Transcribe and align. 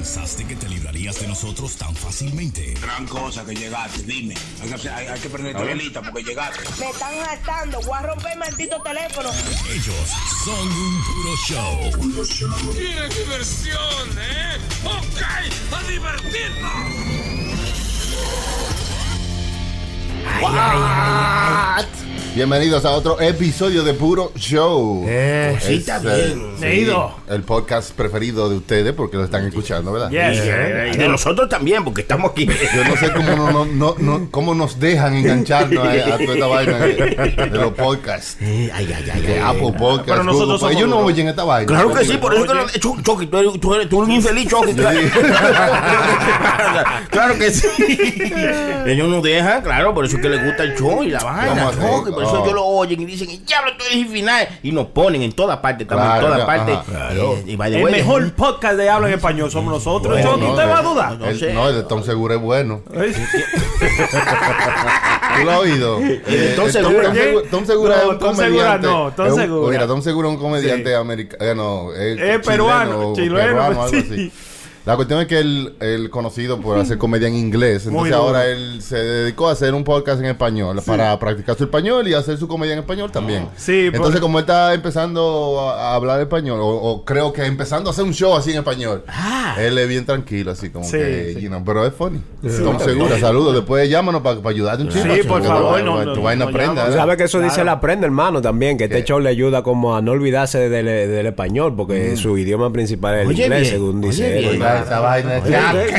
¿Pensaste 0.00 0.46
que 0.46 0.56
te 0.56 0.66
librarías 0.66 1.20
de 1.20 1.28
nosotros 1.28 1.76
tan 1.76 1.94
fácilmente? 1.94 2.72
Gran 2.80 3.06
cosa 3.06 3.44
que 3.44 3.54
llegaste, 3.54 4.02
dime. 4.04 4.34
Hay 4.62 4.68
que, 4.70 4.74
hacer- 4.74 4.92
hay- 4.94 5.06
hay 5.08 5.20
que 5.20 5.28
prender 5.28 5.54
tu 5.54 5.62
velita 5.62 6.00
porque 6.00 6.22
llegaste. 6.24 6.60
Me 6.78 6.88
están 6.88 7.18
hartando. 7.18 7.78
Voy 7.82 7.98
a 7.98 8.02
romper 8.06 8.32
el 8.32 8.38
maldito 8.38 8.80
teléfono. 8.80 9.28
Ellos 9.70 9.94
son 10.42 10.72
un 10.72 11.04
puro 11.04 11.36
show. 11.46 11.78
¡Qué 12.72 13.08
diversión, 13.14 14.18
eh! 14.18 14.56
¡Ok! 14.86 15.20
¡A 15.74 15.82
divertirnos! 15.86 17.90
Bienvenidos 22.34 22.84
a 22.84 22.92
otro 22.92 23.20
episodio 23.20 23.82
de 23.82 23.92
Puro 23.92 24.30
Show. 24.36 25.04
Eh, 25.08 25.58
sí, 25.60 25.74
Es, 25.74 25.86
también. 25.86 26.52
sí, 26.60 26.86
el 27.28 27.42
podcast 27.42 27.90
preferido 27.90 28.48
de 28.48 28.56
ustedes 28.56 28.92
porque 28.92 29.16
lo 29.16 29.24
están 29.24 29.46
escuchando, 29.46 29.92
¿verdad? 29.92 30.10
Yes, 30.10 30.44
y 30.94 30.96
de 30.98 31.08
nosotros 31.08 31.48
también, 31.48 31.82
porque 31.82 32.02
estamos 32.02 32.30
aquí. 32.30 32.46
Yo 32.46 32.84
no 32.84 32.96
sé 32.96 33.12
cómo, 33.12 33.32
no, 33.36 33.50
no, 33.50 33.64
no, 33.64 33.94
no- 33.98 34.28
cómo 34.30 34.54
nos 34.54 34.78
dejan 34.78 35.16
engancharnos 35.16 35.84
a, 35.84 35.90
a 35.90 36.18
toda 36.18 36.34
esta 36.34 36.46
vaina 36.46 36.78
de, 36.78 36.94
de 37.50 37.58
los 37.58 37.72
podcasts. 37.72 38.36
Eh, 38.40 38.70
ay, 38.74 38.94
ay, 38.96 39.10
ay, 39.12 39.20
De 39.22 39.32
ay, 39.34 39.40
Apple 39.44 39.66
ay. 39.72 39.78
Podcast. 39.78 40.08
Pero 40.08 40.22
nosotros 40.24 40.60
somos 40.60 40.76
ellos 40.76 40.88
no 40.88 40.98
oyen 41.00 41.26
esta 41.28 41.42
vaina. 41.42 41.66
Claro 41.66 41.92
que 41.92 42.04
sí, 42.04 42.16
por 42.16 42.32
eso 42.32 42.44
que 42.46 42.54
lo 42.54 42.66
Chu- 42.68 43.02
Chucky, 43.02 43.26
tú 43.26 43.38
eres, 43.38 43.60
tú 43.60 43.74
eres- 43.74 43.88
tú 43.88 44.02
eres 44.02 44.08
un 44.08 44.12
infeliz, 44.12 44.48
Chucky. 44.48 44.74
claro 47.10 47.38
que 47.38 47.50
sí. 47.50 47.66
Ellos 48.86 49.08
nos 49.08 49.22
dejan, 49.22 49.62
claro, 49.62 49.92
por 49.94 50.04
eso 50.04 50.16
es 50.16 50.22
que 50.22 50.28
les 50.28 50.44
gusta 50.44 50.62
el 50.62 50.76
show 50.76 51.02
y 51.02 51.08
la 51.10 51.22
vaina, 51.24 51.70
por 52.24 52.34
eso 52.34 52.44
ellos 52.44 52.54
lo 52.54 52.64
oyen 52.66 53.00
y 53.00 53.04
dicen, 53.06 53.28
diablo, 53.46 53.70
esto 53.72 53.84
es 53.90 54.08
final. 54.10 54.48
Y 54.62 54.72
nos 54.72 54.86
ponen 54.88 55.22
en 55.22 55.32
todas 55.32 55.58
partes, 55.58 55.82
estamos 55.82 56.04
Claro, 56.04 56.34
en. 56.34 56.40
Eh, 56.40 57.42
y 57.46 57.56
by 57.56 57.70
the 57.70 57.78
El 57.82 57.90
mejor 57.90 58.32
podcast 58.34 58.76
de 58.76 58.88
habla 58.90 59.08
en 59.08 59.14
español 59.14 59.50
somos 59.50 59.72
nosotros. 59.72 60.12
Bueno, 60.14 60.30
Chucky, 60.32 60.44
no, 60.44 60.50
¿Usted 60.52 60.68
va 60.68 60.78
a 60.78 60.82
dudar? 60.82 61.18
No 61.18 61.26
el- 61.26 61.38
sé. 61.38 61.52
no, 61.52 61.68
el 61.68 61.74
de 61.76 61.82
Tom 61.84 62.02
Seguro 62.02 62.34
es 62.34 62.40
bueno. 62.40 62.82
¿Eh? 62.92 63.12
¿Tú 65.38 65.44
lo 65.44 65.50
has 65.50 65.58
oído? 65.58 65.98
Eh, 66.30 66.52
Tom 66.56 66.68
Segura. 66.68 67.12
Tom 67.50 67.64
Segura- 67.66 67.96
No, 67.96 68.02
es 68.02 68.08
un 68.08 68.18
Tom 68.18 68.36
Segura 68.36 68.78
comediante. 68.78 68.86
no, 68.86 69.12
Tom 69.12 69.26
es 69.26 69.32
un- 69.32 69.38
Segura. 69.40 69.70
Mira, 69.72 69.86
Tom 69.86 70.02
Segura 70.02 70.28
es 70.28 70.34
un 70.34 70.40
comediante 70.40 70.90
Sí. 70.90 70.94
americano. 70.94 71.92
Es, 71.94 72.18
Es 72.20 72.46
peruano, 72.46 73.12
chileno, 73.14 73.14
chileno, 73.14 73.36
peruano, 73.36 73.82
algo 73.82 73.88
sí. 73.88 73.96
así. 74.10 74.32
La 74.86 74.96
cuestión 74.96 75.20
es 75.20 75.26
que 75.26 75.38
él, 75.38 75.74
él 75.80 76.08
conocido 76.08 76.58
por 76.58 76.78
hacer 76.78 76.96
comedia 76.96 77.28
en 77.28 77.34
inglés, 77.36 77.86
entonces 77.86 78.14
ahora 78.14 78.46
él 78.46 78.80
se 78.80 78.96
dedicó 78.96 79.48
a 79.48 79.52
hacer 79.52 79.74
un 79.74 79.84
podcast 79.84 80.20
en 80.20 80.26
español 80.26 80.80
para 80.86 81.18
practicar 81.18 81.54
su 81.56 81.64
español 81.64 82.08
y 82.08 82.14
hacer 82.14 82.38
su 82.38 82.48
comedia 82.48 82.72
en 82.72 82.78
español 82.80 83.10
también. 83.12 83.46
Sí, 83.56 83.86
entonces 83.92 84.12
por- 84.14 84.20
como 84.22 84.38
él 84.38 84.44
está 84.44 84.72
empezando 84.72 85.60
a, 85.60 85.90
a 85.92 85.94
hablar 85.94 86.18
español, 86.20 86.60
o, 86.60 86.66
o 86.68 87.04
creo 87.04 87.30
que 87.32 87.44
empezando 87.44 87.90
a 87.90 87.92
hacer 87.92 88.04
un 88.04 88.14
show 88.14 88.34
así 88.34 88.52
en 88.52 88.56
español, 88.58 89.04
Ah. 89.06 89.54
él 89.58 89.76
es 89.76 89.86
bien 89.88 90.06
tranquilo, 90.06 90.50
así 90.52 90.70
como 90.70 90.84
Sí, 90.86 90.92
que, 90.96 91.32
sí. 91.34 91.40
you 91.42 91.48
know, 91.48 91.62
pero 91.64 91.84
es 91.86 91.92
funny. 91.92 92.20
Tom 92.64 92.78
Segura, 92.80 93.18
saludos, 93.18 93.54
después 93.54 93.88
llámanos 93.88 94.22
para 94.22 94.40
ayudarte 94.48 94.82
un 94.82 94.90
Sí, 94.92 94.98
chico. 95.02 95.28
por 95.28 95.42
que 95.42 95.48
favor, 95.48 95.78
tu- 95.80 95.84
no, 95.84 95.98
tu 96.04 96.14
no, 96.16 96.22
vaina 96.22 96.44
no 96.46 96.50
aprenda, 96.50 96.74
llama. 96.74 96.84
¿verdad? 96.88 96.96
Sabe 97.02 97.16
que 97.18 97.24
eso 97.24 97.38
dice 97.40 97.54
Claro. 97.56 97.62
el 97.62 97.68
aprende, 97.76 98.06
hermano, 98.06 98.40
también, 98.40 98.78
que 98.78 98.88
¿Qué? 98.88 98.94
este 98.98 99.08
show 99.08 99.20
le 99.20 99.28
ayuda 99.28 99.62
como 99.62 99.94
a 99.94 100.00
no 100.00 100.12
olvidarse 100.12 100.70
del, 100.70 100.86
del 100.86 101.26
español, 101.26 101.74
porque 101.76 102.16
su 102.16 102.38
idioma 102.38 102.72
principal 102.72 103.14
es 103.16 103.20
el 103.22 103.28
Oye, 103.28 103.42
inglés, 103.44 103.60
bien, 103.60 103.72
según 103.72 103.98
oye, 103.98 104.06
dice 104.08 104.38
él. 104.38 104.60
Esa 104.78 105.00
vaina 105.00 105.36
es 105.36 105.44
chaquero. 105.44 105.90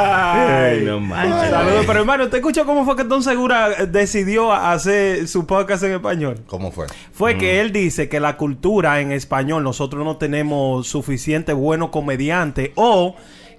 Ay, 0.00 0.82
no 0.84 1.00
manches. 1.00 1.50
Saludos, 1.50 1.84
pero 1.86 2.00
hermano, 2.00 2.24
¿usted 2.24 2.38
escuchó 2.38 2.64
cómo 2.66 2.84
fue 2.84 2.96
que 2.96 3.04
Don 3.04 3.22
Segura 3.22 3.86
decidió 3.86 4.52
hacer 4.52 5.26
su 5.28 5.46
podcast 5.46 5.82
en 5.84 5.92
español? 5.92 6.40
¿Cómo 6.46 6.70
fue? 6.70 6.86
Fue 7.12 7.34
Mm. 7.34 7.38
que 7.38 7.60
él 7.60 7.72
dice 7.72 8.08
que 8.08 8.20
la 8.20 8.36
cultura 8.36 9.00
en 9.00 9.12
español, 9.12 9.62
nosotros 9.64 10.04
no 10.04 10.16
tenemos 10.16 10.86
suficiente 10.86 11.52
buenos 11.52 11.90
comediantes 11.90 12.70
o 12.76 13.16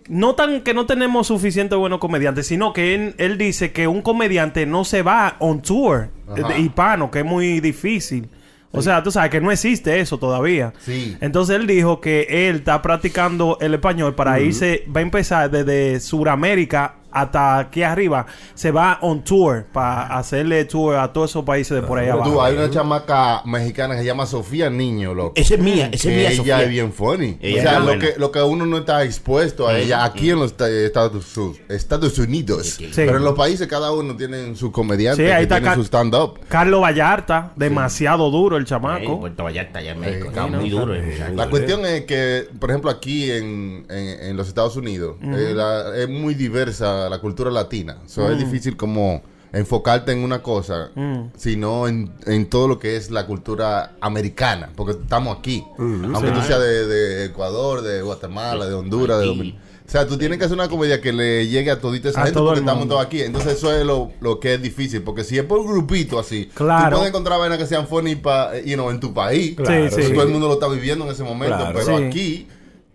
no 0.09 0.35
tan 0.35 0.61
que 0.61 0.73
no 0.73 0.85
tenemos 0.85 1.27
suficiente 1.27 1.75
buenos 1.75 1.99
comediantes, 1.99 2.47
sino 2.47 2.73
que 2.73 2.95
él, 2.95 3.15
él 3.17 3.37
dice 3.37 3.71
que 3.71 3.87
un 3.87 4.01
comediante 4.01 4.65
no 4.65 4.83
se 4.83 5.03
va 5.03 5.37
on 5.39 5.61
tour 5.61 6.09
eh, 6.35 6.43
de 6.47 6.59
hispano, 6.59 7.09
que 7.11 7.19
es 7.19 7.25
muy 7.25 7.59
difícil. 7.59 8.27
O 8.71 8.81
sea, 8.81 9.01
tú 9.01 9.11
sabes 9.11 9.31
que 9.31 9.41
no 9.41 9.51
existe 9.51 9.99
eso 9.99 10.19
todavía. 10.19 10.73
Sí. 10.79 11.17
Entonces 11.21 11.55
él 11.55 11.65
dijo 11.65 12.01
que 12.01 12.27
él 12.29 12.57
está 12.57 12.81
practicando 12.81 13.57
el 13.61 13.73
español 13.73 14.13
para 14.13 14.39
irse, 14.39 14.83
va 14.95 14.99
a 14.99 15.03
empezar 15.03 15.49
desde 15.49 15.99
Sudamérica 15.99 16.98
hasta 17.11 17.57
aquí 17.59 17.83
arriba. 17.83 18.25
Se 18.53 18.71
va 18.71 18.97
on 19.01 19.23
tour 19.23 19.65
para 19.71 20.17
hacerle 20.17 20.65
tour 20.65 20.95
a 20.95 21.11
todos 21.13 21.29
esos 21.31 21.43
países 21.45 21.75
de 21.81 21.87
por 21.87 21.99
ahí 21.99 22.09
abajo. 22.09 22.31
Tú, 22.31 22.41
hay 22.41 22.55
una 22.55 22.69
chamaca 22.69 23.41
mexicana 23.45 23.95
que 23.95 24.01
se 24.01 24.05
llama 24.07 24.25
Sofía 24.25 24.69
Niño, 24.69 25.13
loco. 25.13 25.33
Esa 25.35 25.55
es 25.55 25.59
mía, 25.59 25.89
esa 25.91 26.09
es 26.09 26.15
mía, 26.15 26.27
ella 26.29 26.37
Sofía. 26.37 26.63
es 26.63 26.69
bien 26.69 26.93
funny. 26.93 27.37
Ella 27.41 27.59
o 27.59 27.61
sea, 27.63 27.79
lo 27.79 27.85
buena. 27.85 28.01
que, 28.05 28.13
lo 28.19 28.31
que 28.31 28.41
uno 28.41 28.65
no 28.65 28.77
está 28.77 29.03
expuesto 29.03 29.67
a 29.67 29.77
ella 29.77 30.03
aquí 30.03 30.29
en 30.29 30.39
los 30.39 30.51
esta- 30.51 30.69
Estados, 30.69 31.37
Uni- 31.37 31.55
Estados 31.69 32.17
Unidos. 32.19 32.77
Pero 32.95 33.17
en 33.17 33.23
los 33.23 33.35
países 33.35 33.67
cada 33.67 33.91
uno 33.91 34.15
tiene 34.15 34.55
su 34.55 34.71
comediante, 34.71 35.23
Sí, 35.25 35.29
ahí 35.31 35.37
que 35.37 35.43
está 35.43 35.59
tiene 35.59 35.75
su 35.75 35.81
stand-up. 35.83 36.39
Carlos 36.47 36.81
Vallarta, 36.81 37.51
demasiado 37.55 38.29
duro 38.29 38.57
el 38.57 38.65
chamaco. 38.65 39.19
Puerto 39.19 39.43
Vallarta, 39.43 39.79
allá 39.79 39.91
en 39.91 39.99
México. 39.99 40.25
Eh, 40.25 40.29
está 40.29 40.47
muy 40.47 40.69
duro. 40.69 40.93
La 41.35 41.49
cuestión 41.49 41.85
es 41.85 42.05
que, 42.05 42.47
por 42.59 42.69
ejemplo, 42.69 42.89
aquí 42.91 43.31
en, 43.31 43.85
en- 43.89 44.23
en 44.29 44.37
los 44.37 44.47
Estados 44.47 44.75
Unidos 44.75 45.15
eh, 45.21 45.53
la- 45.55 45.95
es 45.97 46.07
muy 46.09 46.33
diversa 46.33 46.98
la 47.07 47.19
cultura 47.19 47.51
latina. 47.51 47.97
So, 48.07 48.31
Es 48.31 48.39
difícil 48.39 48.75
como 48.75 49.21
enfocarte 49.53 50.11
en 50.11 50.19
una 50.23 50.41
cosa, 50.43 50.91
sino 51.37 51.87
en, 51.87 52.11
en 52.25 52.47
todo 52.49 52.67
lo 52.67 52.79
que 52.79 52.95
es 52.97 53.09
la 53.11 53.25
cultura 53.25 53.93
americana, 54.01 54.69
porque 54.75 54.93
estamos 54.93 55.37
aquí. 55.37 55.63
Aunque 55.77 56.31
tú 56.31 56.41
seas 56.41 56.59
de, 56.59 56.87
de 56.87 57.25
Ecuador, 57.25 57.81
de 57.81 58.01
Guatemala, 58.01 58.67
de 58.67 58.73
Honduras, 58.75 59.19
de 59.19 59.27
O 59.29 59.91
sea, 59.91 60.05
tú 60.05 60.19
tienes 60.19 60.37
que 60.37 60.45
hacer 60.45 60.55
una 60.55 60.69
comedia 60.69 61.01
que 61.01 61.11
le 61.11 61.47
llegue 61.47 61.71
a 61.71 61.79
todita 61.79 62.09
esa 62.09 62.21
A 62.21 62.25
gente 62.25 62.39
porque 62.39 62.59
estamos 62.59 62.87
todos 62.87 63.03
aquí. 63.03 63.21
Entonces 63.23 63.53
eso 63.53 63.73
es 63.73 63.83
lo, 63.83 64.11
lo 64.21 64.39
que 64.39 64.53
es 64.53 64.61
difícil, 64.61 65.01
porque 65.01 65.23
si 65.23 65.39
es 65.39 65.43
por 65.45 65.65
grupito 65.67 66.19
así, 66.19 66.45
Claro. 66.53 66.91
tú 66.91 66.95
puedes 66.97 67.09
encontrar 67.09 67.39
vainas 67.39 67.57
que 67.57 67.65
sean 67.65 67.87
funny 67.87 68.15
pa, 68.15 68.51
you 68.59 68.75
know, 68.75 68.91
en 68.91 68.99
tu 68.99 69.15
país, 69.15 69.55
Claro, 69.55 69.89
sí. 69.89 70.13
todo 70.13 70.21
el 70.23 70.29
mundo 70.29 70.47
lo 70.47 70.53
está 70.53 70.67
viviendo 70.67 71.05
en 71.05 71.11
ese 71.11 71.23
momento, 71.23 71.57
Claro. 71.57 71.79
pero 71.83 71.97
Sí. 71.97 72.03
aquí 72.03 72.47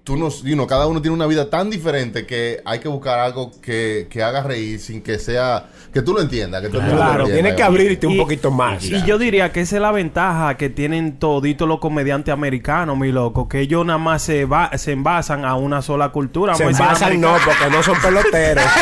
tú 0.05 0.19
no, 0.19 0.29
you 0.43 0.53
know, 0.55 0.67
cada 0.67 0.87
uno 0.87 1.01
tiene 1.01 1.15
una 1.17 1.27
vida 1.27 1.49
tan 1.49 1.71
diferente 1.71 2.27
que 2.27 2.61
hay 2.67 2.79
que 2.79 2.89
buscar 2.89 3.19
algo 3.21 3.51
que, 3.63 4.07
que 4.11 4.23
haga 4.23 4.43
reír 4.43 4.79
sin 4.79 5.01
que 5.03 5.19
sea, 5.19 5.65
que 5.95 6.03
tú 6.03 6.13
lo 6.13 6.21
entiendas, 6.21 6.61
que 6.61 6.69
Claro, 6.69 6.91
entienda. 7.21 7.25
tienes 7.33 7.55
que 7.55 7.63
abrirte 7.63 8.07
un 8.07 8.19
poquito 8.19 8.51
más. 8.51 8.85
Y 8.85 9.03
yo 9.05 9.17
diría 9.17 9.51
que 9.51 9.63
esa 9.63 9.77
es 9.77 9.83
la 9.83 9.93
ventaja 9.93 10.59
que 10.59 10.69
tienen 10.69 11.19
toditos 11.19 11.67
los 11.67 11.79
comediantes 11.81 12.35
americanos, 12.35 12.99
mi 12.99 13.13
loco, 13.13 13.49
que 13.49 13.61
ellos 13.61 13.87
nada 13.87 13.99
más 13.99 14.21
se, 14.23 14.45
va, 14.45 14.71
se 14.77 14.93
envasan 14.93 15.47
a 15.47 15.55
una 15.55 15.81
sola 15.81 16.11
cultura. 16.11 16.55
Se 16.55 16.67
decir, 16.67 16.83
envasan 16.83 17.19
no, 17.21 17.37
porque 17.43 17.71
no 17.75 17.83
son 17.83 17.99
peloteros. 18.01 18.65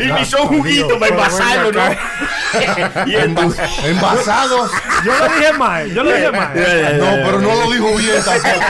Y 0.00 0.10
ni 0.10 0.24
son 0.24 0.48
juguitos 0.48 0.98
para 0.98 1.12
envasarlo, 1.12 1.70
¿no? 1.72 1.80
y 3.06 3.14
Envas- 3.14 3.56
envasados. 3.84 4.70
Yo 5.04 5.12
lo 5.16 5.24
dije 5.34 5.52
mal, 5.52 5.94
yo 5.94 6.02
lo 6.02 6.12
dije 6.12 6.32
mal. 6.32 6.52
no, 6.98 7.06
pero 7.24 7.40
no 7.40 7.54
lo 7.54 7.70
dijo 7.70 7.96
bien 7.96 8.16
tampoco. 8.24 8.66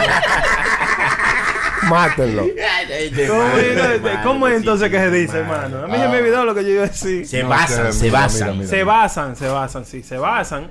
Mátenlo. 1.90 2.42
¿Cómo, 3.28 3.48
es, 3.58 4.00
¿Cómo 4.24 4.48
es 4.48 4.56
entonces 4.56 4.90
que 4.90 4.98
se 4.98 5.10
dice, 5.10 5.38
hermano? 5.38 5.84
A 5.84 5.88
mí 5.88 5.96
se 5.98 6.08
me 6.08 6.18
olvidó 6.18 6.44
lo 6.44 6.54
que 6.54 6.62
yo 6.64 6.70
iba 6.70 6.84
a 6.84 6.86
decir. 6.88 7.26
Se 7.26 7.42
No, 7.42 7.48
basan, 7.50 7.76
mira, 7.78 7.92
se 7.92 8.04
mira, 8.04 8.18
basan. 8.20 8.58
mira, 8.58 8.68
Se 8.70 8.84
basan, 8.84 9.36
se 9.36 9.48
basan, 9.48 9.84
sí, 9.84 10.02
se 10.02 10.16
basan 10.16 10.70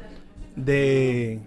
de... 0.56 1.40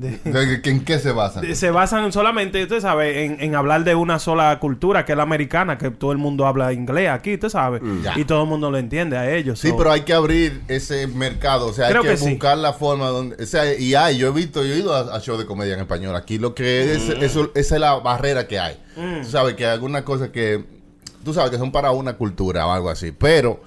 de- 0.00 0.18
¿De- 0.24 0.70
¿En 0.70 0.84
qué 0.84 0.98
se 0.98 1.12
basan? 1.12 1.42
de- 1.42 1.54
se 1.54 1.70
basan 1.70 2.12
solamente, 2.12 2.62
usted 2.62 2.80
sabe, 2.80 3.24
en, 3.24 3.40
en 3.40 3.54
hablar 3.54 3.84
de 3.84 3.94
una 3.94 4.18
sola 4.18 4.58
cultura, 4.60 5.04
que 5.04 5.12
es 5.12 5.16
la 5.16 5.24
americana, 5.24 5.76
que 5.78 5.90
todo 5.90 6.12
el 6.12 6.18
mundo 6.18 6.46
habla 6.46 6.72
inglés 6.72 7.10
aquí, 7.10 7.34
usted 7.34 7.48
sabe, 7.48 7.80
Ya. 8.02 8.18
y 8.18 8.24
todo 8.24 8.42
el 8.42 8.48
mundo 8.48 8.70
lo 8.70 8.78
entiende 8.78 9.16
a 9.16 9.30
ellos. 9.34 9.58
Sí, 9.58 9.68
so- 9.70 9.76
pero 9.76 9.90
hay 9.90 10.02
que 10.02 10.12
abrir 10.14 10.62
ese 10.68 11.06
mercado, 11.08 11.66
o 11.66 11.72
sea, 11.72 11.88
Creo 11.88 12.02
hay 12.02 12.08
que, 12.08 12.14
que 12.14 12.18
sí. 12.20 12.30
buscar 12.30 12.56
la 12.58 12.72
forma 12.72 13.08
donde, 13.08 13.42
o 13.42 13.46
sea, 13.46 13.74
y 13.74 13.94
hay, 13.94 14.18
yo 14.18 14.28
he 14.28 14.32
visto, 14.32 14.64
yo 14.64 14.74
he 14.74 14.78
ido 14.78 14.94
a, 14.94 15.16
a 15.16 15.20
show 15.20 15.36
de 15.36 15.46
comedia 15.46 15.74
en 15.74 15.80
español, 15.80 16.14
aquí 16.16 16.38
lo 16.38 16.54
que 16.54 16.92
es, 16.94 17.08
eso, 17.08 17.50
esa 17.54 17.74
es 17.74 17.80
la 17.80 17.94
barrera 17.94 18.46
que 18.46 18.58
hay, 18.58 18.76
Mm. 18.96 19.22
tú 19.22 19.28
sabes 19.30 19.54
que 19.54 19.64
hay 19.66 19.72
algunas 19.72 20.02
cosas 20.02 20.30
que, 20.30 20.64
tú 21.24 21.32
sabes 21.34 21.50
que 21.50 21.58
son 21.58 21.70
para 21.72 21.90
una 21.90 22.14
cultura 22.14 22.66
o 22.66 22.72
algo 22.72 22.90
así, 22.90 23.12
pero 23.12 23.60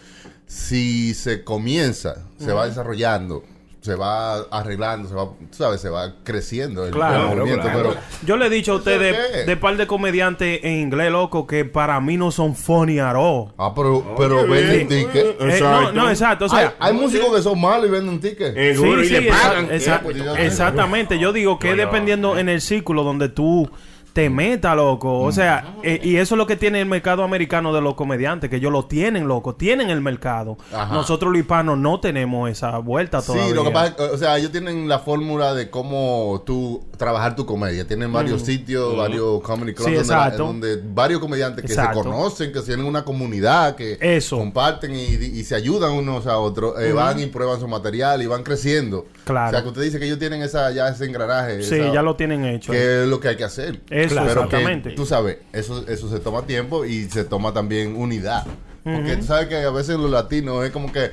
si 0.47 1.13
se 1.13 1.43
comienza, 1.43 2.15
se 2.37 2.51
va 2.51 2.65
desarrollando, 2.67 3.43
se 3.81 3.95
va 3.95 4.35
arreglando, 4.51 5.09
se 5.09 5.15
va, 5.15 5.25
tú 5.25 5.57
sabes, 5.57 5.81
se 5.81 5.89
va 5.89 6.13
creciendo 6.23 6.85
el, 6.85 6.91
Claro, 6.91 7.31
el 7.31 7.37
movimiento, 7.39 7.63
claro. 7.63 7.89
pero 7.89 8.01
Yo 8.27 8.37
le 8.37 8.45
he 8.45 8.49
dicho 8.51 8.73
a 8.73 8.75
ustedes 8.75 9.45
de 9.47 9.57
par 9.57 9.75
de 9.75 9.87
comediantes 9.87 10.59
en 10.63 10.81
inglés, 10.81 11.11
loco, 11.11 11.47
que 11.47 11.65
para 11.65 11.99
mí 11.99 12.15
no 12.15 12.29
son 12.29 12.55
funny 12.55 12.99
at 12.99 13.15
all. 13.15 13.47
ah, 13.57 13.73
pero, 13.75 14.13
pero 14.15 14.47
venden 14.47 14.87
tickets. 14.87 15.35
Eh, 15.39 15.59
no, 15.59 15.91
no, 15.91 16.09
exacto. 16.11 16.45
O 16.45 16.49
sea, 16.49 16.75
hay, 16.79 16.91
hay 16.91 16.93
músicos 16.93 17.35
que 17.35 17.41
son 17.41 17.59
malos 17.59 17.87
y 17.87 17.89
venden 17.89 18.19
tickets. 18.19 18.53
Seguro, 18.53 19.03
y 19.03 19.09
le 19.09 19.21
pagan. 19.23 19.67
Eh, 19.71 19.81
pues, 20.03 20.17
exactamente. 20.37 21.17
Yo 21.17 21.33
digo 21.33 21.57
que 21.57 21.75
dependiendo 21.75 22.37
en 22.37 22.49
el 22.49 22.61
círculo 22.61 23.03
donde 23.03 23.29
tú 23.29 23.67
te 24.13 24.29
meta, 24.29 24.75
loco. 24.75 25.19
O 25.21 25.31
sea, 25.31 25.75
eh, 25.83 25.99
y 26.03 26.17
eso 26.17 26.35
es 26.35 26.37
lo 26.37 26.45
que 26.47 26.55
tiene 26.57 26.81
el 26.81 26.85
mercado 26.87 27.23
americano 27.23 27.73
de 27.73 27.79
los 27.81 27.95
comediantes, 27.95 28.49
que 28.49 28.57
ellos 28.57 28.71
lo 28.71 28.85
tienen, 28.85 29.27
loco. 29.27 29.55
Tienen 29.55 29.89
el 29.89 30.01
mercado. 30.01 30.57
Ajá. 30.73 30.93
Nosotros 30.93 31.31
los 31.31 31.39
hispanos 31.39 31.77
no 31.77 31.99
tenemos 31.99 32.49
esa 32.49 32.77
vuelta 32.79 33.21
todavía. 33.21 33.47
Sí, 33.47 33.53
lo 33.53 33.63
que 33.63 33.71
pasa 33.71 33.87
es 33.87 33.93
que, 33.95 34.03
o 34.03 34.17
sea, 34.17 34.37
ellos 34.37 34.51
tienen 34.51 34.87
la 34.89 34.99
fórmula 34.99 35.53
de 35.53 35.69
cómo 35.69 36.43
tú 36.45 36.83
trabajar 36.97 37.35
tu 37.35 37.45
comedia. 37.45 37.87
Tienen 37.87 38.11
varios 38.11 38.41
sitios, 38.41 38.95
varios 38.97 39.41
comedy 39.41 39.73
clubs 39.73 39.89
Sí, 39.89 39.95
donde, 39.95 40.07
la- 40.09 40.17
exacto. 40.25 40.45
donde 40.45 40.81
varios 40.93 41.19
comediantes 41.19 41.65
que 41.65 41.71
Exacto. 41.71 42.03
se 42.03 42.09
conocen, 42.09 42.51
que 42.51 42.59
tienen 42.61 42.85
una 42.85 43.05
comunidad, 43.05 43.75
que 43.75 43.97
Eso. 44.01 44.37
comparten 44.37 44.93
y, 44.93 45.03
y 45.05 45.43
se 45.43 45.55
ayudan 45.55 45.93
unos 45.93 46.27
a 46.27 46.37
otros, 46.37 46.79
eh, 46.81 46.91
van 46.91 47.19
y 47.19 47.27
prueban 47.27 47.59
su 47.59 47.67
material 47.67 48.21
y 48.21 48.25
van 48.27 48.43
creciendo. 48.43 49.05
Claro. 49.25 49.49
O 49.49 49.51
sea, 49.51 49.61
que 49.61 49.67
usted 49.69 49.81
dice 49.83 49.99
que 49.99 50.05
ellos 50.05 50.17
tienen 50.19 50.41
esa 50.41 50.71
ya 50.71 50.87
ese 50.87 51.05
engranaje. 51.05 51.61
Sí, 51.63 51.75
esa- 51.75 51.93
ya 51.93 52.01
lo 52.01 52.15
tienen 52.15 52.43
hecho. 52.45 52.71
que 52.71 53.03
es 53.03 53.07
lo 53.07 53.19
que 53.19 53.27
hay 53.29 53.35
que 53.37 53.43
hacer. 53.43 53.81
Eso, 53.89 54.15
Pero 54.15 54.25
que, 54.25 54.31
exactamente. 54.31 54.91
tú 54.91 55.05
sabes, 55.05 55.37
eso, 55.53 55.85
eso 55.87 56.09
se 56.09 56.19
toma 56.19 56.43
tiempo 56.47 56.85
y 56.85 57.03
se 57.05 57.23
toma 57.23 57.53
también 57.53 57.95
unidad. 57.95 58.45
Porque 58.83 59.17
tú 59.17 59.23
sabes 59.25 59.47
que 59.47 59.57
a 59.57 59.69
veces 59.69 59.97
los 59.97 60.09
latinos 60.09 60.65
es 60.65 60.71
como 60.71 60.91
que, 60.91 61.11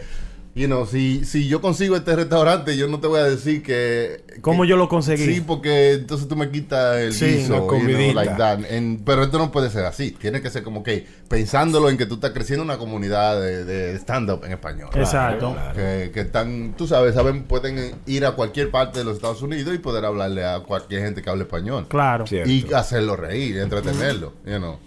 you 0.58 0.66
know, 0.66 0.84
si, 0.86 1.24
si 1.24 1.46
yo 1.48 1.60
consigo 1.60 1.94
este 1.96 2.14
restaurante, 2.16 2.76
yo 2.76 2.88
no 2.88 3.00
te 3.00 3.06
voy 3.06 3.20
a 3.20 3.24
decir 3.24 3.62
que... 3.62 4.22
¿Cómo 4.40 4.62
que- 4.64 4.68
yo 4.68 4.76
lo 4.76 4.88
conseguí? 4.88 5.24
Sí, 5.24 5.40
porque 5.40 5.92
entonces 5.94 6.26
tú 6.28 6.36
me 6.36 6.50
quitas 6.50 6.96
el 6.98 7.12
Sí, 7.12 7.24
guiso, 7.26 7.46
una 7.54 7.56
you 7.56 7.56
know, 7.56 7.66
comidita. 7.68 8.12
like 8.14 8.34
that. 8.36 8.58
Pero 9.04 9.22
esto 9.22 9.38
no 9.38 9.50
puede 9.52 9.70
ser 9.70 9.84
así. 9.84 10.10
Tiene 10.10 10.42
que 10.42 10.50
ser 10.50 10.62
como 10.62 10.82
que 10.82 11.06
pensándolo 11.28 11.88
en 11.90 11.96
que 11.96 12.06
tú 12.06 12.16
estás 12.16 12.32
creciendo 12.32 12.64
una 12.64 12.76
comunidad 12.78 13.40
de, 13.40 13.64
de 13.64 13.94
stand-up 13.96 14.44
en 14.44 14.52
español. 14.52 14.90
Exacto. 14.94 15.56
Que, 15.74 16.10
que 16.12 16.20
están, 16.20 16.74
tú 16.76 16.86
sabes, 16.86 17.14
saben, 17.14 17.44
pueden 17.44 17.94
ir 18.06 18.26
a 18.26 18.32
cualquier 18.32 18.70
parte 18.70 18.98
de 18.98 19.04
los 19.04 19.14
Estados 19.16 19.42
Unidos 19.42 19.74
y 19.74 19.78
poder 19.78 20.04
hablarle 20.04 20.44
a 20.44 20.60
cualquier 20.60 21.02
gente 21.02 21.22
que 21.22 21.30
hable 21.30 21.44
español 21.44 21.86
Claro. 21.88 22.26
Cierto. 22.26 22.50
y 22.50 22.66
hacerlo 22.74 23.16
reír, 23.16 23.58
entretenerlo, 23.58 24.32
you 24.44 24.56
know. 24.56 24.78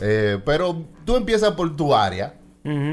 Eh, 0.00 0.38
pero 0.44 0.84
tú 1.04 1.16
empiezas 1.16 1.52
por 1.52 1.74
tu 1.76 1.94
área, 1.94 2.34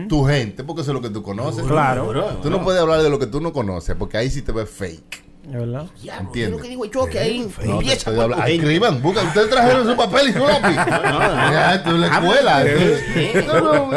tu 0.08 0.24
gente, 0.26 0.64
porque 0.64 0.82
eso 0.82 0.92
es 0.92 0.96
lo 0.96 1.02
que 1.02 1.10
tú 1.10 1.22
conoces. 1.24 1.66
Claro. 1.66 2.40
Tú 2.42 2.50
no 2.50 2.64
puedes 2.64 2.82
hablar 2.82 3.02
de 3.02 3.10
lo 3.10 3.20
que 3.20 3.28
tú 3.28 3.42
no 3.42 3.52
conoces, 3.54 3.96
porque 3.96 4.18
ahí 4.18 4.30
sí 4.30 4.42
te 4.42 4.52
ves 4.52 4.70
fake. 4.70 5.25
¿Es 5.48 5.52
verdad? 5.54 5.86
¿Entiendes? 6.20 6.62
digo 6.64 6.86
yo 6.86 7.06
que 7.06 7.20
ahí 7.20 7.40
No, 7.40 7.50
te 7.64 7.70
empieza. 7.70 8.12
Escriban, 8.48 9.00
buscan. 9.02 9.28
Ustedes 9.28 9.50
trajeron 9.52 9.86
su 9.88 9.96
papel 9.96 10.30
y 10.30 10.34
su 10.34 10.40
lápiz. 10.40 10.76
Ya, 11.56 11.76
esto 11.76 11.90
es 11.92 11.96
la 11.98 12.08
escuela. 12.08 12.64
No, 13.46 13.62
no, 13.62 13.92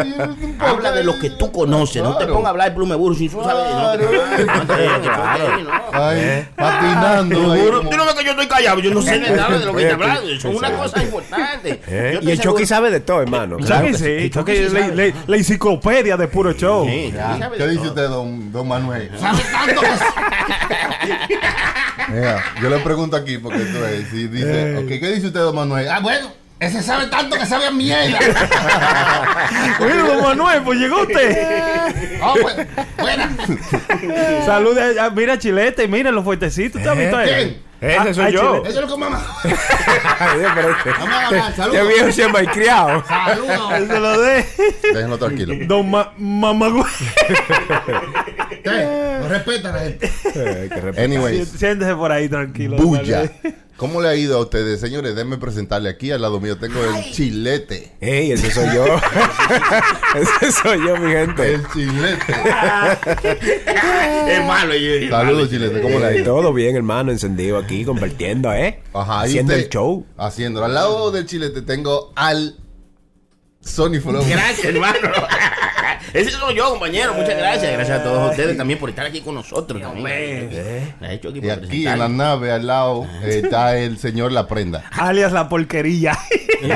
Habla 0.67 0.93
de 0.93 1.05
lo 1.05 1.19
que 1.19 1.31
tú 1.31 1.51
conoces, 1.51 2.03
no 2.03 2.17
te 2.19 2.27
pongas 2.27 2.47
a 2.47 2.51
hablar 2.51 2.69
de 2.69 2.75
Plumeburu 2.77 3.15
si 3.15 3.29
tú 3.31 3.43
sabes. 3.43 3.75
No 3.75 3.93
te 3.97 4.77
Claro. 5.03 5.59
no. 5.65 5.71
Ay, 5.93 6.47
patinando. 6.55 7.53
ahí 7.53 7.59
Seguro. 7.61 7.79
como- 7.79 7.91
Tú 7.91 7.97
no 7.97 8.05
ves 8.05 8.15
que 8.15 8.25
yo 8.25 8.31
estoy 8.33 8.47
callado, 8.47 8.81
yo 8.81 8.93
no 8.95 9.03
sé 9.03 9.19
de 9.19 9.31
nada 9.31 9.59
de 9.59 9.65
lo 9.65 9.75
que 9.75 9.83
Eh, 9.89 9.93
hablando. 9.93 10.21
Eso 10.31 10.49
es 10.51 10.57
una 10.57 10.69
exacto. 10.69 10.83
cosa 10.93 11.03
importante. 11.03 11.81
¿Eh? 11.87 12.19
Yo 12.23 12.29
Y 12.29 12.33
el 12.33 12.41
Chucky 12.41 12.67
sabe 12.67 12.91
de 12.91 13.01
todo, 13.01 13.23
hermano. 13.23 13.57
Chucky 13.57 13.67
Claro 13.67 13.87
que 13.87 13.95
sí, 13.95 14.31
Chucky 14.31 14.69
la, 15.27 15.37
enciclopedia 15.37 16.17
de 16.17 16.29
puro 16.29 16.53
show. 16.53 16.87
Ya. 16.87 17.51
¿Qué 17.57 17.67
dice 17.69 17.89
usted, 17.89 18.09
don, 18.09 18.53
don 18.53 18.69
Manuel? 18.69 19.11
Sabe 19.19 19.39
tanto 19.51 19.81
que 19.81 19.89
Mira, 22.09 22.43
yo 22.63 22.71
le 22.71 22.79
pregunto 22.79 23.17
aquí 23.17 23.39
porque 23.39 23.59
tú 23.59 23.81
ves, 23.81 24.07
si 24.11 24.29
dice, 24.29 24.77
ok, 24.79 24.87
¿qué 24.89 25.13
dice 25.15 25.27
usted, 25.29 25.41
don 25.41 25.55
Manuel? 25.55 25.89
Ah, 25.89 26.01
bueno, 26.01 26.33
ese 26.59 26.83
sabe 26.83 27.07
tanto 27.09 27.37
que 27.37 27.45
sabe 27.45 27.67
a 27.67 27.71
mierda. 27.71 28.19
Mira, 29.81 30.03
don 30.05 30.23
Manuel, 30.23 30.63
pues 30.63 30.79
llegó 30.79 31.03
usted. 31.03 31.39
Ah, 32.21 32.35
bueno, 32.43 32.65
buena. 32.99 33.31
Saludos. 34.45 34.99
a- 34.99 35.11
Mira, 35.11 35.39
Chilete, 35.39 35.87
mira 35.87 36.11
los 36.11 36.25
fuertecitos. 36.25 36.83
¿Tú 36.83 36.91
has 36.91 36.99
visto 36.99 37.17
a 37.17 37.25
él? 37.25 37.29
¿Quién? 37.31 37.63
Ese 37.81 38.15
soy 38.15 38.25
Ah, 38.25 38.31
yo. 38.31 38.41
Chilete. 38.41 38.69
Eso 38.71 38.81
es 38.81 38.89
lo 38.89 38.95
que 38.95 39.01
mamá. 39.01 39.27
Ay, 40.19 40.39
Dios, 40.41 40.53
pero 40.55 40.71
este- 40.71 40.91
Vamos 40.91 41.09
a 41.15 41.31
ganar, 41.31 41.57
saludos. 41.57 41.89
viejo 41.89 42.13
siempre 42.13 42.41
hay 42.41 42.47
criado. 42.49 43.05
Saludos. 43.07 43.73
Se 43.89 44.01
lo 44.01 44.21
de. 44.21 44.45
Déjenlo 44.95 45.19
tranquilo. 45.19 45.55
Don 45.67 45.91
Ma 45.91 46.13
Mamagüey. 46.19 46.83
Usted, 48.51 49.21
no 49.21 49.29
respeta 49.29 49.69
a 49.69 49.73
la 49.73 49.79
gente. 49.81 50.07
Eh, 50.07 50.69
que 50.69 50.81
respetar. 50.81 51.05
Anyways, 51.05 51.49
Siéntese 51.49 51.95
por 51.95 52.11
ahí 52.13 52.29
tranquilo. 52.29 52.77
bulla. 52.77 53.31
¿Cómo 53.79 54.03
le 54.03 54.09
ha 54.09 54.17
ido 54.17 54.37
a 54.37 54.41
ustedes, 54.41 54.81
señores? 54.81 55.15
Déjenme 55.15 55.39
presentarle 55.39 55.89
aquí 55.89 56.11
al 56.11 56.21
lado 56.21 56.41
mío. 56.41 56.59
Tengo 56.59 56.83
el 56.85 57.13
chilete. 57.13 57.93
Ey, 58.01 58.33
ese 58.33 58.51
soy 58.51 58.67
yo. 58.75 58.85
ese 60.17 60.51
soy 60.53 60.85
yo, 60.85 60.97
mi 60.97 61.13
gente. 61.13 61.55
El 61.55 61.63
chilete. 61.73 62.25
es 64.29 64.45
malo. 64.47 64.75
y- 64.75 65.09
Saludos, 65.09 65.49
chilete. 65.49 65.81
¿Cómo 65.81 66.01
le 66.01 66.07
ha 66.07 66.15
ido? 66.17 66.25
Todo 66.25 66.53
bien, 66.53 66.75
hermano, 66.75 67.13
encendido 67.13 67.57
aquí, 67.57 67.85
compartiendo, 67.85 68.53
¿eh? 68.53 68.81
Ajá, 68.93 69.21
Haciendo 69.21 69.53
usted- 69.53 69.65
el 69.67 69.71
show. 69.71 70.05
Haciéndolo. 70.17 70.67
Al 70.67 70.75
lado 70.75 71.11
del 71.13 71.27
chilete 71.27 71.63
tengo 71.63 72.13
al 72.17 72.57
Sony 73.69 74.01
Flow. 74.01 74.23
Gracias, 74.29 74.65
hermano. 74.65 74.99
Ese 76.15 76.31
soy 76.31 76.55
yo, 76.57 76.71
compañero. 76.71 77.13
Muchas 77.13 77.37
gracias. 77.37 77.71
Gracias 77.73 78.01
a 78.01 78.03
todos 78.03 78.31
ustedes 78.31 78.57
también 78.57 78.79
por 78.79 78.89
estar 78.89 79.05
aquí 79.05 79.21
con 79.21 79.35
nosotros. 79.35 79.81
también. 79.81 80.49
Eh, 80.51 80.95
me 81.01 81.07
ha 81.09 81.13
hecho 81.13 81.29
aquí 81.29 81.39
Y 81.39 81.43
por 81.43 81.51
aquí 81.51 81.87
en 81.87 81.99
la 81.99 82.09
nave 82.09 82.51
al 82.51 82.67
lado 82.67 83.07
eh, 83.23 83.43
está 83.45 83.77
el 83.77 83.99
señor 83.99 84.33
La 84.33 84.47
Prenda. 84.47 84.85
Alias 84.93 85.33
la 85.33 85.49
porquería. 85.49 86.17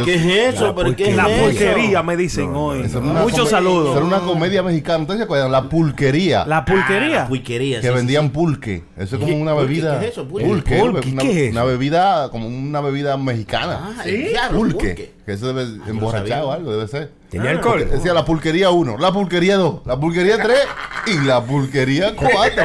¿Qué 0.04 0.14
es 0.14 0.54
eso? 0.54 0.66
La 0.68 0.74
¿Pero 0.74 0.96
qué 0.96 1.10
es 1.10 1.16
la 1.16 1.30
eso? 1.30 1.44
porquería 1.44 2.02
me 2.02 2.16
dicen 2.16 2.52
hoy. 2.54 2.82
Muchos 2.82 3.48
saludos. 3.48 3.96
Era 3.96 4.04
una 4.04 4.20
comedia 4.20 4.62
mexicana. 4.62 4.98
¿Ustedes 5.02 5.18
se 5.20 5.24
acuerdan? 5.24 5.50
La 5.50 5.62
pulquería. 5.68 6.44
La 6.44 6.64
pulquería. 6.64 7.22
Ah, 7.22 7.28
pulquería. 7.28 7.80
que 7.80 7.86
sí, 7.86 7.88
sí, 7.92 7.94
vendían 7.96 8.30
pulque. 8.30 8.84
Eso 8.98 9.16
es 9.16 9.22
como 9.22 9.36
una 9.36 9.54
bebida. 9.54 9.98
¿Qué 9.98 10.06
es 10.06 10.12
eso? 10.12 10.28
Pulque. 10.28 10.46
Pulque. 10.46 10.78
¿Pulque? 10.78 11.08
Una, 11.10 11.22
¿Qué 11.22 11.46
es 11.46 11.52
una 11.52 11.64
bebida, 11.64 12.28
como 12.30 12.46
una 12.48 12.80
bebida 12.80 13.16
mexicana. 13.16 13.94
Ah, 13.98 14.04
diablo, 14.04 14.58
pulque. 14.58 14.76
pulque. 14.88 15.12
Que 15.24 15.32
eso 15.34 15.52
debe 15.52 15.66
no 15.78 15.86
emborrachar 15.88 16.28
sabía. 16.28 16.44
o 16.44 16.52
algo, 16.52 16.81
ser. 16.88 17.12
¿Tenía 17.30 17.50
alcohol? 17.50 17.88
Decía 17.90 18.12
la 18.14 18.24
pulquería 18.24 18.70
1, 18.70 18.96
la 18.98 19.12
pulquería 19.12 19.56
2, 19.56 19.82
la 19.86 19.98
pulquería 19.98 20.42
3 20.42 20.58
y 21.06 21.24
la 21.26 21.44
pulquería 21.44 22.14
4. 22.16 22.62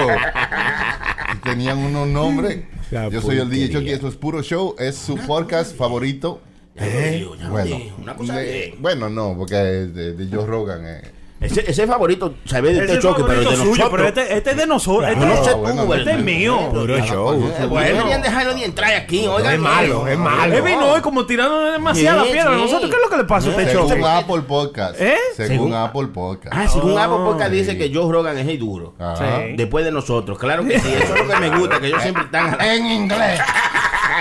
Y 1.33 1.37
tenían 1.39 1.77
unos 1.77 2.07
nombres. 2.07 2.59
La 2.91 3.09
Yo 3.09 3.21
soy 3.21 3.37
el 3.39 3.49
DJ 3.49 3.67
pulquería. 3.67 3.79
Chucky, 3.79 3.91
esto 3.91 4.07
es 4.07 4.15
puro 4.15 4.41
show, 4.41 4.75
es 4.79 4.95
su 4.95 5.15
podcast 5.17 5.75
favorito. 5.75 6.41
Ya 6.75 6.85
lo 6.85 6.99
digo, 7.11 7.35
ya 7.35 7.43
lo 7.45 7.51
Bueno. 7.51 7.77
Una 8.01 8.15
cosa 8.15 8.35
de- 8.37 8.45
de... 8.45 8.75
bueno, 8.79 9.09
no, 9.09 9.35
porque 9.37 9.55
de, 9.55 10.13
de 10.13 10.35
Joe 10.35 10.45
Rogan. 10.45 10.85
eh. 10.85 11.01
Ese, 11.39 11.69
ese 11.69 11.85
favorito, 11.85 12.33
sabes 12.45 12.71
de 12.75 12.83
Ese 12.83 12.85
este 12.85 12.97
es 12.97 13.03
choque, 13.03 13.21
pero 13.23 13.41
favorito 13.43 13.51
de 13.51 13.57
suyo, 13.57 13.69
nosotros. 13.69 13.91
pero 13.91 14.07
este, 14.07 14.37
este 14.37 14.49
es 14.51 14.57
de 14.57 14.65
nosotros. 14.67 15.09
Este, 15.11 15.25
no 15.25 15.43
sé 15.43 15.49
Ah, 15.51 15.53
bueno, 15.55 15.85
tú, 15.85 15.93
este 15.93 16.11
es 16.13 16.19
mío. 16.19 16.69
Puro 16.71 16.97
show. 17.05 17.51
Bueno. 17.69 17.95
Deberían 17.97 18.21
dejarlo 18.23 18.53
ni 18.55 18.63
entrar 18.63 18.93
aquí, 18.95 19.27
oigan. 19.27 19.53
es 19.53 19.59
malo, 19.59 20.07
es 20.07 20.17
malo. 20.17 20.53
Él 20.55 20.61
vino 20.63 20.87
hoy 20.91 21.01
como 21.01 21.25
tirando 21.27 21.61
demasiada 21.71 22.23
Sí, 22.23 22.31
piedra. 22.31 22.51
sí. 22.55 22.61
¿Nosotros 22.61 22.89
qué 22.89 22.95
es 22.97 23.03
lo 23.03 23.09
que 23.09 23.17
le 23.17 23.23
pasa 23.25 23.49
a 23.49 23.51
este 23.51 23.73
show? 23.73 23.87
Según 23.87 24.05
Apple 24.05 24.41
Podcast. 24.47 24.99
¿Eh? 24.99 25.15
Según 25.35 25.49
Según- 25.57 25.73
Apple 25.75 26.07
Podcast. 26.07 26.55
Ah, 26.57 26.67
según 26.67 26.93
Oh. 26.93 26.99
Apple 26.99 27.17
Podcast 27.17 27.51
dice 27.51 27.77
que 27.77 27.91
Joe 27.93 28.11
Rogan 28.11 28.35
es 28.39 28.47
el 28.47 28.57
duro. 28.57 28.95
Ajá. 28.97 29.17
Sí. 29.47 29.53
Después 29.55 29.85
de 29.85 29.91
nosotros, 29.91 30.39
claro 30.39 30.65
que 30.65 30.79
sí, 30.79 30.91
eso 30.91 31.15
es 31.15 31.21
lo 31.27 31.33
que 31.33 31.39
me 31.39 31.55
gusta, 31.57 31.79
que 31.79 31.87
ellos 31.87 32.01
siempre 32.01 32.23
están 32.23 32.57
En 32.61 32.85
inglés. 32.87 33.39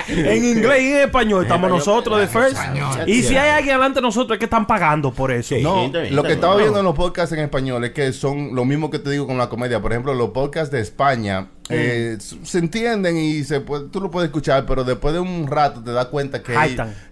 En 0.09 0.45
inglés 0.45 0.83
y 0.83 0.93
en 0.93 0.97
español 1.03 1.43
estamos 1.45 1.71
nosotros 1.71 2.19
de 2.21 2.27
First. 2.27 2.57
Y 3.07 3.23
si 3.23 3.37
hay 3.37 3.51
alguien 3.51 3.75
adelante 3.77 3.97
de 4.01 4.03
nosotros 4.03 4.37
es 4.37 4.39
que 4.39 4.45
están 4.47 4.67
pagando 4.67 5.13
por 5.13 5.31
eso. 5.33 5.55
No, 5.61 5.91
lo 6.11 6.23
que 6.23 6.33
estaba 6.33 6.57
viendo 6.57 6.79
en 6.79 6.85
los 6.85 6.95
podcasts 6.95 7.33
en 7.33 7.41
español 7.41 7.85
es 7.85 7.93
que 7.93 8.13
son 8.13 8.55
lo 8.55 8.65
mismo 8.65 8.91
que 8.91 8.99
te 8.99 9.11
digo 9.11 9.27
con 9.27 9.39
la 9.39 9.49
comedia. 9.49 9.81
Por 9.81 9.93
ejemplo, 9.93 10.15
los 10.15 10.31
podcasts 10.31 10.71
de 10.73 10.81
España 10.81 11.49
eh, 11.69 12.17
se 12.21 12.59
entienden 12.59 13.17
y 13.17 13.43
se 13.43 13.61
puede- 13.61 13.89
tú 13.89 14.01
lo 14.01 14.09
puedes 14.11 14.29
escuchar, 14.29 14.65
pero 14.67 14.85
después 14.85 15.13
de 15.15 15.19
un 15.21 15.49
rato 15.49 15.83
te 15.83 15.91
das 15.93 16.07
cuenta 16.07 16.41
que, 16.41 16.55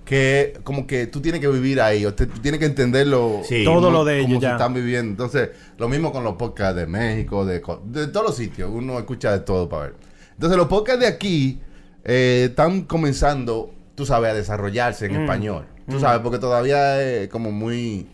que 0.04 0.60
como 0.62 0.86
que 0.86 1.08
tú 1.08 1.20
tienes 1.20 1.40
que 1.40 1.48
vivir 1.48 1.80
ahí, 1.80 2.04
o 2.06 2.14
te- 2.14 2.26
tú 2.26 2.38
tienes 2.40 2.60
que 2.60 2.66
entenderlo. 2.66 3.40
Sí. 3.48 3.64
Todo 3.64 3.90
lo 3.90 4.04
de 4.04 4.20
como 4.22 4.28
ellos 4.34 4.40
se 4.42 4.46
ya. 4.46 4.52
están 4.52 4.72
viviendo. 4.74 5.10
Entonces, 5.10 5.50
lo 5.76 5.88
mismo 5.88 6.12
con 6.12 6.22
los 6.22 6.34
podcasts 6.36 6.76
de 6.76 6.86
México, 6.86 7.44
de, 7.44 7.60
de 7.86 8.06
todos 8.06 8.26
los 8.26 8.36
sitios. 8.36 8.70
Uno 8.72 8.96
escucha 8.98 9.32
de 9.32 9.40
todo 9.40 9.68
para 9.68 9.82
ver. 9.86 9.94
Entonces, 10.34 10.56
los 10.56 10.68
podcasts 10.68 11.00
de 11.00 11.06
aquí 11.08 11.60
eh, 12.04 12.46
están 12.50 12.82
comenzando, 12.82 13.70
tú 13.94 14.04
sabes, 14.06 14.30
a 14.30 14.34
desarrollarse 14.34 15.06
en 15.06 15.12
Mm. 15.18 15.20
español. 15.22 15.66
Tú 15.90 16.00
sabes, 16.00 16.20
porque 16.22 16.38
todavía 16.38 17.02
es 17.02 17.28
como 17.28 17.50
muy 17.52 18.06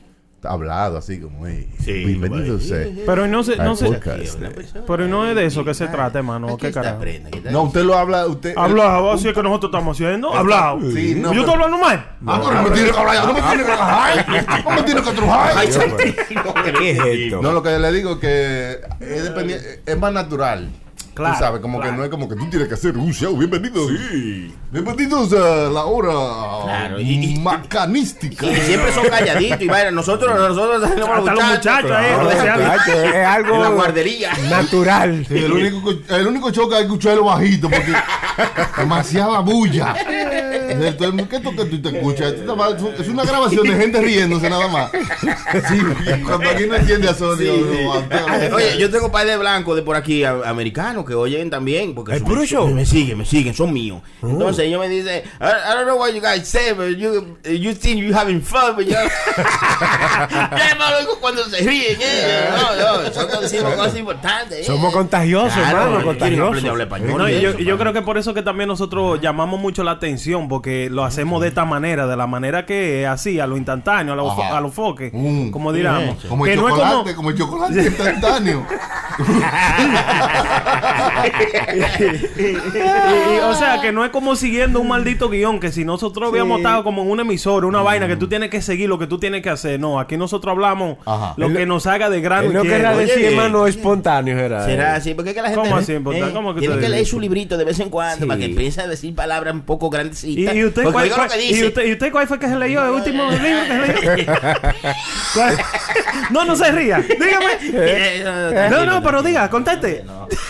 hablado, 0.43 0.97
así 0.97 1.21
como 1.21 1.41
muy 1.41 1.69
Sí, 1.85 1.93
bienvenido 2.05 2.55
güey. 2.55 2.57
usted. 2.57 3.05
Pero 3.05 3.27
no 3.29 3.45
sé, 3.45 3.57
no 3.57 3.77
podcast. 3.77 4.39
Pero 4.87 5.07
no 5.07 5.27
es 5.29 5.37
de 5.37 5.45
eso 5.45 5.65
que 5.65 5.75
se 5.75 5.87
trata, 5.87 6.19
hermano. 6.19 6.57
¿Qué 6.57 6.73
carajo? 6.73 6.99
No, 7.51 7.65
usted 7.65 7.83
lo 7.83 7.95
habla, 7.97 8.27
usted... 8.27 8.55
Hablado, 8.57 9.13
así 9.13 9.29
es 9.29 9.35
que 9.35 9.43
nosotros 9.43 9.71
estamos 9.71 9.97
haciendo. 9.97 10.35
Hablado. 10.35 10.81
Sí, 10.93 11.15
no, 11.15 11.25
Yo 11.25 11.29
pero- 11.29 11.41
estoy 11.43 11.55
hablando 11.55 11.79
mal. 11.79 12.17
Ah, 12.27 12.41
pero 12.43 12.55
no 12.55 12.63
me 12.63 12.71
tiene 12.71 12.91
que 12.91 12.99
hablar, 12.99 13.27
no 13.27 13.33
me 13.35 13.41
tiene 13.43 13.65
que 13.65 13.71
hablar, 13.73 14.65
no 14.65 14.71
me 14.71 14.83
tiene 14.83 15.03
que 15.03 15.11
trujar. 15.13 15.53
Ay, 15.57 15.69
¿Qué 16.79 16.91
es 16.91 16.99
esto? 17.05 17.43
No, 17.43 17.53
lo 17.53 17.63
que 17.63 17.79
le 17.79 17.93
digo 17.93 18.19
que 18.19 18.81
es, 19.01 19.31
dependi- 19.35 19.61
es 19.87 19.99
más 19.99 20.13
natural. 20.13 20.69
Claro, 21.21 21.35
Tú 21.37 21.45
sabes, 21.45 21.61
como 21.61 21.79
claro. 21.79 21.93
que 21.93 21.99
no 21.99 22.05
es 22.05 22.11
como 22.11 22.29
que 22.31 22.35
tú 22.35 22.49
tienes 22.49 22.67
que 22.67 22.73
hacer 22.75 22.97
un 22.97 23.13
show. 23.13 23.37
Bienvenidos. 23.37 23.91
Bienvenidos 24.71 25.33
a 25.35 25.69
la 25.69 25.85
hora 25.85 26.13
Claro, 26.65 26.99
y- 27.01 27.35
y- 27.35 27.39
macanística. 27.41 28.47
Y 28.47 28.57
siempre 28.57 28.91
son 28.95 29.07
calladitos 29.07 29.61
y 29.61 29.67
vayan, 29.69 29.95
nosotros, 29.95 30.35
nosotros 30.35 30.83
Hasta 30.83 31.33
los 31.35 31.45
muchachos 31.45 31.91
ahí, 31.91 32.07
Claro, 32.11 32.25
Muchacho, 32.63 32.93
es 32.93 33.05
en 33.15 33.23
la 33.23 33.33
algo 33.35 33.71
guardería. 33.75 34.33
natural. 34.49 35.27
Sí, 35.29 35.37
el, 35.37 35.53
único, 35.53 35.93
el 36.09 36.27
único 36.27 36.51
show 36.53 36.69
que 36.71 36.77
hay 36.77 36.81
que 36.83 36.87
escucharlo 36.87 37.25
bajito 37.25 37.69
porque 37.69 37.93
demasiada 38.79 39.41
bulla. 39.41 39.95
Hacer. 40.81 40.97
Todo 40.97 41.09
el 41.09 41.15
mundo, 41.15 41.29
¿Qué 41.31 41.41
que 41.41 41.65
tú 41.65 41.83
te 41.83 41.97
escuchas? 41.97 42.33
Es 42.99 43.09
una 43.09 43.25
grabación 43.25 43.67
de 43.67 43.75
gente 43.77 44.01
riéndose 44.01 44.49
nada 44.51 44.69
más. 44.69 44.91
Sí, 44.91 45.81
cuando 46.25 46.49
aquí 46.51 46.67
no 46.67 46.75
entiende 46.77 47.09
a 47.09 47.15
Sony. 47.15 47.87
o 47.87 47.93
a- 47.95 48.55
Oye, 48.55 48.79
yo 48.79 48.91
tengo 48.91 49.11
par 49.13 49.27
de 49.27 49.37
blancos 49.37 49.77
de 49.77 49.83
por 49.83 49.97
aquí, 49.97 50.25
americanos, 50.25 51.05
que 51.05 51.15
oyen 51.15 51.51
también. 51.51 51.95
Porque 51.95 52.15
¿El 52.15 52.23
puro 52.23 52.45
show? 52.45 52.69
Me 52.69 52.85
siguen, 52.87 53.19
me 53.19 53.25
siguen, 53.25 53.55
son 53.55 53.73
míos. 53.73 54.01
Entonces 54.23 54.65
ellos 54.67 54.81
me 54.81 54.89
dicen, 54.89 55.23
I, 55.41 55.45
I 55.45 55.75
don't 55.75 55.85
know 55.87 55.99
what 55.99 56.11
you 56.13 56.21
guys 56.21 56.47
say, 56.47 56.73
but 56.73 56.97
you, 56.97 57.37
you 57.51 57.75
think 57.75 58.01
you 58.01 58.15
having 58.17 58.41
fun, 58.41 58.75
but 58.77 58.87
you... 58.87 58.95
Ya, 59.81 60.75
malo, 60.79 60.97
cuando 61.21 61.45
se 61.45 61.59
ríen, 61.59 61.97
eh. 62.01 62.49
No, 62.51 63.03
no, 63.05 63.13
son 63.13 63.27
cosas 63.77 63.97
importantes. 63.97 64.61
eh. 64.61 64.65
Somos 64.65 64.93
contagiosos, 64.93 65.53
Claro, 65.55 65.99
hermano, 65.99 66.05
contagiosos. 66.05 66.63
yo, 67.41 67.59
yo 67.59 67.79
creo 67.79 67.93
que 67.93 68.03
por 68.03 68.19
eso 68.19 68.35
que 68.35 68.43
también 68.43 68.69
nosotros 68.69 69.21
llamamos 69.21 69.61
mucho 69.61 69.83
la 69.83 69.93
atención, 69.93 70.49
porque 70.49 70.70
lo 70.91 71.05
hacemos 71.05 71.41
de 71.43 71.49
esta 71.49 71.65
manera, 71.65 72.07
de 72.07 72.17
la 72.17 72.27
manera 72.27 72.67
que 72.67 73.03
es 73.03 73.09
así, 73.09 73.39
a 73.41 73.47
lo 73.47 73.57
instantáneo, 73.57 74.13
a 74.15 74.17
lo, 74.17 74.27
fo- 74.31 74.45
Ajá. 74.45 74.59
a 74.59 74.61
lo 74.61 74.71
foque, 74.71 75.11
Mm. 75.13 75.51
como 75.51 75.73
diríamos. 75.73 76.25
Como 76.29 76.45
que 76.45 76.53
el 76.55 76.61
no 76.61 76.69
es 76.69 76.75
chocolate, 76.75 77.15
como, 77.15 77.17
como 77.17 77.31
el 77.31 77.37
chocolate 77.39 77.83
instantáneo. 77.83 78.67
y- 82.39 82.43
y- 82.43 83.39
o 83.45 83.55
sea, 83.55 83.81
que 83.81 83.93
no 83.93 84.05
es 84.05 84.11
como 84.11 84.37
siguiendo 84.37 84.81
un 84.81 84.89
maldito 84.89 85.29
guion, 85.29 85.61
que 85.61 85.73
si 85.73 85.85
nosotros 85.85 86.29
habíamos 86.29 86.59
estado 86.59 86.85
como 86.85 87.03
en 87.03 87.11
un 87.11 87.21
emisor, 87.21 87.65
una 87.65 87.83
vaina 87.83 88.07
que 88.09 88.17
tú 88.17 88.29
tienes 88.29 88.51
que 88.51 88.63
seguir 88.63 88.89
lo 88.89 88.99
que 88.99 89.07
tú 89.07 89.19
tienes 89.19 89.43
que 89.43 89.51
hacer. 89.51 89.79
No, 89.81 89.99
aquí 90.01 90.17
nosotros 90.17 90.53
hablamos 90.53 90.99
Ajá. 91.07 91.35
lo 91.37 91.53
que 91.53 91.67
nos 91.67 91.87
haga 91.87 92.11
de 92.11 92.21
grano 92.21 92.49
Él 92.49 92.53
no 92.55 92.63
querrá 92.63 92.97
decir, 92.97 93.25
hermano, 93.25 93.67
espontáneo, 93.67 94.39
era. 94.39 94.65
Será 94.65 94.95
así, 94.95 95.15
porque 95.15 95.31
es 95.31 95.37
que 95.37 95.43
la 95.43 95.49
gente 95.51 95.63
¿Cómo 95.69 95.77
así, 95.77 95.93
eh, 95.93 96.31
¿Cómo 96.33 96.55
que 96.55 96.61
tiene 96.61 96.79
que 96.79 96.89
leer 96.89 97.07
su 97.07 97.21
librito 97.21 97.57
de 97.57 97.65
vez 97.65 97.79
en 97.81 97.91
cuando 97.91 98.21
Sí. 98.25 98.27
para 98.27 98.39
que 98.39 98.47
empiece 98.47 98.81
a 98.81 98.87
decir 98.87 99.15
palabras 99.15 99.55
un 99.55 99.63
poco 99.63 99.87
¿Y, 99.87 99.91
grandecitas. 99.91 100.55
y 100.55 100.60
usted, 100.65 100.83
Porque 100.85 101.11
cuál, 101.11 101.31
y 101.41 101.65
usted, 101.65 101.85
¿Y 101.87 101.93
usted 101.93 102.13
cuál 102.13 102.27
fue 102.29 102.39
que 102.39 102.49
se 102.49 102.57
leyó 102.57 102.85
el 102.85 102.91
último 102.93 103.31
libro 103.31 103.63
que 103.63 103.95
se 103.97 104.17
leyó? 104.17 104.33
¿Cuál? 105.35 105.57
no, 106.31 106.45
no 106.45 106.57
se 106.57 106.71
ría. 106.73 106.99
Dígame. 106.99 107.51
Eh, 107.73 108.69
No, 108.71 108.85
no, 108.85 109.03
pero 109.03 109.23
diga, 109.23 109.49
conteste. 109.51 110.05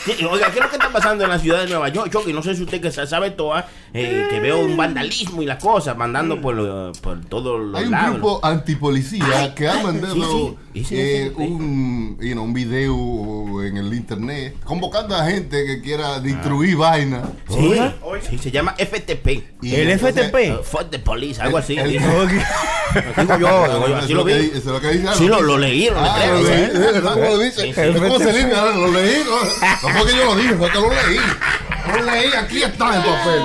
Sí, 0.05 0.25
Oiga, 0.25 0.51
¿qué 0.51 0.59
es 0.59 0.65
lo 0.65 0.71
que 0.71 0.77
está 0.77 0.91
pasando 0.91 1.25
en 1.25 1.31
la 1.31 1.39
ciudad 1.39 1.63
de 1.63 1.69
Nueva 1.69 1.89
York? 1.89 2.11
Chucky? 2.13 2.33
no 2.33 2.43
sé 2.43 2.55
si 2.55 2.63
usted 2.63 2.81
que 2.81 2.91
sa- 2.91 3.07
sabe 3.07 3.31
todo, 3.31 3.59
eh, 3.95 4.27
que 4.31 4.41
veo 4.41 4.59
un 4.61 4.77
vandalismo 4.77 5.43
y 5.43 5.47
las 5.47 5.63
cosas 5.63 5.97
mandando 5.97 6.41
por, 6.41 6.55
lo- 6.55 6.93
por 7.01 7.25
todos 7.27 7.61
los 7.61 7.79
Hay 7.81 7.87
un 7.87 7.91
lados. 7.93 8.13
grupo 8.15 8.41
antipolicía 8.45 9.55
que 9.55 9.69
ha 9.69 9.83
mandado 9.83 10.15
sí, 10.15 10.21
sí. 10.21 10.57
Sí, 10.73 10.85
sí, 10.85 10.95
eh, 10.99 11.33
sí, 11.37 11.45
sí. 11.45 11.51
un, 11.51 12.19
you 12.21 12.33
know, 12.33 12.45
un 12.45 12.53
video 12.55 13.63
en 13.65 13.77
el 13.77 13.93
internet 13.93 14.55
convocando 14.65 15.17
a 15.17 15.25
gente 15.27 15.65
que 15.67 15.81
quiera 15.81 16.21
destruir 16.21 16.77
vainas. 16.77 17.29
Sí, 17.49 17.75
sí, 18.29 18.39
se 18.39 18.51
llama 18.51 18.75
FTP. 18.79 19.29
Y 19.63 19.75
¿El 19.75 19.90
entonces, 19.93 20.27
FTP? 20.27 20.61
Uh, 20.61 20.63
fuck 20.63 20.91
the 20.91 20.99
police, 20.99 21.41
algo 21.41 21.59
así. 21.59 21.77
el- 21.79 21.93
dice. 21.93 22.05
Digo 23.19 23.39
yo, 23.39 23.69
digo 23.69 23.87
yo, 23.87 23.87
Eso 23.87 23.97
así 23.99 24.07
es 24.07 24.11
lo 24.11 24.25
vi. 24.25 24.33
es 24.33 24.65
lo 24.65 24.81
que 24.81 24.89
dice 24.89 25.15
Sí, 25.15 25.29
lo, 25.29 25.59
leí, 25.59 25.89
lo 25.91 26.01
Ah, 26.01 26.19
leí. 26.27 26.47
¿eh? 26.47 26.71
¿es 26.73 26.79
verdad 26.81 27.13
cómo 27.13 27.25
lo 27.25 27.39
dice? 27.39 27.63
Sí, 27.63 27.73
sí. 27.73 27.81
Es 27.81 27.97
como 28.01 28.19
se 28.19 28.53
ahora 28.55 28.77
lo 28.77 28.89
leí, 28.93 29.23
no, 29.25 29.89
no 29.89 29.95
fue 29.99 30.11
que 30.11 30.17
yo 30.17 30.25
lo 30.25 30.37
dije, 30.37 30.55
fue 30.55 30.71
que 30.73 30.79
lo 30.81 30.89
leí. 30.91 31.21
Lo 31.95 32.03
leí, 32.03 32.33
aquí 32.35 32.63
está 32.65 32.97
el 32.97 33.03
papel. 33.03 33.43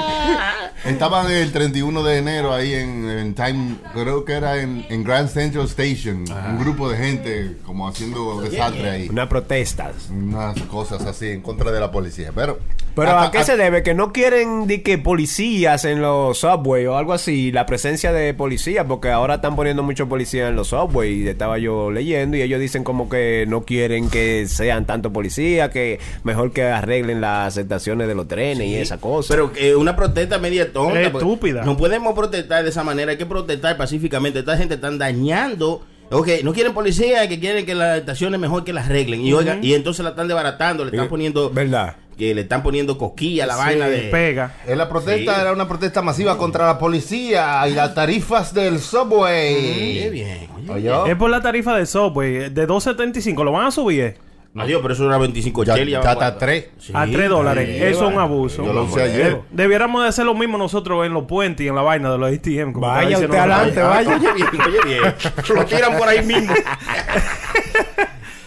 Estaban 0.86 1.32
el 1.32 1.52
31 1.52 2.04
de 2.04 2.18
enero 2.20 2.54
ahí 2.54 2.74
en, 2.74 3.10
en 3.10 3.34
Time, 3.34 3.76
creo 3.94 4.24
que 4.24 4.34
era 4.34 4.62
en, 4.62 4.86
en 4.90 5.04
Grand 5.04 5.28
Central 5.30 5.66
Station, 5.66 6.26
un 6.52 6.60
grupo 6.60 6.88
de 6.90 6.98
gente 6.98 7.58
como 7.66 7.88
haciendo 7.88 8.40
desastre 8.42 8.90
ahí. 8.90 9.10
Una 9.10 9.28
protesta. 9.28 9.92
Unas 10.12 10.62
cosas 10.64 11.04
así 11.06 11.30
en 11.30 11.42
contra 11.42 11.72
de 11.72 11.80
la 11.80 11.92
policía, 11.92 12.32
pero... 12.36 12.60
Pero 12.94 13.10
hasta- 13.12 13.24
¿a 13.28 13.32
qué 13.32 13.44
se 13.44 13.58
debe? 13.58 13.84
Que 13.84 13.94
no 13.94 14.14
quieren 14.14 14.68
de 14.68 14.82
que 14.82 14.98
policías 14.98 15.84
en 15.84 16.02
los 16.02 16.38
subway 16.38 16.86
o 16.86 16.96
algo 16.96 17.12
así, 17.12 17.52
la 17.52 17.66
presencia 17.66 18.14
de 18.14 18.34
policías, 18.34 18.86
porque 18.88 19.10
ahora 19.10 19.36
están 19.36 19.58
poniendo 19.58 19.84
muchos 19.84 20.08
policías 20.08 20.48
en 20.50 20.56
los 20.56 20.70
subway, 20.70 21.24
y 21.24 21.28
estaba 21.28 21.58
yo 21.58 21.92
leyendo 21.92 22.38
y 22.38 22.42
ellos 22.42 22.58
dicen 22.62 22.86
como 22.86 23.10
que 23.10 23.44
no 23.50 23.66
quieren 23.66 24.10
que 24.10 24.48
sean 24.48 24.86
tanto 24.86 25.12
policías, 25.12 25.72
que 25.72 26.00
mejor 26.24 26.54
que 26.54 26.64
arreglen 26.64 27.20
las 27.20 27.58
estaciones 27.58 28.08
de 28.08 28.16
los 28.16 28.30
trenes 28.30 28.66
y 28.68 28.76
esa 28.76 28.98
cosa. 28.98 29.28
Pero 29.34 29.52
eh, 29.58 29.76
una 29.76 29.98
protesta 29.98 30.38
media 30.38 30.72
tonta. 30.76 31.02
Es 31.02 31.08
estúpida. 31.14 31.64
No 31.64 31.76
podemos 31.78 32.14
protestar 32.14 32.64
de 32.64 32.70
esa 32.70 32.84
manera, 32.84 33.12
hay 33.12 33.18
que 33.18 33.26
protestar 33.26 33.78
pacíficamente. 33.78 34.40
Esta 34.40 34.58
gente 34.58 34.76
están 34.76 34.98
dañando. 34.98 35.84
Ok, 36.12 36.28
no 36.44 36.54
quieren 36.54 36.74
policía, 36.74 37.28
que 37.28 37.40
quieren 37.40 37.66
que 37.66 37.74
las 37.74 37.98
estaciones 37.98 38.40
mejor 38.40 38.64
que 38.64 38.74
las 38.74 38.86
arreglen. 38.86 39.22
Y 39.22 39.34
oiga, 39.34 39.58
y 39.62 39.74
entonces 39.74 40.04
la 40.04 40.12
están 40.12 40.28
desbaratando, 40.28 40.86
le 40.86 40.92
están 40.92 41.08
poniendo. 41.08 41.50
¿Verdad? 41.50 41.96
Que 42.16 42.34
le 42.36 42.42
están 42.42 42.64
poniendo 42.64 42.98
cosquilla 42.98 43.44
a 43.46 43.48
la 43.48 43.56
vaina 43.56 43.90
de. 43.90 44.02
Pega. 44.04 44.54
La 44.68 44.88
protesta 44.88 45.36
Sí. 45.36 45.42
era 45.42 45.52
una 45.52 45.68
protesta 45.68 46.02
masiva 46.02 46.38
contra 46.38 46.66
la 46.68 46.78
policía 46.78 47.68
y 47.68 47.74
las 47.74 47.94
tarifas 47.96 48.54
del 48.54 48.80
subway. 48.80 49.56
Oye, 49.56 50.10
bien. 50.12 50.48
Oye. 50.70 51.12
Es 51.12 51.16
por 51.18 51.30
la 51.30 51.42
tarifa 51.42 51.76
de 51.76 51.86
Subway, 51.86 52.50
de 52.50 52.68
2.75, 52.68 53.44
¿lo 53.44 53.52
van 53.52 53.66
a 53.68 53.72
subir? 53.72 54.16
Adiós, 54.58 54.80
pero 54.82 54.94
eso 54.94 55.06
era 55.06 55.18
25 55.18 55.64
Ya, 55.66 55.76
cheles, 55.76 55.92
ya 55.92 56.00
está 56.12 56.28
a 56.28 56.38
tres. 56.38 56.70
Sí. 56.78 56.94
A 56.96 57.06
3 57.06 57.30
dólares. 57.30 57.70
Eso 57.82 58.08
es 58.08 58.14
un 58.14 58.20
abuso. 58.20 58.64
Yo 58.66 58.72
lo 58.74 58.84
usé 58.86 59.04
ayer. 59.04 59.28
Eh, 59.34 59.42
Debiéramos 59.52 60.02
de 60.04 60.10
hacer 60.10 60.26
lo 60.26 60.34
mismo 60.34 60.58
nosotros 60.58 61.06
en 61.06 61.14
los 61.14 61.26
puentes 61.26 61.66
y 61.66 61.68
en 61.68 61.76
la 61.76 61.82
vaina 61.82 62.12
de 62.12 62.18
los 62.18 62.32
ATM. 62.34 62.72
como 62.72 62.88
Vaya 62.88 63.18
usted 63.18 63.30
la- 63.30 63.44
adelante, 63.44 63.82
vaya. 63.82 64.16
Oye, 64.16 64.34
bien, 64.34 64.48
oye, 64.66 64.80
bien. 64.86 65.16
Lo 65.56 65.66
tiran 65.66 65.98
por 65.98 66.08
ahí 66.08 66.26
mismo. 66.26 66.54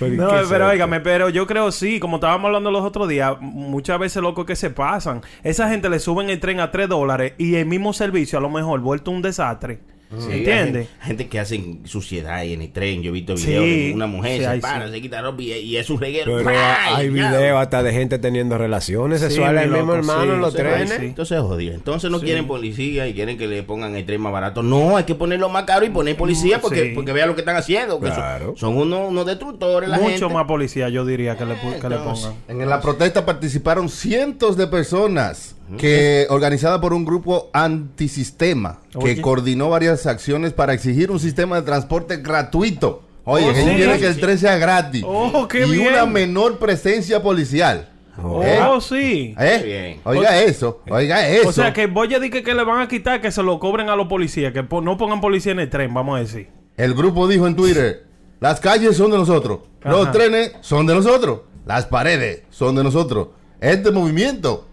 No, 0.00 0.28
¿Qué 0.30 0.40
es 0.42 0.48
pero 0.48 0.68
óigame, 0.68 1.00
pero 1.00 1.28
yo 1.28 1.44
creo 1.48 1.72
sí, 1.72 1.98
como 1.98 2.18
estábamos 2.18 2.46
hablando 2.46 2.70
los 2.70 2.84
otros 2.84 3.08
días, 3.08 3.34
muchas 3.40 3.98
veces 3.98 4.22
loco 4.22 4.46
que 4.46 4.54
se 4.54 4.70
pasan. 4.70 5.22
Esa 5.42 5.68
gente 5.68 5.88
le 5.88 5.98
suben 5.98 6.30
el 6.30 6.38
tren 6.38 6.60
a 6.60 6.70
3 6.70 6.88
dólares 6.88 7.32
y 7.36 7.56
el 7.56 7.66
mismo 7.66 7.92
servicio 7.92 8.38
a 8.38 8.40
lo 8.40 8.48
mejor 8.48 8.78
vuelto 8.78 9.10
un 9.10 9.22
desastre. 9.22 9.80
Sí, 10.10 10.26
hay 10.32 10.38
¿Entiendes? 10.38 10.88
Gente, 10.88 11.04
gente 11.04 11.28
que 11.28 11.38
hacen 11.38 11.80
suciedad 11.84 12.34
ahí 12.36 12.54
en 12.54 12.62
el 12.62 12.72
tren. 12.72 13.02
Yo 13.02 13.10
he 13.10 13.12
visto 13.12 13.36
Sí. 13.36 13.46
videos 13.48 13.64
de 13.66 13.92
una 13.94 14.06
mujer 14.06 14.38
Sí, 14.40 14.46
se 14.54 14.58
para, 14.60 14.86
sí. 14.86 14.92
se 14.92 15.00
quita 15.02 15.20
ropa 15.20 15.42
y, 15.42 15.52
y 15.52 15.76
es 15.76 15.90
un 15.90 16.00
reguero. 16.00 16.36
Pero 16.38 16.48
¡Ay, 16.50 16.94
hay 16.96 17.08
videos 17.10 17.60
hasta 17.60 17.82
de 17.82 17.92
gente 17.92 18.18
teniendo 18.18 18.56
relaciones 18.56 19.20
sexuales 19.20 19.64
el 19.64 19.70
mismo 19.70 19.94
hermano 19.94 20.22
sí, 20.24 20.28
en 20.30 20.40
los 20.40 20.54
trenes. 20.54 20.90
sí. 20.90 21.04
Entonces 21.06 21.40
jodido. 21.40 21.74
Entonces 21.74 22.10
no 22.10 22.20
quieren 22.20 22.46
policía 22.46 23.06
y 23.06 23.12
quieren 23.12 23.36
que 23.36 23.46
le 23.46 23.62
pongan 23.62 23.96
el 23.96 24.06
tren 24.06 24.20
más 24.22 24.32
barato. 24.32 24.62
No, 24.62 24.96
hay 24.96 25.04
que 25.04 25.14
ponerlo 25.14 25.50
más 25.50 25.64
caro 25.64 25.84
y 25.84 25.90
poner 25.90 26.16
policía 26.16 26.60
porque, 26.60 26.84
Sí. 26.84 26.92
porque 26.94 27.12
vean 27.12 27.28
lo 27.28 27.34
que 27.34 27.42
están 27.42 27.56
haciendo. 27.56 28.00
que 28.00 28.06
son- 28.06 28.16
Claro. 28.16 28.54
son, 28.56 28.76
unos, 28.76 29.10
unos 29.10 29.26
destructores 29.26 29.88
la 29.90 29.98
Mucho 29.98 30.10
gente. 30.10 30.28
más 30.34 30.44
policía, 30.46 30.88
yo 30.88 31.04
diría, 31.04 31.36
que 31.36 31.44
le, 31.44 31.54
pongan. 31.56 32.34
En 32.48 32.68
la 32.68 32.80
protesta 32.80 33.26
participaron 33.26 33.88
cientos 33.90 34.56
de 34.56 34.66
personas 34.68 35.54
que 35.76 36.26
organizada 36.30 36.80
por 36.80 36.92
un 36.94 37.04
grupo 37.04 37.50
antisistema 37.52 38.78
que 38.92 38.98
Oye. 38.98 39.20
coordinó 39.20 39.68
varias 39.70 40.06
acciones 40.06 40.52
para 40.52 40.72
exigir 40.72 41.10
un 41.10 41.20
sistema 41.20 41.56
de 41.56 41.62
transporte 41.62 42.18
gratuito. 42.18 43.02
Oye, 43.24 43.44
Oh, 43.50 43.52
que 43.52 43.60
ellos 43.60 43.70
sí. 43.72 43.76
quieren 43.76 44.00
que 44.00 44.06
el 44.06 44.20
tren 44.20 44.38
sea 44.38 44.56
gratis 44.56 45.04
Oh, 45.06 45.46
qué 45.48 45.66
y 45.66 45.70
bien. 45.70 45.88
una 45.92 46.06
menor 46.06 46.58
presencia 46.58 47.22
policial. 47.22 47.90
Oh, 48.22 48.42
¿Eh? 48.42 48.58
sí. 48.80 49.34
¿Eh? 49.38 49.60
Bien. 49.64 50.00
Oiga 50.04 50.40
eso, 50.42 50.80
oiga 50.88 51.28
eso. 51.28 51.48
O 51.50 51.52
sea, 51.52 51.72
que 51.72 51.86
voy 51.86 52.12
a 52.14 52.18
decir 52.18 52.32
que, 52.32 52.42
que 52.42 52.54
le 52.54 52.64
van 52.64 52.80
a 52.80 52.88
quitar, 52.88 53.20
que 53.20 53.30
se 53.30 53.42
lo 53.42 53.58
cobren 53.60 53.90
a 53.90 53.96
los 53.96 54.08
policías, 54.08 54.52
que 54.52 54.62
po- 54.64 54.80
no 54.80 54.96
pongan 54.96 55.20
policía 55.20 55.52
en 55.52 55.60
el 55.60 55.68
tren, 55.70 55.92
vamos 55.92 56.16
a 56.16 56.20
decir. 56.20 56.48
El 56.76 56.94
grupo 56.94 57.28
dijo 57.28 57.46
en 57.46 57.54
Twitter, 57.54 58.06
las 58.40 58.60
calles 58.60 58.96
son 58.96 59.10
de 59.10 59.18
nosotros, 59.18 59.60
los 59.84 60.10
trenes 60.12 60.52
son 60.62 60.86
de 60.86 60.94
nosotros, 60.94 61.40
las 61.66 61.86
paredes 61.86 62.42
son 62.50 62.74
de 62.76 62.82
nosotros. 62.84 63.28
Este 63.60 63.90
movimiento, 63.90 64.67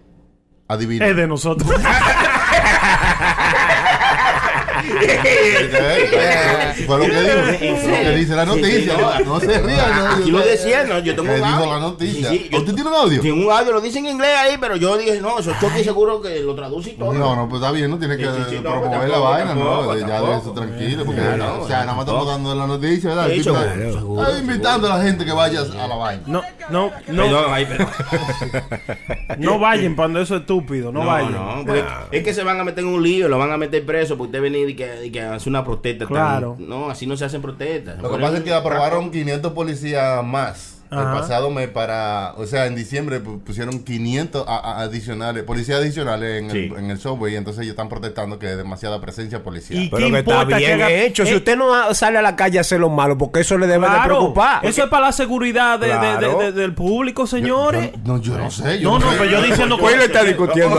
adivina. 0.67 1.07
Es 1.07 1.15
de 1.15 1.27
nosotros. 1.27 1.69
Fue 6.85 6.97
lo 6.99 7.05
que 7.05 7.21
dijo, 7.21 7.35
lo 7.35 7.47
que 8.03 8.15
dice 8.15 8.35
la 8.35 8.45
noticia. 8.45 8.93
No, 9.25 9.39
se 9.39 9.59
rían. 9.59 9.79
Aquí 10.19 10.31
yo- 10.31 10.37
lo 10.39 10.45
decía, 10.45 10.83
no, 10.83 10.99
yo 10.99 11.15
tengo 11.15 11.29
un 11.29 11.35
dijo 11.37 11.47
audio. 11.55 11.73
la 11.73 11.79
noticia. 11.79 12.33
Yo- 12.33 12.57
¿Usted 12.59 12.73
tiene 12.73 12.89
un 12.89 12.95
audio? 12.95 13.21
Tiene 13.21 13.45
un 13.45 13.51
audio, 13.51 13.71
lo 13.73 13.81
dice 13.81 13.99
en 13.99 14.07
inglés 14.07 14.35
ahí, 14.37 14.57
pero 14.59 14.75
yo 14.75 14.97
dije, 14.97 15.19
no, 15.21 15.39
eso 15.39 15.51
choque 15.59 15.83
seguro 15.83 16.21
que 16.21 16.39
lo 16.41 16.53
traduce 16.55 16.91
y 16.91 16.93
todo. 16.93 17.13
No, 17.13 17.35
no, 17.35 17.49
pues 17.49 17.61
está 17.61 17.71
bien, 17.71 17.89
no 17.89 17.97
tiene 17.97 18.17
que 18.17 18.25
promover 18.25 18.99
pues 18.99 19.09
la 19.09 19.17
vaina, 19.19 19.55
¿no? 19.55 19.95
ya 19.97 20.21
de 20.21 20.37
eso 20.37 20.51
tranquilo, 20.53 21.05
porque, 21.05 21.21
o 21.21 21.67
sea, 21.67 21.79
nada 21.81 21.93
más 21.93 22.05
estamos 22.05 22.27
dando 22.27 22.55
la 22.55 22.67
noticia, 22.67 23.09
¿verdad? 23.09 23.31
Está- 23.31 24.39
invitando 24.39 24.91
a 24.91 24.97
la 24.97 25.03
gente 25.03 25.25
que 25.25 25.31
vaya 25.31 25.61
a 25.61 25.87
la 25.87 25.95
vaina. 25.95 26.23
No, 26.27 26.41
no, 26.69 26.91
no, 27.07 27.25
no 29.37 29.59
vayan 29.59 29.95
cuando 29.95 30.19
eso 30.21 30.35
es 30.35 30.41
estúpido, 30.41 30.91
no, 30.91 31.01
No, 31.03 31.07
vayan. 31.07 31.65
es 32.11 32.23
que 32.23 32.33
se 32.33 32.43
van 32.43 32.59
a 32.59 32.63
meter 32.63 32.83
en 32.83 32.89
un 32.89 33.03
lío, 33.03 33.27
lo 33.27 33.37
van 33.37 33.51
a 33.51 33.57
meter 33.57 33.85
preso 33.85 34.17
porque 34.17 34.29
usted 34.37 34.41
venir 34.41 34.64
y 34.69 34.75
que, 34.75 35.05
y 35.05 35.11
que 35.11 35.21
hace 35.21 35.49
una 35.49 35.63
protesta. 35.63 36.05
tan- 36.05 36.13
Claro. 36.15 36.55
no, 36.59 36.89
así 36.89 37.05
no 37.07 37.15
se 37.17 37.25
hacen 37.25 37.41
protestas. 37.41 38.01
Lo 38.01 38.11
que 38.11 38.17
pasa 38.21 38.37
es 38.37 38.43
que 38.43 38.53
aprobaron 38.53 39.11
500 39.11 39.53
policías 39.53 40.23
más 40.23 40.74
el 40.91 40.97
pasado 41.19 41.49
mes 41.51 41.67
para, 41.69 42.33
o 42.37 42.45
sea, 42.45 42.65
en 42.67 42.75
diciembre 42.75 43.21
pu- 43.23 43.41
pusieron 43.43 43.79
500 43.83 44.45
a- 44.47 44.55
a- 44.57 44.81
adicionales, 44.81 45.43
policías 45.43 45.79
adicionales 45.79 46.41
en, 46.43 46.51
Sí. 46.51 46.57
el, 46.71 46.77
en 46.83 46.91
el 46.91 46.99
subway 46.99 47.33
y 47.33 47.35
entonces 47.37 47.61
ellos 47.63 47.71
están 47.73 47.89
protestando 47.89 48.39
que 48.39 48.47
hay 48.47 48.55
demasiada 48.55 49.01
presencia 49.01 49.43
policial. 49.43 49.79
Y- 49.83 49.89
Pero 49.89 50.05
¿Qué 50.07 50.11
que 50.13 50.19
está 50.19 50.47
que 50.47 50.55
bien 50.55 50.71
haga- 50.81 50.91
hecho. 50.91 51.25
Si 51.25 51.31
Eh, 51.33 51.35
usted 51.37 51.55
no 51.57 51.93
sale 51.93 52.17
a 52.17 52.21
la 52.21 52.35
calle 52.35 52.57
a 52.57 52.61
hacer 52.61 52.79
lo 52.79 52.89
malo, 52.89 53.17
porque 53.17 53.41
eso 53.41 53.57
le 53.57 53.67
debe 53.67 53.87
de 53.89 53.97
preocupar. 54.03 54.65
Eso 54.65 54.83
es 54.83 54.89
para 54.89 55.07
la 55.07 55.11
seguridad 55.11 55.79
de- 55.79 55.87
de- 55.87 55.93
Claro. 55.93 56.37
de- 56.39 56.45
de- 56.45 56.51
del 56.61 56.73
público, 56.73 57.27
señores. 57.27 57.91
Yo- 57.91 57.97
no, 58.05 58.21
yo 58.21 58.37
no 58.37 58.51
sé. 58.51 58.79
Yo 58.79 58.91
No, 58.91 58.99
no, 58.99 59.11
pero 59.11 59.25
yo 59.25 59.41
diciendo 59.41 59.77
Pues 59.77 59.97
le 59.97 60.05
está 60.05 60.23
discutiendo. 60.23 60.75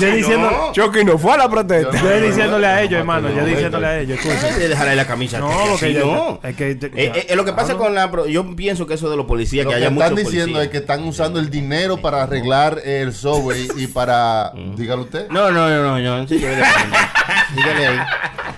Yo 0.00 0.06
diciendo, 0.10 0.70
Chucky 0.72 1.04
no 1.04 1.18
fue 1.18 1.34
a 1.34 1.36
la 1.38 1.48
protesta. 1.48 1.96
yo 2.00 2.20
diciéndole 2.20 2.66
a 2.66 2.82
ellos, 2.82 2.98
hermano. 2.98 3.28
Yo 3.30 3.44
diciéndole 3.44 3.86
a 3.86 4.00
ellos. 4.00 4.18
escucha. 4.18 4.46
Ay, 4.54 4.60
de 4.60 4.68
dejarle 4.68 4.96
la 4.96 5.06
camisa. 5.06 5.38
No, 5.38 5.48
que 5.48 5.54
porque 5.70 5.86
así 5.86 5.94
yo- 5.94 6.06
no. 6.06 6.40
es 6.48 6.56
que- 6.56 6.70
Eh, 6.72 7.26
eh, 7.28 7.36
lo 7.36 7.44
que 7.44 7.52
pasa 7.52 7.76
con 7.76 7.94
la... 7.94 8.10
Yo 8.32 8.56
pienso 8.56 8.86
que 8.86 8.94
eso 8.94 9.08
de 9.10 9.16
los 9.16 9.26
policías, 9.26 9.64
Lo 9.64 9.70
que 9.70 9.76
que 9.76 9.84
haya 9.84 9.92
están 9.92 10.12
muchos 10.12 10.24
diciendo 10.26 10.54
policías. 10.54 10.64
es 10.64 10.70
que 10.70 10.78
están 10.78 11.04
usando 11.04 11.38
el 11.38 11.50
dinero 11.50 11.98
para 11.98 12.22
arreglar 12.22 12.80
el 12.84 13.12
subway 13.14 13.68
y 13.76 13.86
para, 13.86 14.52
dígalo 14.76 15.02
usted, 15.02 15.28
No, 15.28 15.50
no, 15.50 15.68
no, 15.68 15.98
no, 15.98 16.18
no. 16.18 16.28
Sí. 16.28 16.36
Dígale 17.54 17.86
ahí. 17.86 17.98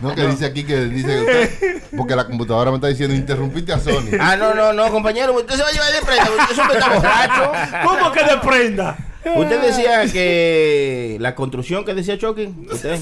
no 0.00 0.14
que 0.14 0.26
dice 0.28 0.47
aquí 0.47 0.64
que 0.64 0.76
dice 0.87 1.21
usted, 1.21 1.83
porque 1.97 2.14
la 2.14 2.26
computadora 2.26 2.71
me 2.71 2.76
está 2.76 2.87
diciendo 2.88 3.14
interrumpiste 3.14 3.73
a 3.73 3.78
Sony. 3.81 4.16
Ah, 4.21 4.37
no, 4.37 4.54
no, 4.54 4.73
no, 4.73 4.90
compañero. 4.90 5.33
Usted 5.35 5.54
se 5.57 5.62
va 5.62 5.69
a 5.69 5.73
llevar 5.73 5.93
de 5.93 6.00
prenda. 6.02 6.31
Usted 6.43 6.54
siempre 6.54 6.78
está 6.78 6.95
borracho. 6.95 7.52
¿Cómo 7.85 8.12
que 8.12 8.25
de 8.25 8.37
prenda? 8.38 8.97
Usted 9.37 9.61
decía 9.62 10.07
que 10.12 11.16
la 11.21 11.35
construcción 11.35 11.85
que 11.85 11.95
decía 11.95 12.19
Chucky. 12.19 12.54
Usted. 12.71 13.00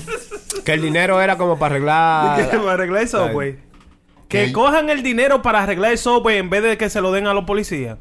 Que 0.64 0.72
el 0.74 0.80
dinero 0.82 1.20
era 1.20 1.36
como 1.36 1.58
para 1.58 1.74
arreglar. 1.74 2.48
Para 2.50 2.72
arreglar 2.72 3.02
eso, 3.02 3.28
güey. 3.30 3.56
Que 4.32 4.46
¿Qué? 4.46 4.52
cojan 4.52 4.88
el 4.90 5.02
dinero 5.02 5.42
para 5.42 5.62
arreglar 5.62 5.92
eso, 5.92 6.22
güey, 6.22 6.38
en 6.38 6.48
vez 6.50 6.62
de 6.62 6.76
que 6.78 6.88
se 6.90 7.00
lo 7.00 7.12
den 7.12 7.26
a 7.26 7.34
los 7.34 7.44
policías. 7.44 7.98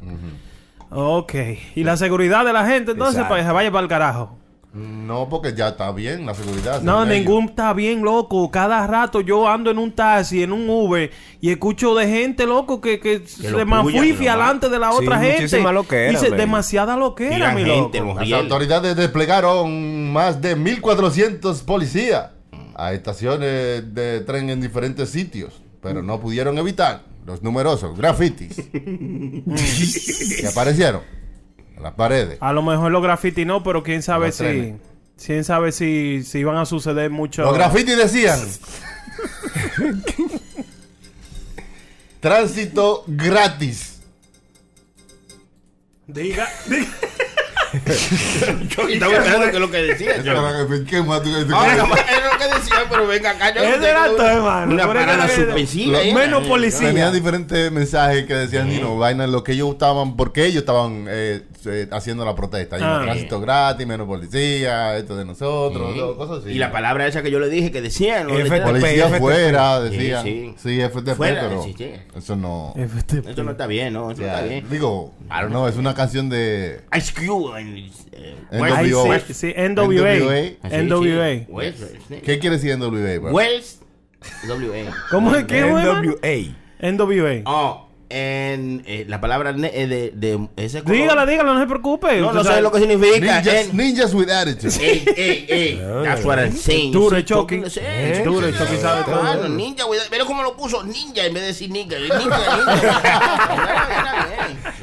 Ok. 0.90 1.34
Y 1.74 1.84
la 1.84 1.96
seguridad 1.96 2.44
de 2.44 2.52
la 2.52 2.66
gente, 2.66 2.92
entonces, 2.92 3.14
Exacto. 3.16 3.28
para 3.30 3.42
que 3.42 3.46
se 3.48 3.52
vaya 3.52 3.70
para 3.70 3.82
el 3.82 3.88
carajo. 3.88 4.38
No, 4.74 5.28
porque 5.28 5.52
ya 5.54 5.68
está 5.68 5.92
bien 5.92 6.24
la 6.24 6.32
seguridad. 6.32 6.80
No, 6.80 7.02
ellos. 7.04 7.14
ningún 7.14 7.44
está 7.50 7.74
bien, 7.74 8.00
loco. 8.02 8.50
Cada 8.50 8.86
rato 8.86 9.20
yo 9.20 9.46
ando 9.46 9.70
en 9.70 9.76
un 9.76 9.92
taxi, 9.92 10.42
en 10.42 10.50
un 10.50 10.68
Uber, 10.70 11.10
y 11.42 11.50
escucho 11.50 11.94
de 11.94 12.08
gente, 12.08 12.46
loco, 12.46 12.80
que, 12.80 12.98
que, 12.98 13.26
se 13.26 13.42
que 13.42 13.50
lo 13.50 13.58
alante 14.32 14.70
de 14.70 14.78
la 14.78 14.90
Sí, 14.92 14.98
otra 15.04 15.18
gente. 15.18 15.42
muchísima 15.42 15.72
loquera, 15.72 16.10
Dice, 16.10 16.30
man. 16.30 16.38
demasiada 16.38 16.96
loquera, 16.96 17.52
mi 17.52 17.64
gente, 17.66 18.00
loco. 18.00 18.20
Las 18.20 18.32
autoridades 18.32 18.96
desplegaron 18.96 20.10
más 20.10 20.40
de 20.40 20.56
1.400 20.56 21.62
policías 21.66 22.30
a 22.74 22.94
estaciones 22.94 23.94
de 23.94 24.20
tren 24.20 24.48
en 24.48 24.62
diferentes 24.62 25.10
sitios, 25.10 25.60
pero 25.82 26.02
no 26.02 26.20
pudieron 26.20 26.56
evitar 26.58 27.02
los 27.26 27.42
numerosos 27.42 27.96
grafitis 27.96 28.56
que 28.72 30.46
aparecieron 30.48 31.02
en 31.76 31.82
las 31.82 31.92
paredes. 31.94 32.38
A 32.40 32.52
lo 32.52 32.62
mejor 32.62 32.92
los 32.92 33.02
graffiti 33.02 33.44
no, 33.44 33.62
pero 33.62 33.82
quién 33.82 34.02
sabe 34.02 34.32
si... 34.32 34.76
Quién 35.24 35.44
sabe 35.44 35.70
si, 35.72 36.24
si 36.24 36.42
van 36.42 36.56
a 36.56 36.64
suceder 36.64 37.10
mucho... 37.10 37.42
Los 37.42 37.54
grafitis 37.54 37.96
decían: 37.96 38.40
Tránsito 42.20 43.04
gratis. 43.06 44.00
Diga, 46.06 46.48
diga. 46.66 46.88
Chucky 48.68 48.92
estaba 48.94 49.12
esperando 49.14 49.46
que 49.50 49.54
es 49.56 49.60
lo 49.60 49.70
que 49.70 49.76
decía. 49.78 50.16
Chucky. 50.16 50.84
¿Qué 50.84 51.02
más 51.02 51.22
tú- 51.22 51.30
capaz 51.48 51.68
era 51.68 52.32
lo 52.32 52.38
que 52.38 52.54
decía, 52.58 52.74
pero 52.90 53.06
venga 53.06 53.30
acá. 53.30 53.54
yo 53.54 53.62
Ese 53.62 53.78
no 53.78 53.86
era 53.86 54.04
tengo 54.04 54.16
todo, 54.16 54.26
hermano. 54.28 54.72
Una 54.74 54.86
parada 54.86 55.26
¿eh? 55.26 56.12
menos 56.14 56.46
policía. 56.46 56.88
Tenían 56.88 57.12
diferentes 57.12 57.72
mensajes 57.72 58.26
que 58.26 58.34
decían, 58.34 58.68
Nino, 58.68 58.96
vaina, 58.98 59.26
lo 59.26 59.42
que 59.42 59.52
ellos 59.52 59.70
estaban, 59.72 60.16
porque 60.16 60.44
ellos 60.46 60.60
estaban 60.60 61.06
eh, 61.08 61.42
haciendo 61.92 62.24
la 62.24 62.34
protesta. 62.34 62.78
Y 62.78 62.82
Ah. 62.82 63.00
tránsito 63.04 63.40
gratis, 63.40 63.86
menos 63.86 64.06
policía, 64.06 64.96
esto 64.98 65.16
de 65.16 65.24
nosotros, 65.24 65.94
todo, 65.94 66.16
cosas 66.16 66.44
así. 66.44 66.50
Y 66.54 66.58
la 66.58 66.70
palabra 66.72 67.06
esa 67.06 67.22
que 67.22 67.30
yo 67.30 67.38
le 67.40 67.48
dije 67.48 67.70
que 67.70 67.80
decían. 67.80 68.26
¿no? 68.28 68.34
FTP. 68.34 68.62
Policía 68.62 69.06
FTP. 69.08 69.18
fuera, 69.18 69.80
decía. 69.80 70.22
Sí, 70.22 70.54
Sí, 70.62 70.76
sí. 70.76 70.80
FTP, 70.80 71.14
Fuera, 71.16 71.42
pero 71.48 71.64
eso 72.16 72.36
no. 72.36 72.74
Eso 72.76 73.44
no 73.44 73.50
está 73.52 73.66
bien, 73.66 73.92
¿no? 73.94 74.10
Eso 74.10 74.22
no 74.22 74.26
está 74.28 74.42
bien. 74.42 74.66
Digo, 74.70 75.14
no, 75.50 75.68
es 75.68 75.76
una 75.76 75.94
canción 75.94 76.28
de 76.28 76.80
Ice 76.96 77.12
Cube. 77.14 77.61
Eh, 78.12 78.36
NWA. 78.50 78.82
NWA. 78.82 79.20
sí, 79.20 79.54
NWA. 79.56 80.78
NWA. 80.82 81.46
Ah. 81.52 82.20
¿Qué 82.24 82.38
quiere 82.38 82.56
decir 82.56 82.76
NWA? 82.78 83.18
bro? 83.18 83.32
Wells, 83.32 83.80
WA. 84.48 84.94
¿Cómo 85.10 85.34
es 85.34 85.44
que? 85.44 85.60
NWA. 85.62 86.90
NWA. 86.92 87.42
Oh, 87.46 87.88
en 88.12 88.82
eh, 88.86 89.04
la 89.08 89.20
palabra 89.20 89.52
ne- 89.52 89.70
eh, 89.72 89.86
de, 89.86 90.12
de 90.14 90.48
ese 90.56 90.82
color. 90.82 90.96
Dígala, 90.96 91.26
dígala, 91.26 91.54
no 91.54 91.60
se 91.60 91.66
preocupe. 91.66 92.20
No, 92.20 92.26
Usted 92.28 92.38
no 92.38 92.44
sabe- 92.44 92.62
lo 92.62 92.70
que 92.72 92.78
significa. 92.80 93.18
Ninjas, 93.40 93.46
En- 93.46 93.76
ninjas 93.76 94.14
with 94.14 94.30
attitude. 94.30 94.74
Ey, 94.80 95.04
ey, 95.16 95.46
ey. 95.48 95.82
That's 96.04 96.24
what 96.24 96.38
I'm 96.38 96.52
saying. 96.56 96.92
Duro, 96.92 97.16
Sí, 97.16 97.24
Chucky. 97.24 97.62
Eh, 97.80 98.22
duro, 98.24 98.50
Chucky 98.50 98.76
sabe 98.76 99.04
todo. 99.04 99.20
Claro, 99.20 99.48
ninja, 99.48 99.84
güey. 99.84 100.00
Pero 100.10 100.26
cómo 100.26 100.42
lo 100.42 100.56
puso 100.56 100.82
ninja 100.84 101.24
en 101.26 101.34
vez 101.34 101.42
de 101.42 101.46
decir 101.48 101.70
ninja. 101.70 101.96
Ninja, 101.98 102.18
ninja. 102.18 102.38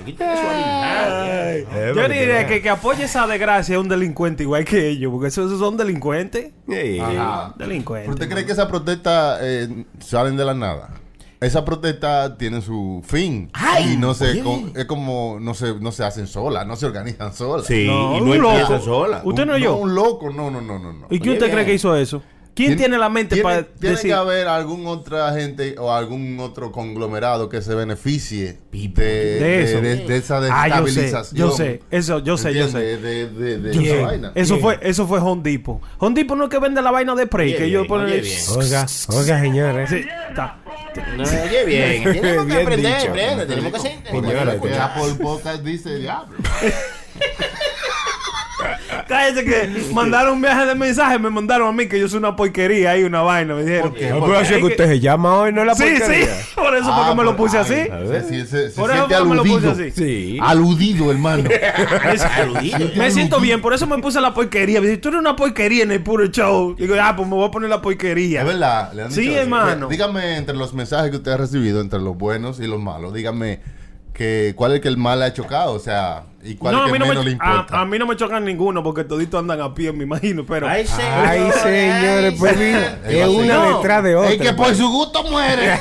Yo 1.95 2.07
diría 2.09 2.47
que, 2.47 2.61
que 2.61 2.69
apoye 2.69 3.03
esa 3.03 3.27
desgracia 3.27 3.75
es 3.75 3.81
un 3.81 3.89
delincuente 3.89 4.43
igual 4.43 4.65
que 4.65 4.89
ellos, 4.89 5.11
porque 5.11 5.27
esos, 5.27 5.57
son 5.59 5.77
delincuentes. 5.77 6.51
Sí. 6.67 6.99
Ajá. 6.99 7.53
¿Pero 7.57 7.69
Delincuentes. 7.69 8.09
¿Usted 8.13 8.29
cree 8.29 8.45
que 8.45 8.51
esas 8.51 8.67
protestas 8.67 9.39
eh, 9.41 9.85
salen 9.99 10.37
de 10.37 10.45
la 10.45 10.53
nada? 10.53 10.89
Esa 11.41 11.63
protesta 11.63 12.37
tiene 12.37 12.61
su 12.61 13.01
fin 13.07 13.49
Ay, 13.53 13.93
y 13.93 13.97
no 13.97 14.13
se 14.13 14.41
con- 14.41 14.73
es 14.75 14.83
como 14.85 15.37
no 15.39 15.53
se 15.53 15.73
no 15.79 15.91
se 15.93 16.03
hacen 16.03 16.27
solas, 16.27 16.67
no 16.67 16.75
se 16.75 16.85
organizan 16.85 17.33
solas. 17.33 17.65
Sí, 17.65 17.85
No, 17.87 18.17
y 18.17 18.21
un 18.21 18.27
no 18.41 18.51
empieza 18.51 18.71
loco. 18.73 18.83
sola. 18.83 19.21
Usted 19.23 19.45
no 19.45 19.53
Un- 19.53 19.61
oyó. 19.61 19.75
un 19.77 19.95
loco, 19.95 20.29
no, 20.31 20.51
no, 20.51 20.59
no, 20.59 20.77
no, 20.79 20.91
no. 20.91 21.07
¿Y 21.09 21.19
qué 21.19 21.29
Oye, 21.29 21.37
usted 21.37 21.45
bien. 21.45 21.55
cree 21.55 21.65
que 21.65 21.73
hizo 21.75 21.95
eso? 21.95 22.21
¿Quién 22.55 22.75
tiene 22.75 22.97
la 22.97 23.07
mente 23.07 23.35
tiene, 23.35 23.43
para 23.43 23.63
tiene 23.63 23.95
decir? 23.95 24.09
que 24.09 24.13
haber 24.15 24.49
algún 24.49 24.85
otra 24.85 25.31
gente 25.33 25.75
o 25.79 25.93
algún 25.93 26.37
otro 26.41 26.73
conglomerado 26.73 27.47
que 27.47 27.61
se 27.61 27.73
beneficie 27.73 28.59
de, 28.69 28.89
De 28.99 29.63
eso. 29.63 29.79
de, 29.79 29.95
de 30.05 30.17
esa 30.17 30.39
Ah, 30.51 30.67
yo 30.67 30.87
sé, 30.87 31.01
desestabilización. 31.03 31.37
yo 31.37 31.55
sé, 31.55 31.81
eso, 31.89 32.19
yo 32.19 32.37
sé, 32.37 32.53
yo 32.53 32.67
sé. 32.67 32.79
De, 32.97 33.29
de, 33.29 33.59
de, 33.59 33.73
Yo 33.73 33.81
esa 33.81 33.91
sé. 33.95 34.01
vaina. 34.03 34.31
Eso 34.35 34.57
fue, 34.57 34.77
eso 34.81 35.07
fue 35.07 35.19
Hondipo. 35.21 35.79
Hondipo 35.99 36.35
no 36.35 36.45
es 36.45 36.49
que 36.49 36.59
vende 36.59 36.81
la 36.81 36.91
vaina 36.91 37.15
de 37.15 37.27
Prey, 37.27 37.55
que 37.55 37.63
ellos 37.63 37.87
ponen. 37.87 38.07
Oiga, 38.57 38.85
oiga, 39.15 39.39
señores. 39.39 39.89
Sí, 39.89 40.03
está. 40.29 40.57
No, 41.15 41.23
oye, 41.23 41.65
bien. 41.65 42.03
Tenemos 42.13 42.45
que 42.45 42.53
Bien 42.53 42.61
aprender, 42.61 43.01
dicho. 43.01 43.47
Tenemos 43.47 43.71
que 43.71 43.77
hacer. 43.77 43.99
Señores, 44.09 44.61
que 44.61 44.75
Apple 44.75 45.13
Podcast 45.21 45.63
dice 45.63 45.95
diablo. 45.97 46.37
Cállate 49.09 49.43
que 49.43 49.69
mandaron 49.93 50.35
un 50.35 50.41
viaje 50.41 50.65
de 50.67 50.75
mensaje, 50.75 51.19
me 51.19 51.29
mandaron 51.29 51.67
a 51.67 51.71
mí 51.73 51.87
que 51.87 51.99
yo 51.99 52.07
soy 52.07 52.19
una 52.19 52.35
porquería 52.35 52.91
ahí, 52.91 53.03
una 53.03 53.21
vaina, 53.21 53.55
me 53.55 53.63
dijeron. 53.63 53.93
que 53.93 54.63
usted 54.63 54.85
se 54.87 54.99
llama 54.99 55.35
hoy, 55.39 55.51
no 55.51 55.61
es 55.61 55.67
la 55.67 55.75
Sí, 55.75 55.83
sí, 55.83 55.99
porquería. 55.99 56.27
por 56.55 56.75
eso 56.75 56.85
Ah, 56.91 56.97
porque 57.01 57.15
me 57.17 57.23
lo 57.23 57.35
puse 57.35 57.57
ay, 57.57 57.63
así. 57.63 57.91
a 57.91 57.97
ver, 57.97 58.23
sí, 58.23 58.45
se, 58.45 58.69
se 58.69 58.79
Por 58.79 58.91
eso 58.91 59.07
porque 59.09 59.25
me 59.25 59.35
lo 59.35 59.43
puse 59.43 59.67
aludido. 59.67 59.71
así. 59.71 59.91
Sí. 59.91 60.37
Aludido, 60.41 61.11
hermano. 61.11 61.49
Me 62.95 63.11
siento 63.11 63.39
bien, 63.39 63.61
por 63.61 63.73
eso 63.73 63.87
me 63.87 63.97
puse 63.97 64.21
la 64.21 64.33
porquería. 64.33 64.79
Me 64.81 64.87
dice, 64.87 64.99
tú 64.99 65.09
eres 65.09 65.19
una 65.21 65.35
porquería 65.35 65.83
en 65.83 65.91
el 65.91 66.01
puro 66.03 66.27
show. 66.27 66.75
Digo, 66.77 66.95
ah, 67.01 67.13
pues 67.15 67.27
me 67.27 67.35
voy 67.35 67.47
a 67.47 67.51
poner 67.51 67.69
la 67.69 67.81
porquería. 67.81 68.41
Es 68.41 68.47
verdad. 68.47 68.93
le 68.93 69.03
han 69.03 69.11
Sí, 69.11 69.21
dicho 69.21 69.39
hermano. 69.39 69.87
Dígame 69.87 70.37
entre 70.37 70.55
los 70.55 70.73
mensajes 70.73 71.09
que 71.11 71.17
usted 71.17 71.31
ha 71.31 71.37
recibido, 71.37 71.81
entre 71.81 71.99
los 71.99 72.17
buenos 72.17 72.59
y 72.59 72.67
los 72.67 72.79
malos, 72.79 73.13
dígame 73.13 73.59
que 74.19 74.53
cuál 74.57 74.71
es 74.71 74.75
el 74.75 74.81
que 74.81 74.87
el 74.89 74.97
mal 74.97 75.17
le 75.19 75.25
ha 75.27 75.33
chocado, 75.33 75.71
o 75.71 75.79
sea, 75.79 76.23
y 76.43 76.55
cuál 76.55 76.73
No, 76.75 76.79
es 76.79 76.83
a 76.83 76.87
el 76.87 76.91
mí, 76.91 76.97
que 76.99 76.99
no 76.99 77.05
menos 77.09 77.23
le 77.23 77.29
me, 77.29 77.33
importa. 77.35 77.77
a, 77.77 77.81
a 77.81 77.85
mí 77.85 77.97
no 77.97 78.05
me 78.05 78.17
chocan 78.17 78.43
ninguno 78.43 78.83
porque 78.83 79.05
toditos 79.05 79.39
andan 79.39 79.61
a 79.61 79.73
pie, 79.73 79.93
me 79.93 80.03
imagino. 80.03 80.45
Pero 80.45 80.67
Ay, 80.67 80.85
señor. 80.85 81.25
Ay, 81.25 81.49
señores, 81.63 82.35
pues 82.37 82.57
mira, 82.57 82.99
es 83.07 83.23
a 83.23 83.29
una 83.29 83.61
seguir. 83.61 83.75
detrás 83.77 84.03
de 84.03 84.15
otra. 84.17 84.31
Es 84.31 84.41
que 84.41 84.53
por 84.53 84.75
su 84.75 84.89
gusto 84.89 85.23
muere. 85.23 85.73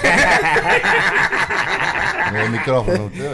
el 2.45 2.51
micrófono, 2.51 3.05
usted 3.07 3.33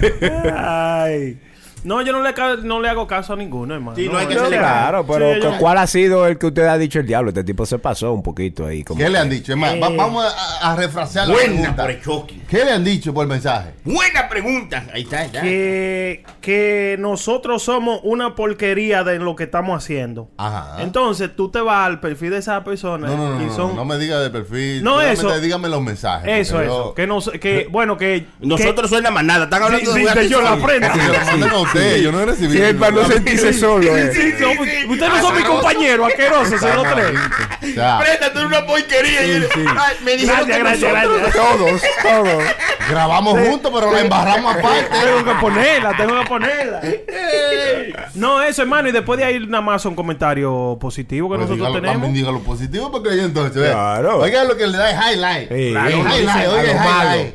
ve. 0.00 0.52
Ay. 0.56 1.38
No, 1.86 2.02
yo 2.02 2.12
no 2.12 2.22
le, 2.22 2.34
no 2.64 2.80
le 2.80 2.88
hago 2.88 3.06
caso 3.06 3.32
a 3.32 3.36
ninguno, 3.36 3.74
hermano. 3.74 3.96
Sí, 3.96 4.08
no 4.08 4.18
hay 4.18 4.26
que 4.26 4.34
hacerle 4.34 4.58
claro, 4.58 5.06
pero 5.06 5.34
Sí, 5.34 5.40
yo- 5.40 5.52
¿cu- 5.52 5.58
¿cuál 5.58 5.78
ha 5.78 5.86
sido 5.86 6.26
el 6.26 6.36
que 6.36 6.46
usted 6.46 6.66
ha 6.66 6.76
dicho 6.76 6.98
el 6.98 7.06
diablo? 7.06 7.30
Este 7.30 7.44
tipo 7.44 7.64
se 7.64 7.78
pasó 7.78 8.12
un 8.12 8.22
poquito 8.22 8.66
ahí. 8.66 8.82
Como 8.84 8.98
¿Qué 8.98 9.04
le 9.08 9.12
que- 9.12 9.18
han 9.18 9.30
dicho? 9.30 9.52
Es 9.52 9.58
más, 9.58 9.74
va- 9.74 9.88
vamos 9.88 10.24
a, 10.60 10.72
a 10.72 10.76
refrasear 10.76 11.28
la 11.28 11.34
Buena 11.34 11.52
pregunta. 11.54 11.82
por 11.82 11.90
el 11.92 12.02
Chucky. 12.02 12.42
¿Qué 12.48 12.64
le 12.64 12.72
han 12.72 12.84
dicho 12.84 13.14
por 13.14 13.26
mensaje? 13.26 13.70
Buena 13.84 14.28
pregunta. 14.28 14.84
Ahí 14.92 15.02
está, 15.02 15.20
ahí 15.20 15.26
está. 15.26 15.40
que, 15.42 16.24
que 16.40 16.96
nosotros 16.98 17.62
somos 17.62 18.00
una 18.02 18.34
porquería 18.34 19.04
de 19.04 19.18
lo 19.18 19.36
que 19.36 19.44
estamos 19.44 19.82
haciendo. 19.82 20.28
Ajá. 20.36 20.82
Entonces 20.82 21.34
tú 21.36 21.50
te 21.50 21.60
vas 21.60 21.86
al 21.86 22.00
perfil 22.00 22.30
de 22.30 22.38
esa 22.38 22.62
persona 22.64 23.06
no, 23.06 23.16
no, 23.16 23.34
no, 23.36 23.42
y 23.42 23.46
no, 23.46 23.54
son 23.54 23.76
no 23.76 23.84
me 23.84 23.96
diga 23.98 24.18
de 24.20 24.30
perfil. 24.30 24.82
No, 24.82 25.00
eso. 25.00 25.38
Dígame 25.40 25.68
los 25.68 25.82
mensajes. 25.82 26.28
eso, 26.48 26.60
eso. 26.60 26.86
yo- 26.88 26.94
Que 26.94 27.06
no 27.06 27.20
sé- 27.20 27.38
que 27.38 27.68
bueno 27.70 27.96
que 27.96 28.26
Nosotros 28.40 28.90
suena 28.90 29.10
más 29.10 29.22
nada. 29.24 29.44
Están 29.44 29.62
hablando 29.62 29.92
Sí, 29.92 30.00
de 30.02 30.08
sí, 30.12 30.18
de 30.18 30.28
yo 30.28 30.40
la 30.42 30.56
prenda. 30.56 30.92
usted, 31.76 31.96
yo 32.02 32.12
no 32.12 32.20
he 32.20 32.26
recibido. 32.26 32.52
Sí, 32.52 32.62
es 32.62 32.74
para 32.74 32.92
no 32.92 33.04
sentirse 33.06 33.52
solo. 33.52 33.96
eh. 33.96 34.10
Sí, 34.12 34.32
sí, 34.38 34.44
ustedes 34.88 35.12
no 35.12 35.20
son 35.22 35.36
mi 35.36 35.42
compañero, 35.42 36.06
asqueroso, 36.06 36.58
se 36.58 36.74
lo 36.74 36.82
tres. 36.82 37.12
Eres 37.62 38.44
una 38.44 38.66
porquería. 38.66 39.20
Me 40.04 40.16
dijeron 40.16 40.46
Gracias, 40.46 40.46
que 40.46 40.58
gracias, 40.58 40.92
nosotros- 40.92 41.18
gracias. 41.22 41.34
Todos, 41.34 41.82
todos. 42.02 42.42
Grabamos 42.90 43.38
juntos, 43.48 43.72
pero 43.74 43.92
la 43.92 44.00
embarramos 44.00 44.54
aparte. 44.56 44.86
Tengo 45.04 45.24
que 45.24 45.40
ponerla, 45.40 45.96
tengo 45.96 46.20
que 46.20 46.26
ponerla. 46.26 46.80
No, 48.14 48.42
eso, 48.42 48.62
hermano. 48.62 48.88
Y 48.88 48.92
después 48.92 49.18
de 49.18 49.24
ahí 49.24 49.40
nada 49.46 49.60
más 49.62 49.82
son 49.82 49.94
comentarios 49.94 50.78
positivos 50.78 51.30
que 51.30 51.36
Pues 51.38 51.48
nosotros 51.50 51.58
dígalo, 51.58 51.74
tenemos. 51.74 51.94
También 52.02 52.14
diga 52.14 52.30
lo 52.30 52.40
positivo 52.40 52.90
porque 52.90 53.16
yo 53.16 53.24
entonces. 53.24 53.70
Claro. 53.70 54.18
Oiga 54.18 54.44
lo 54.44 54.56
que 54.56 54.66
le 54.66 54.78
da 54.78 54.90
es 54.90 54.96
highlight. 55.14 55.48
Sí. 55.52 55.70
Claro, 55.72 55.90
Sí, 55.90 55.96
highlight, 56.20 56.48
oiga 56.48 56.70
el 56.70 56.76
highlight. 56.76 57.34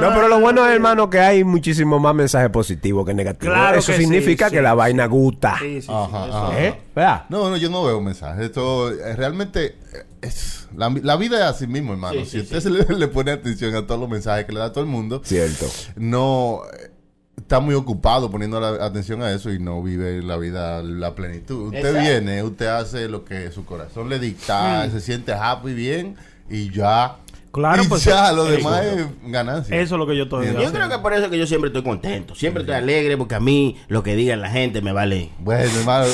No, 0.00 0.08
pero 0.14 0.28
lo 0.28 0.40
bueno 0.40 0.66
es, 0.66 0.72
hermano, 0.72 1.10
que 1.10 1.18
hay 1.20 1.42
muchísimo 1.44 1.98
más 1.98 2.14
mensajes 2.14 2.50
positivos 2.50 3.04
que 3.06 3.12
negativos. 3.14 3.54
Claro 3.54 3.78
Eso 3.78 3.92
que 3.92 3.98
significa 3.98 4.48
sí, 4.48 4.56
que 4.56 4.62
la 4.62 4.70
sí. 4.72 4.76
vaina 4.76 5.06
gusta. 5.06 5.56
Sí, 5.58 5.80
sí, 5.80 5.82
sí, 5.82 5.88
Ajá, 5.92 6.24
ajá. 6.24 6.60
¿Eh? 6.62 6.80
¿Verdad? 6.94 7.24
No, 7.28 7.50
no, 7.50 7.56
yo 7.56 7.70
no 7.70 7.84
veo 7.84 8.00
mensajes. 8.00 8.44
Esto 8.46 8.90
eh, 8.92 9.16
realmente 9.16 9.66
eh, 9.92 10.04
es. 10.22 10.68
La, 10.76 10.88
la 11.02 11.16
vida 11.16 11.38
es 11.38 11.44
así 11.56 11.66
mismo, 11.66 11.92
hermano. 11.92 12.24
si 12.24 12.40
usted 12.40 12.60
se 12.60 12.70
le, 12.70 12.84
le 12.84 13.08
pone 13.08 13.32
atención 13.32 13.74
a 13.74 13.86
todos 13.86 14.00
los 14.00 14.08
mensajes 14.08 14.44
que 14.46 14.52
le 14.52 14.60
da 14.60 14.66
a 14.66 14.72
todo 14.72 14.84
el 14.84 14.90
mundo, 14.90 15.20
Cierto. 15.24 15.66
no 15.96 16.60
eh, 16.78 16.90
está 17.36 17.58
muy 17.60 17.74
ocupado 17.74 18.30
poniendo 18.30 18.60
la 18.60 18.84
atención 18.84 19.22
a 19.22 19.32
eso 19.32 19.50
y 19.50 19.58
no 19.58 19.82
vive 19.82 20.22
la 20.22 20.36
vida 20.36 20.82
la 20.82 21.14
plenitud. 21.14 21.66
Usted 21.66 21.78
Exacto. 21.78 22.00
viene, 22.00 22.42
usted 22.42 22.66
hace 22.66 23.08
lo 23.08 23.24
que 23.24 23.50
su 23.50 23.64
corazón 23.64 24.08
le 24.08 24.18
dicta, 24.18 24.88
se 24.90 25.00
siente 25.00 25.32
happy 25.32 25.72
bien 25.74 26.16
y 26.48 26.70
ya. 26.70 27.16
Claro, 27.52 27.82
y 27.82 27.88
pues, 27.88 28.04
ya, 28.04 28.30
lo 28.32 28.44
demás 28.44 28.84
es 28.84 29.06
ganancia. 29.24 29.74
Eso 29.76 29.94
es 29.96 29.98
lo 29.98 30.06
que 30.06 30.16
yo 30.16 30.24
estoy. 30.24 30.46
Yo 30.46 30.72
creo 30.72 30.88
que 30.88 30.98
por 30.98 31.12
eso 31.12 31.28
que 31.30 31.38
yo 31.38 31.46
siempre 31.46 31.68
estoy 31.68 31.82
contento. 31.82 32.34
Siempre 32.34 32.62
estoy 32.62 32.76
alegre 32.76 33.16
porque 33.16 33.34
a 33.34 33.40
mí 33.40 33.76
lo 33.88 34.04
que 34.04 34.14
diga 34.14 34.36
la 34.36 34.50
gente 34.50 34.80
me 34.82 34.92
vale. 34.92 35.30
Bueno, 35.40 35.68
hermano, 35.80 36.06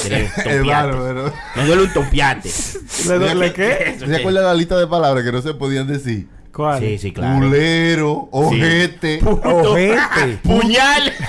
pero... 1.07 1.33
Me 1.55 1.67
duele 1.67 1.83
un 1.83 1.93
topiate. 1.93 2.51
¿Le 3.09 3.19
duele 3.19 3.53
qué? 3.53 3.97
¿Se 3.99 4.17
acuerda 4.17 4.43
la 4.43 4.55
lista 4.55 4.79
de 4.79 4.87
palabras 4.87 5.25
que 5.25 5.33
no 5.33 5.43
se 5.43 5.53
podían 5.53 5.87
decir? 5.87 6.27
¿Cuál? 6.53 6.81
Sí, 6.81 6.97
sí, 6.97 7.13
claro. 7.13 7.37
Culero, 7.37 8.29
ojete. 8.31 9.21
Ojete. 9.23 10.39
¡Puñal! 10.43 11.13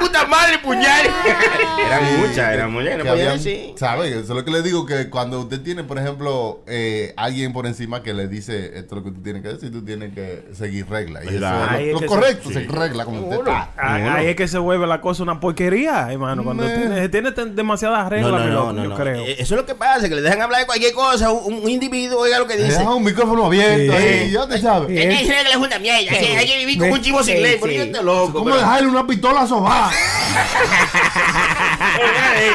¡Tira 0.00 0.06
tu 0.06 0.06
puta 0.06 0.26
madre, 0.26 0.58
puñal! 0.58 1.06
Eran 1.86 2.20
muchas, 2.20 2.52
eran 2.54 2.72
muchas. 2.72 2.98
No 2.98 3.04
que 3.04 3.10
podía 3.10 3.24
habían- 3.32 3.36
decir. 3.38 3.72
¿Sabe? 3.76 4.08
Eso 4.10 4.20
es 4.20 4.28
lo 4.28 4.44
que 4.44 4.50
le 4.50 4.62
digo, 4.62 4.86
que 4.86 5.08
cuando 5.10 5.40
usted 5.40 5.60
tiene, 5.62 5.84
por 5.84 5.98
ejemplo, 5.98 6.62
eh, 6.66 7.12
alguien 7.16 7.52
por 7.52 7.66
encima 7.66 8.02
que 8.02 8.14
le 8.14 8.28
dice 8.28 8.72
esto 8.78 8.96
es 8.96 9.02
lo 9.02 9.04
que 9.04 9.10
tú 9.10 9.22
tienes 9.22 9.42
que 9.42 9.48
decir, 9.48 9.72
tú 9.72 9.84
tienes 9.84 10.14
que 10.14 10.44
seguir 10.54 10.88
reglas. 10.88 11.24
Y 11.24 11.28
eso 11.28 11.36
es 11.36 11.40
lo, 11.40 11.76
es 11.78 11.92
lo 11.94 12.00
que 12.00 12.06
correcto, 12.06 12.48
se- 12.48 12.54
seguir 12.54 12.72
reglas 12.72 13.06
como 13.06 13.20
usted 13.22 13.38
está. 13.38 13.70
Ahí, 13.76 14.02
ahí 14.02 14.26
es 14.28 14.36
que 14.36 14.46
se 14.48 14.58
vuelve 14.58 14.86
la 14.86 15.00
cosa 15.00 15.22
una 15.22 15.40
porquería, 15.40 16.08
hermano. 16.12 16.44
Cuando 16.44 16.64
Meh. 16.64 16.74
tiene, 16.76 17.08
tiene 17.08 17.32
ten- 17.32 17.56
demasiadas 17.56 18.04
No, 18.04 18.10
reglas, 18.10 18.30
no, 18.32 18.38
no, 18.38 18.72
no, 18.72 18.82
yo 18.84 18.88
no. 18.90 18.96
creo. 18.96 19.24
Eh, 19.24 19.32
Eso 19.38 19.54
es 19.54 19.60
lo 19.60 19.66
que 19.66 19.74
pasa, 19.74 20.08
que 20.08 20.14
le 20.14 20.22
dejan 20.22 20.40
hablar 20.42 20.60
de 20.60 20.66
cualquier 20.66 20.92
cosa. 20.92 21.30
Un, 21.32 21.54
un 21.64 21.70
individuo, 21.70 22.20
oiga 22.20 22.38
lo 22.38 22.46
que 22.46 22.56
Le 22.56 22.64
dice. 22.64 22.78
dejan 22.78 22.94
un 22.94 23.04
micrófono 23.04 23.46
abierto 23.46 23.92
Sí. 23.92 23.98
ahí, 23.98 24.30
ya 24.30 24.46
te 24.48 24.58
sabes. 24.60 24.90
Es 24.90 25.06
que 25.06 25.16
hay 25.16 25.28
reglas 25.28 25.56
una 25.56 25.78
mierda. 25.78 26.12
Hay 26.38 26.46
que 26.46 26.58
vivir 26.58 26.78
como 26.78 26.92
un 26.94 27.00
chivo 27.02 27.22
sin 27.22 27.42
ley. 27.42 27.56
¿Por 27.58 27.68
qué 27.68 27.90
loco? 28.02 28.32
¿Cómo 28.40 28.54
dejarle 28.54 28.88
una 28.88 29.06
pistola 29.06 29.46
sobada? 29.46 29.89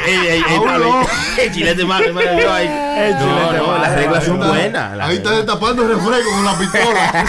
Ey. 0.07 0.43
El 1.37 1.53
chilete 1.53 1.83
No, 1.83 3.51
no, 3.53 3.77
las 3.77 3.95
reglas 3.95 4.23
son 4.23 4.39
buenas. 4.39 4.99
Ahí 4.99 5.17
está 5.17 5.31
destapando 5.31 5.83
el 5.83 5.89
refresco 5.89 6.31
con 6.31 6.45
la 6.45 6.57
pistola. 6.57 7.25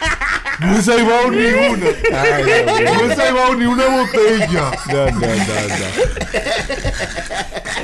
No 0.61 0.77
he 0.77 0.81
salvado 0.81 1.31
ni 1.31 1.45
una. 1.45 1.85
No 2.91 3.11
he 3.11 3.15
salvado 3.15 3.55
ni 3.55 3.65
una 3.65 3.85
botella. 3.87 4.71
No, 4.87 5.05
no, 5.05 5.19
no, 5.19 5.27
no. 5.27 5.85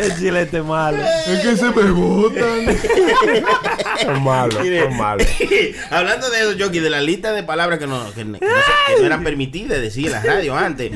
El 0.04 0.16
chilete 0.18 0.62
malo. 0.62 1.00
Es 1.28 1.40
que 1.40 1.58
se 1.58 1.72
me 1.72 1.90
botan. 1.92 2.78
Son 4.04 4.24
malos, 4.24 4.56
son 4.56 4.98
malos. 4.98 5.28
Hablando 5.90 6.30
de 6.30 6.40
eso, 6.42 6.54
Jockey, 6.60 6.80
de 6.80 6.90
la 6.92 7.02
lista 7.02 7.32
de 7.34 7.42
palabras 7.44 7.80
que 7.80 7.88
no, 7.88 8.12
que, 8.14 8.24
no- 8.24 8.38
que 8.40 8.46
no 8.46 8.52
se- 8.52 8.94
que 8.94 9.00
no 9.02 9.06
eran 9.08 9.24
permitidas 9.24 9.82
decir 9.82 10.06
en 10.08 10.12
la 10.12 10.22
radio 10.22 10.56
antes, 10.56 10.92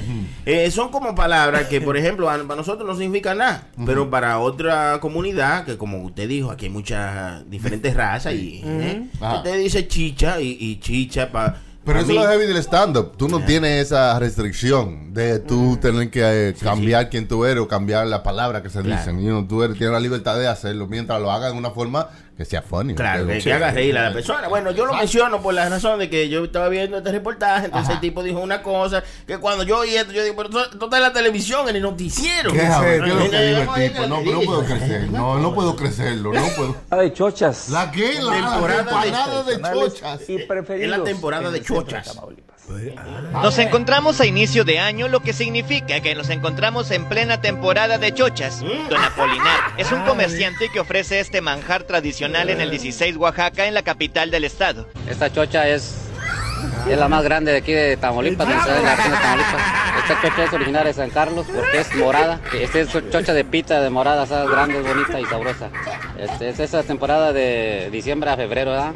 eh, 0.46 0.70
son 0.70 0.90
como 0.90 1.16
palabras 1.16 1.64
que, 1.68 1.82
por 1.82 1.98
ejemplo, 1.98 2.30
a- 2.30 2.38
para 2.44 2.56
nosotros 2.58 2.88
no 2.88 2.96
significan 2.96 3.40
nada, 3.40 3.70
pero 3.86 4.10
para 4.10 4.38
otra 4.40 5.00
comunidad, 5.02 5.66
que 5.66 5.78
como 5.78 6.04
usted 6.04 6.28
dijo, 6.28 6.52
aquí 6.52 6.66
hay 6.66 6.72
muchas 6.72 7.50
diferentes 7.50 7.96
razas, 7.96 8.34
y 8.34 8.62
eh, 8.64 9.04
Ajá. 9.20 9.38
usted 9.38 9.58
dice 9.58 9.88
chicha 9.88 10.40
y, 10.40 10.58
y 10.60 10.80
chicha 10.80 11.32
para. 11.32 11.58
Pero 11.84 12.00
eso 12.00 12.10
es 12.10 12.16
lo 12.16 12.28
heavy 12.28 12.46
del 12.46 12.58
stand-up. 12.58 13.18
Tú 13.18 13.28
no 13.28 13.44
tienes 13.44 13.88
esa 13.88 14.18
restricción 14.20 15.14
de 15.14 15.40
tú 15.40 15.78
tener 15.82 16.10
que 16.12 16.50
eh, 16.50 16.54
cambiar 16.62 17.10
quién 17.10 17.28
tú 17.28 17.44
eres 17.46 17.64
o 17.64 17.68
cambiar 17.68 18.06
la 18.08 18.22
palabra 18.22 18.62
que 18.62 18.70
se 18.70 18.82
Claro. 18.82 19.00
dicen. 19.02 19.20
You 19.20 19.30
know, 19.30 19.48
tú 19.48 19.64
eres- 19.64 19.78
tienes 19.78 19.94
la 19.94 20.00
libertad 20.00 20.38
de 20.38 20.48
hacerlo 20.48 20.88
mientras 20.88 21.20
lo 21.20 21.32
hagas 21.32 21.52
de 21.54 21.58
una 21.58 21.72
forma 21.72 22.08
que 22.42 22.50
sea 22.50 22.62
funny. 22.62 22.96
Claro, 22.96 23.26
¿no? 23.26 23.34
que, 23.34 23.40
que 23.40 23.54
haga 23.54 23.72
reír 23.72 23.98
a 23.98 24.10
la 24.10 24.14
persona. 24.14 24.48
Bueno, 24.48 24.72
yo 24.72 24.86
lo 24.86 24.94
menciono 24.94 25.42
por 25.42 25.54
la 25.54 25.70
razón 25.70 26.00
de 26.00 26.10
que 26.10 26.30
yo 26.30 26.44
estaba 26.44 26.70
viendo 26.70 26.98
este 26.98 27.12
reportaje, 27.12 27.66
entonces 27.66 27.96
el 27.96 28.00
tipo 28.00 28.24
dijo 28.24 28.40
una 28.40 28.62
cosa 28.62 29.04
que 29.28 29.38
cuando 29.38 29.64
yo 29.64 29.80
oí 29.80 29.96
esto, 29.96 30.12
yo 30.12 30.24
digo, 30.24 30.36
pero 30.36 30.50
esto 30.50 30.72
esto 30.72 30.86
está 30.86 30.98
en 30.98 31.04
la 31.04 31.14
televisión, 31.14 31.70
en 31.70 31.76
el 31.76 31.82
noticiero. 31.82 32.52
¿Qué, 32.52 32.64
es 32.64 32.70
lo 32.70 32.82
que 32.82 32.94
dijo 32.94 33.08
el 33.08 33.62
Vamos 33.62 33.78
a 33.78 33.80
ver 33.80 33.94
tipo? 33.94 34.02
qué 34.02 34.08
No, 34.08 34.22
no 34.22 34.22
dice. 34.22 34.46
puedo 34.46 34.66
crecer. 34.66 35.12
No, 35.12 35.40
no 35.40 35.54
puedo 35.54 35.76
crecerlo. 35.76 36.34
No 36.34 36.48
puedo. 36.56 36.76
de 37.02 37.14
chochas 37.14 37.70
¿La 37.70 37.92
qué? 37.92 38.22
La, 38.22 38.52
Temporada 38.52 38.80
empanada 38.82 39.44
de, 39.44 39.62
chochas. 39.62 40.30
y 40.30 40.38
preferidos 40.40 40.92
Es 40.92 40.98
la 41.00 41.04
temporada 41.04 41.52
de 41.52 41.62
chochas. 41.62 42.18
Nos 43.34 43.58
encontramos 43.58 44.20
a 44.20 44.26
inicio 44.26 44.64
de 44.64 44.80
año, 44.80 45.08
lo 45.08 45.22
que 45.22 45.34
significa 45.34 46.00
que 46.02 46.16
nos 46.16 46.30
encontramos 46.30 46.92
en 46.92 47.06
plena 47.06 47.42
temporada 47.42 47.98
de 47.98 48.14
chochas. 48.14 48.60
Don 48.60 49.04
Apolinar 49.04 49.60
es 49.78 49.92
un 49.92 50.02
comerciante 50.04 50.70
que 50.70 50.80
ofrece 50.80 51.20
este 51.20 51.42
manjar 51.42 51.84
tradicional 51.84 52.50
en 52.50 52.62
el 52.62 52.70
16 52.70 53.18
Oaxaca, 53.18 53.66
en 53.66 53.74
la 53.74 53.84
capital 53.84 54.32
del 54.32 54.44
estado. 54.44 54.88
Esta 55.10 55.32
chocha 55.32 55.68
es, 55.68 55.96
la 56.88 57.08
más 57.08 57.24
grande 57.24 57.52
de 57.52 57.58
aquí 57.60 57.72
de 57.72 57.98
Tamaulipas, 57.98 58.48
de 58.48 58.54
la 58.54 58.96
región 58.96 59.14
de 59.14 59.18
Tamaulipas. 59.18 59.62
Esta 60.04 60.22
chocha 60.22 60.44
es 60.44 60.54
originaria 60.54 60.88
de 60.88 60.94
San 60.94 61.10
Carlos 61.10 61.46
porque 61.54 61.80
es 61.80 61.96
morada. 61.96 62.40
Esta 62.54 62.80
es 62.80 62.90
chocha 63.12 63.34
de 63.34 63.46
pita 63.46 63.82
de 63.82 63.90
morada, 63.90 64.26
¿sabes? 64.26 64.50
grande, 64.50 64.82
bonita 64.82 65.20
y 65.20 65.26
sabrosa. 65.26 65.70
Este, 66.18 66.50
es 66.50 66.60
esa 66.60 66.84
temporada 66.84 67.34
de 67.34 67.90
diciembre 67.92 68.30
a 68.30 68.36
febrero, 68.36 68.72
¿verdad? 68.72 68.92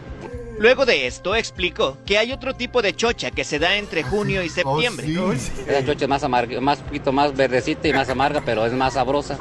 Luego 0.58 0.86
de 0.86 1.08
esto 1.08 1.36
explicó 1.36 1.98
que 2.06 2.18
hay 2.18 2.32
otro 2.32 2.56
tipo 2.56 2.82
de 2.82 2.96
chocha 2.96 3.32
que 3.32 3.44
se 3.44 3.60
da 3.60 3.76
entre 3.76 4.04
junio 4.04 4.44
y 4.44 4.50
septiembre. 4.50 5.08
Oh, 5.20 5.34
sí. 5.34 5.52
Esa 5.68 5.86
chocha 5.86 6.06
es 6.06 6.10
más 6.10 6.24
amarga, 6.24 6.60
más 6.62 6.80
poquito 6.80 7.12
más 7.12 7.36
verdecita 7.36 7.88
y 7.88 7.94
más 7.94 8.10
amarga, 8.10 8.42
pero 8.46 8.66
es 8.66 8.74
más 8.74 8.94
sabrosa. 8.94 9.38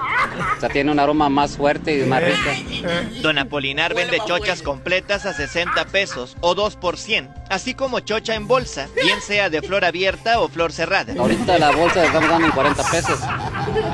O 0.57 0.61
sea, 0.61 0.69
tiene 0.69 0.91
un 0.91 0.99
aroma 0.99 1.29
más 1.29 1.57
fuerte 1.57 1.99
y 1.99 2.05
más 2.05 2.23
rica. 2.23 3.01
Don 3.23 3.39
Apolinar 3.39 3.95
vende 3.95 4.19
chochas 4.27 4.63
completas 4.63 5.27
a 5.27 5.33
60 5.33 5.85
pesos 5.87 6.37
o 6.41 6.55
2 6.55 6.77
por 6.77 6.99
100, 6.99 7.31
así 7.49 7.75
como 7.75 8.01
chocha 8.01 8.35
en 8.35 8.47
bolsa, 8.47 8.89
bien 9.03 9.21
sea 9.21 9.51
de 9.51 9.63
flor 9.63 9.85
abierta 9.85 10.41
o 10.41 10.49
flor 10.49 10.73
cerrada. 10.73 11.15
Ahorita 11.19 11.59
la 11.59 11.71
bolsa 11.71 12.01
la 12.01 12.07
estamos 12.07 12.29
dando 12.29 12.47
en 12.47 12.53
40 12.53 12.91
pesos. 12.91 13.21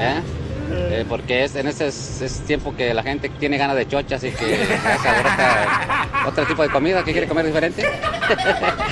¿eh? 0.01 0.21
Eh, 0.73 1.05
porque 1.09 1.45
es 1.45 1.57
en 1.57 1.67
ese 1.67 1.89
es, 1.89 2.21
es 2.21 2.41
tiempo 2.41 2.75
que 2.75 2.95
la 2.95 3.03
gente 3.03 3.29
tiene 3.29 3.59
ganas 3.59 3.77
de 3.77 3.87
chochas 3.89 4.23
y 4.25 4.31
que 4.31 4.63
hace 4.87 5.09
ahorita 5.09 6.09
otro 6.27 6.47
tipo 6.47 6.63
de 6.63 6.69
comida 6.69 7.05
que 7.05 7.13
quiere 7.13 7.27
comer 7.27 7.47
diferente. 7.47 7.85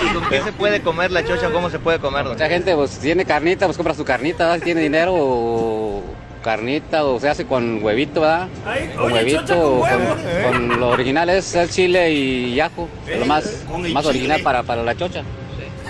¿Y 0.05 0.15
con 0.15 0.29
qué 0.29 0.43
se 0.43 0.53
puede 0.53 0.81
comer 0.81 1.11
la 1.11 1.25
chocha 1.25 1.49
o 1.49 1.53
cómo 1.53 1.71
se 1.71 1.79
puede 1.79 1.99
comerla? 1.99 2.33
Mucha 2.33 2.49
gente 2.49 2.75
pues 2.75 2.99
tiene 2.99 3.25
carnita, 3.25 3.67
pues 3.67 3.77
compra 3.77 3.95
su 3.95 4.05
carnita, 4.05 4.45
¿verdad? 4.45 4.59
Si 4.59 4.65
tiene 4.65 4.81
dinero 4.81 5.15
o 5.15 6.03
carnita 6.43 7.05
o 7.05 7.21
se 7.21 7.29
hace 7.29 7.47
con 7.47 7.83
huevito, 7.83 8.23
¿verdad? 8.23 8.49
Con 8.97 9.13
huevito, 9.13 9.79
o 9.79 9.81
con, 9.81 10.69
con 10.69 10.81
lo 10.81 10.89
original 10.89 11.29
es 11.31 11.55
el 11.55 11.69
chile 11.71 12.13
y 12.13 12.61
ajo, 12.61 12.89
lo 13.19 13.27
más, 13.27 13.65
más 13.93 14.07
original 14.07 14.41
para, 14.43 14.63
para 14.63 14.83
la 14.83 14.97
chocha. 14.97 15.23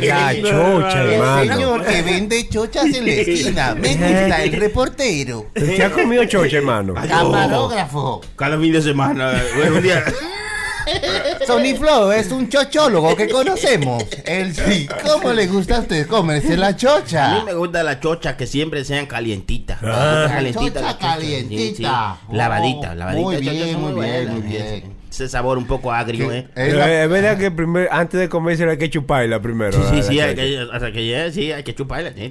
La 0.00 0.34
chocha, 0.40 1.02
hermano. 1.04 1.84
que 1.84 2.02
vende 2.02 2.48
chochas 2.48 2.86
en 2.86 3.04
la 3.06 3.12
esquina. 3.12 3.74
Me 3.74 3.88
gusta 3.90 4.42
el 4.42 4.52
reportero. 4.52 5.46
¿Usted 5.54 5.80
ha 5.80 5.90
comido 5.90 6.24
chocha, 6.24 6.56
hermano? 6.58 6.94
Camarógrafo. 6.94 8.20
Cada 8.36 8.58
fin 8.58 8.72
de 8.72 8.82
semana, 8.82 9.42
bueno, 9.56 9.76
un 9.76 9.82
día. 9.82 10.04
Sony 11.46 11.74
Flow 11.76 12.12
es 12.12 12.30
un 12.30 12.48
chochólogo 12.48 13.16
que 13.16 13.28
conocemos. 13.28 14.04
Él 14.24 14.54
sí. 14.54 14.88
¿Cómo 15.04 15.32
le 15.32 15.48
gusta 15.48 15.78
a 15.78 15.80
usted 15.80 16.06
comerse 16.06 16.56
la 16.56 16.68
A 16.68 16.70
mí 16.70 16.76
chocha? 16.76 17.42
me 17.44 17.54
gusta 17.54 17.82
la 17.82 17.98
chocha 17.98 18.36
que 18.36 18.46
siempre 18.46 18.84
sean 18.84 19.06
calientitas. 19.06 19.78
Ah. 19.82 20.26
Calientita 20.28 20.74
Chocha 20.74 20.80
la 20.86 20.92
chocha. 20.92 21.08
calientita. 21.14 22.16
Sí, 22.20 22.26
sí. 22.30 22.36
Lavadita, 22.36 22.90
Oh, 22.92 22.94
lavadita. 22.94 23.22
muy 23.22 23.36
bien, 23.38 23.54
muy 23.56 23.64
bien, 23.64 23.94
buenas, 23.96 24.32
muy 24.34 24.42
bien. 24.42 24.95
Ese 25.16 25.30
sabor 25.30 25.56
un 25.56 25.66
poco 25.66 25.90
agrio, 25.92 26.30
¿eh? 26.30 26.46
Es 26.54 26.74
Eh, 26.74 26.76
la- 26.76 27.04
Es 27.04 27.08
verdad 27.08 27.38
que 27.38 27.50
primero, 27.50 27.88
antes 27.90 28.20
de 28.20 28.28
comerse 28.28 28.68
hay 28.68 28.76
que 28.76 28.90
chuparla 28.90 29.40
primero. 29.40 29.72
Sí, 29.72 29.82
sí, 29.96 30.02
sí, 30.02 30.20
hay 30.20 30.34
chocha. 30.34 30.42
que, 30.46 30.68
hasta 30.74 30.92
que 30.92 31.04
llegue, 31.04 31.32
sí, 31.32 31.52
hay 31.52 31.62
que 31.62 31.74
chuparla. 31.74 32.12
Tiene 32.12 32.30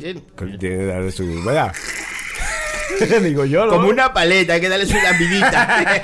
que 0.59 0.85
darle 0.85 1.11
su... 1.11 1.25
¿Verdad? 1.43 1.73
Digo 3.23 3.45
yo, 3.45 3.65
¿no? 3.65 3.71
Como 3.73 3.89
una 3.89 4.13
paleta, 4.13 4.53
hay 4.53 4.61
que 4.61 4.69
darle 4.69 4.85
su 4.85 4.93
lambidita. 4.95 5.85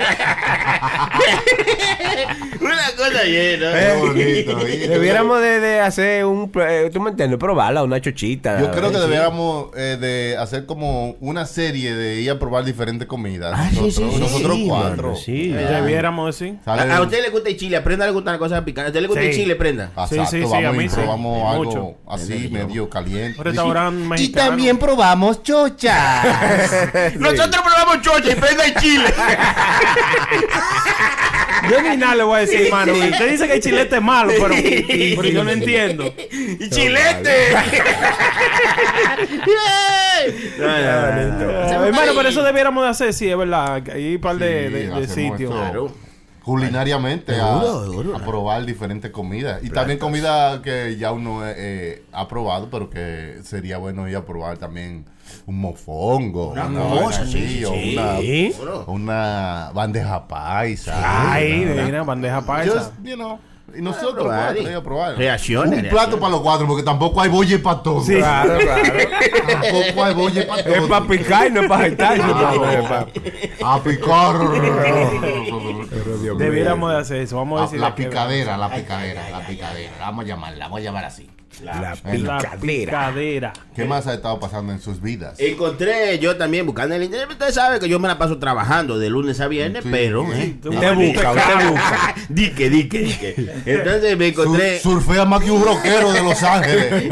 una 2.60 2.96
cosa 2.96 3.24
llena. 3.24 3.72
Qué 3.72 3.96
bonito. 3.98 4.56
Debiéramos 4.92 5.40
de, 5.40 5.60
de 5.60 5.80
hacer 5.80 6.24
un... 6.24 6.50
eh, 6.68 6.90
¿Tú 6.92 7.00
me 7.00 7.10
entiendes? 7.10 7.38
Probarla, 7.38 7.82
una 7.82 8.00
chochita. 8.00 8.60
Yo 8.60 8.70
creo 8.70 8.90
que 8.90 8.96
Sí. 8.96 9.00
deberíamos 9.02 9.66
eh, 9.76 9.96
de 10.00 10.36
hacer 10.36 10.66
como 10.66 11.16
una 11.20 11.46
serie 11.46 11.94
de 11.94 12.20
ir 12.20 12.30
a 12.30 12.38
probar 12.38 12.64
diferentes 12.64 13.06
comidas. 13.08 13.52
Ah, 13.56 13.68
sí, 13.70 13.76
nosotros 13.80 14.10
sí, 14.10 14.16
sí, 14.16 14.20
nosotros 14.20 14.56
sí, 14.56 14.66
cuatro. 14.68 15.02
mano, 15.08 15.16
sí. 15.16 15.48
Debiéramos. 15.48 16.36
Sale- 16.36 16.92
A, 16.92 16.96
a 16.96 17.02
usted 17.02 17.22
le 17.22 17.30
gusta 17.30 17.48
el 17.48 17.56
chile, 17.56 17.76
aprenda 17.76 18.04
a 18.04 18.08
le 18.08 18.14
gustan 18.14 18.32
las 18.34 18.38
cosas 18.38 18.62
picantes. 18.62 18.86
A 18.86 18.90
usted 18.90 19.00
le 19.02 19.06
gusta 19.08 19.22
el 19.22 19.32
Sí. 19.32 19.40
chile, 19.40 19.56
prenda. 19.56 19.84
Exacto, 19.86 20.08
Sí, 20.08 20.20
sí, 20.30 20.36
sí, 20.38 20.42
vamos 20.42 20.64
a 20.64 20.72
mí 20.72 20.84
y 20.84 20.88
sí. 20.88 20.94
probamos 20.96 21.52
algo 21.52 21.64
Mucho. 21.64 21.94
así 22.08 22.48
medio 22.50 22.88
caliente. 22.90 23.38
Un 23.38 23.44
restaurante 23.44 24.04
Y 24.04 24.08
mexicano. 24.08 24.46
también 24.48 24.78
probamos 24.78 25.42
Nosotros 27.18 27.62
probamos 27.62 28.00
chocha 28.02 28.32
y 28.32 28.34
prenda 28.34 28.64
el 28.64 28.74
chile. 28.76 29.12
Yo 31.70 31.80
ni 31.82 31.96
nada 31.96 32.14
le 32.16 32.22
voy 32.24 32.36
a 32.38 32.40
decir, 32.40 32.70
mano. 32.70 32.92
Usted 32.92 33.30
dice 33.30 33.46
que 33.46 33.54
el 33.54 33.60
chilete 33.62 33.96
es 33.96 34.02
malo, 34.02 34.32
pero, 34.40 34.48
pero 35.16 35.28
yo 35.28 35.44
no 35.44 35.50
entiendo. 35.50 36.12
y 36.30 36.68
chilete. 36.70 37.54
No, 40.58 40.66
no, 40.66 41.12
no, 41.12 41.38
no. 41.78 41.84
Hermano, 41.86 42.12
pero 42.16 42.28
eso 42.28 42.42
debiéramos 42.42 42.84
de 42.84 42.90
hacer, 42.90 43.12
sí, 43.12 43.28
es 43.30 43.36
verdad. 43.36 43.82
Hay 43.92 44.16
un 44.16 44.20
par 44.20 44.36
de, 44.36 44.66
Sí, 44.68 44.72
de- 44.74 45.00
de 45.00 45.08
sitios. 45.08 45.54
esto 45.66 45.94
Culinariamente 46.44 47.40
a, 47.40 47.60
a 47.60 48.18
probar 48.24 48.64
diferentes 48.66 49.10
comidas. 49.10 49.62
Y 49.62 49.70
también 49.70 49.98
comida 49.98 50.60
que 50.62 50.96
ya 50.96 51.12
uno 51.12 51.46
eh, 51.46 51.54
eh, 51.56 52.04
ha 52.12 52.26
probado, 52.28 52.68
pero 52.70 52.90
que 52.90 53.40
sería 53.44 53.78
bueno 53.78 54.08
ir 54.08 54.16
a 54.16 54.24
probar 54.24 54.58
también 54.58 55.04
un 55.46 55.60
mofongo. 55.60 56.48
Una, 56.50 56.66
cosa, 56.66 57.20
vaina 57.20 57.26
sí, 57.26 57.48
sí, 57.48 57.64
o 57.64 57.70
sí. 57.72 58.54
una, 58.58 58.84
una 58.86 59.70
bandeja 59.72 60.26
paisa. 60.26 61.32
Ay, 61.32 61.64
Una- 61.64 61.84
mira, 61.84 62.02
bandeja 62.02 62.42
paisa. 62.42 62.72
Just, 62.72 62.92
you 63.04 63.14
know, 63.14 63.38
y 63.76 63.82
nosotros 63.82 64.14
probar, 64.14 64.46
cuatro, 64.54 64.62
y- 64.62 64.66
ir 64.70 64.76
a 64.76 64.82
probar. 64.82 65.16
Reacciones, 65.16 65.82
Un 65.84 65.88
plato 65.90 66.18
para 66.20 66.32
los 66.32 66.40
cuatro, 66.40 66.66
porque 66.66 66.82
tampoco 66.82 67.20
hay 67.20 67.28
bolle 67.30 67.58
para 67.58 67.82
todos. 67.82 68.06
Sí. 68.06 68.16
Claro, 68.16 68.58
claro. 68.58 68.82
Tampoco 69.52 70.04
hay 70.04 70.14
bolle 70.14 70.42
para 70.42 70.62
todos. 70.64 70.76
Es 70.76 70.82
para 70.88 71.06
picar 71.06 71.46
y 71.46 71.50
no 71.50 71.62
es 71.62 71.68
para 71.68 71.80
jaitarse. 71.82 72.22
A 73.64 73.80
picar. 73.82 74.36
Debiéramos 76.38 76.92
de 76.92 76.98
hacer 76.98 77.16
eso. 77.22 77.36
Vamos 77.36 77.58
a 77.58 77.62
La, 77.62 77.66
decir 77.66 77.80
la 77.80 77.94
picadera, 77.94 78.56
la 78.56 78.70
picadera, 78.74 79.30
la 79.30 79.46
picadera. 79.46 79.92
Vamos 80.00 80.24
a 80.24 80.28
llamarla, 80.28 80.64
vamos 80.64 80.80
a 80.80 80.82
llamar 80.82 81.04
así. 81.04 81.28
La 81.62 81.80
La 81.80 81.92
picadera. 81.96 82.56
picadera. 82.60 83.52
¿Qué 83.76 83.84
más 83.84 84.06
ha 84.06 84.14
estado 84.14 84.40
pasando 84.40 84.72
en 84.72 84.80
sus 84.80 85.00
vidas? 85.00 85.38
Encontré 85.38 86.18
yo 86.18 86.36
también 86.36 86.66
buscando 86.66 86.94
en 86.94 87.02
el 87.02 87.06
internet. 87.06 87.30
Usted 87.32 87.52
sabe 87.52 87.78
que 87.78 87.88
yo 87.88 87.98
me 88.00 88.08
la 88.08 88.18
paso 88.18 88.38
trabajando 88.38 88.98
de 88.98 89.10
lunes 89.10 89.40
a 89.40 89.48
viernes, 89.48 89.82
Sí, 89.84 89.88
pero. 89.92 90.26
sí. 90.32 90.32
¿eh? 90.40 90.56
Usted 90.68 90.94
busca, 90.94 91.30
usted 91.32 91.68
busca. 91.70 92.14
Dique, 92.28 92.70
dique, 92.70 92.98
dique. 93.00 93.34
Entonces 93.66 94.16
me 94.16 94.28
encontré. 94.28 94.78
Sur- 94.80 95.00
surfea 95.02 95.24
más 95.24 95.42
que 95.44 95.50
un 95.50 95.62
rockero 95.64 96.12
de 96.12 96.22
Los 96.22 96.42
Ángeles. 96.42 97.04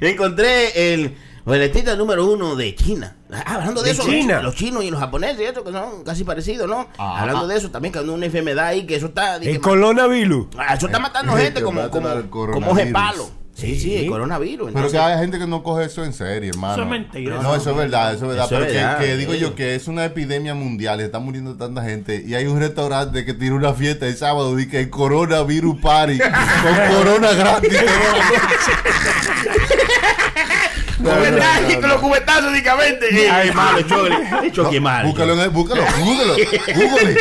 Encontré 0.00 0.92
el 0.94 1.14
boletista 1.44 1.96
número 1.96 2.26
uno 2.26 2.56
de 2.56 2.74
China. 2.74 3.16
Ah, 3.32 3.54
hablando 3.56 3.80
de, 3.82 3.86
¿De 3.88 3.92
eso, 3.92 4.04
China? 4.04 4.40
los 4.42 4.54
chinos 4.54 4.84
y 4.84 4.90
los 4.90 5.00
japoneses, 5.00 5.40
y 5.40 5.44
eso 5.44 5.64
que 5.64 5.72
son 5.72 6.04
casi 6.04 6.24
parecidos, 6.24 6.68
¿no? 6.68 6.88
Ah, 6.98 7.20
hablando 7.20 7.44
ah. 7.44 7.48
de 7.48 7.56
eso 7.56 7.70
también, 7.70 7.92
que 7.92 7.98
hay 7.98 8.08
una 8.08 8.26
enfermedad 8.26 8.66
ahí, 8.66 8.86
que 8.86 8.96
eso 8.96 9.06
está. 9.06 9.40
que 9.40 9.50
El 9.50 9.60
coronavirus. 9.60 10.46
eso 10.74 10.86
está 10.86 10.98
matando 10.98 11.30
Eh, 11.38 11.42
gente 11.44 11.62
como, 11.62 11.88
como, 11.90 12.08
como 12.30 12.74
jepalo. 12.74 13.30
Sí, 13.54 13.78
sí, 13.78 13.94
el 13.94 14.08
coronavirus. 14.08 14.70
Pero 14.72 14.90
que 14.90 14.98
hay 14.98 15.18
gente 15.18 15.38
que 15.38 15.46
no 15.46 15.62
coge 15.62 15.84
eso 15.84 16.02
en 16.02 16.14
serio, 16.14 16.50
hermano. 16.50 16.72
Eso 16.74 16.82
es 16.82 16.88
mentira. 16.88 17.42
No, 17.42 17.54
eso 17.54 17.70
es 17.70 17.76
verdad, 17.76 18.14
eso 18.14 18.24
es 18.24 18.30
verdad. 18.30 18.46
Eso 18.46 18.54
es 18.54 18.60
pero 18.60 18.72
que- 18.72 18.78
verdad, 18.78 18.98
que, 18.98 19.12
sí. 19.12 19.16
digo 19.18 19.34
yo 19.34 19.54
que 19.54 19.74
es 19.74 19.86
una 19.86 20.06
epidemia 20.06 20.54
mundial, 20.54 21.00
está 21.00 21.18
muriendo 21.18 21.56
tanta 21.56 21.82
gente. 21.82 22.24
Y 22.26 22.34
hay 22.34 22.46
un 22.46 22.58
restaurante 22.58 23.26
que 23.26 23.34
tiene 23.34 23.54
una 23.54 23.74
fiesta 23.74 24.06
el 24.06 24.16
sábado 24.16 24.58
y 24.58 24.66
que 24.66 24.80
el 24.80 24.88
coronavirus 24.88 25.78
party 25.80 26.18
con 26.62 26.96
corona 26.96 27.32
gratis. 27.32 27.70
Cubetazo, 31.02 31.80
con 31.80 31.90
los 31.90 32.00
cubetazos 32.00 32.50
únicamente. 32.50 33.30
Ay, 33.30 33.50
malo, 33.52 33.80
Chucky 34.52 34.76
es 34.76 34.82
malo. 34.82 35.08
Búscalo, 35.08 35.34
búscalo, 35.50 35.50
búscalo, 35.50 35.82
google, 36.04 37.16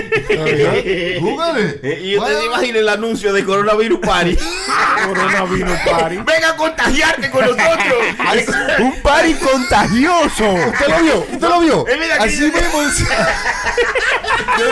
google. 1.19 1.79
Eh, 1.83 1.99
Y 2.03 2.17
usted 2.17 2.37
se 2.39 2.45
imagina 2.45 2.79
el 2.79 2.89
anuncio 2.89 3.33
de 3.33 3.43
coronavirus 3.45 3.99
party. 3.99 4.37
Coronavirus 5.05 5.77
party. 5.89 6.17
Venga 6.17 6.49
a 6.49 6.55
contagiarte 6.57 7.29
con 7.31 7.41
nosotros. 7.41 7.97
Un 8.79 9.01
party 9.01 9.33
contagioso. 9.35 10.53
¿Usted 10.53 10.87
lo 10.87 10.99
vio? 11.01 11.19
¿Usted 11.31 11.47
lo 11.49 11.59
vio? 11.61 11.85
Que 11.85 11.93
Así 12.19 12.45
es- 12.45 12.53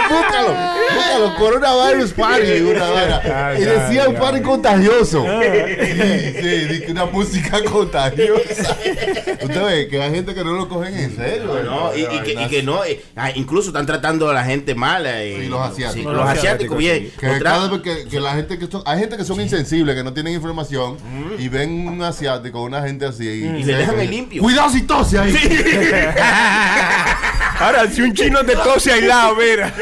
búscalo, 0.10 0.56
búscalo, 0.96 1.36
coronavirus 1.38 2.14
party, 2.14 2.62
una. 2.62 3.54
Y 3.58 3.64
decía 3.64 4.10
un 4.10 4.16
party 4.16 4.42
contagioso. 4.42 5.26
Sí, 5.42 6.34
sí, 6.42 6.84
una 6.92 7.06
música 7.06 7.64
contagiosa. 7.64 8.78
Usted 9.44 9.64
ve 9.66 9.88
que 9.88 10.02
hay 10.02 10.12
gente 10.14 10.34
que 10.34 10.44
no 10.44 10.54
lo 10.54 10.68
cogen 10.70 10.96
en 10.98 11.16
serio. 11.16 11.62
No, 11.64 11.96
y, 11.96 12.02
y 12.02 12.20
que, 12.24 12.44
y 12.44 12.48
que 12.48 12.64
no, 12.64 12.84
eh, 12.84 13.02
ah, 13.16 13.32
incluso 13.36 13.70
están 13.70 13.86
tratando 13.86 14.30
a 14.30 14.34
la 14.34 14.44
gente 14.44 14.74
mal. 14.76 15.06
eh, 15.06 15.38
Sí, 15.42 15.48
los 15.48 15.62
asiáticos. 15.62 16.14
los, 16.14 16.28
asiáticos, 16.28 16.78
bien. 16.78 17.12
Que 17.20 17.28
Otra- 17.28 17.52
cada 17.52 17.68
vez 17.70 17.82
que, 17.82 18.10
que 18.10 18.20
la 18.20 18.34
gente 18.34 18.58
que 18.58 18.68
son, 18.68 18.82
hay 18.86 19.00
gente 19.00 19.18
que 19.18 19.24
son 19.24 19.40
insensibles, 19.42 19.96
que 19.96 20.04
no 20.04 20.14
tienen 20.14 20.34
información 20.34 20.98
y 21.38 21.48
ven 21.50 21.88
un 21.88 22.02
asiático, 22.02 22.62
una 22.64 22.82
gente 22.82 23.06
así 23.06 23.26
y, 23.28 23.46
Y 23.46 23.64
le 23.64 23.76
dejan 23.76 24.00
el 24.00 24.10
limpio. 24.10 24.42
Cuidado 24.42 24.70
si 24.70 24.82
tose 24.84 25.20
ahí. 25.20 25.34
Ahora, 27.60 27.88
si 27.90 28.02
un 28.02 28.14
chino 28.14 28.40
te 28.46 28.56
tose 28.56 28.92
aislado, 28.92 29.36
mira. 29.36 29.74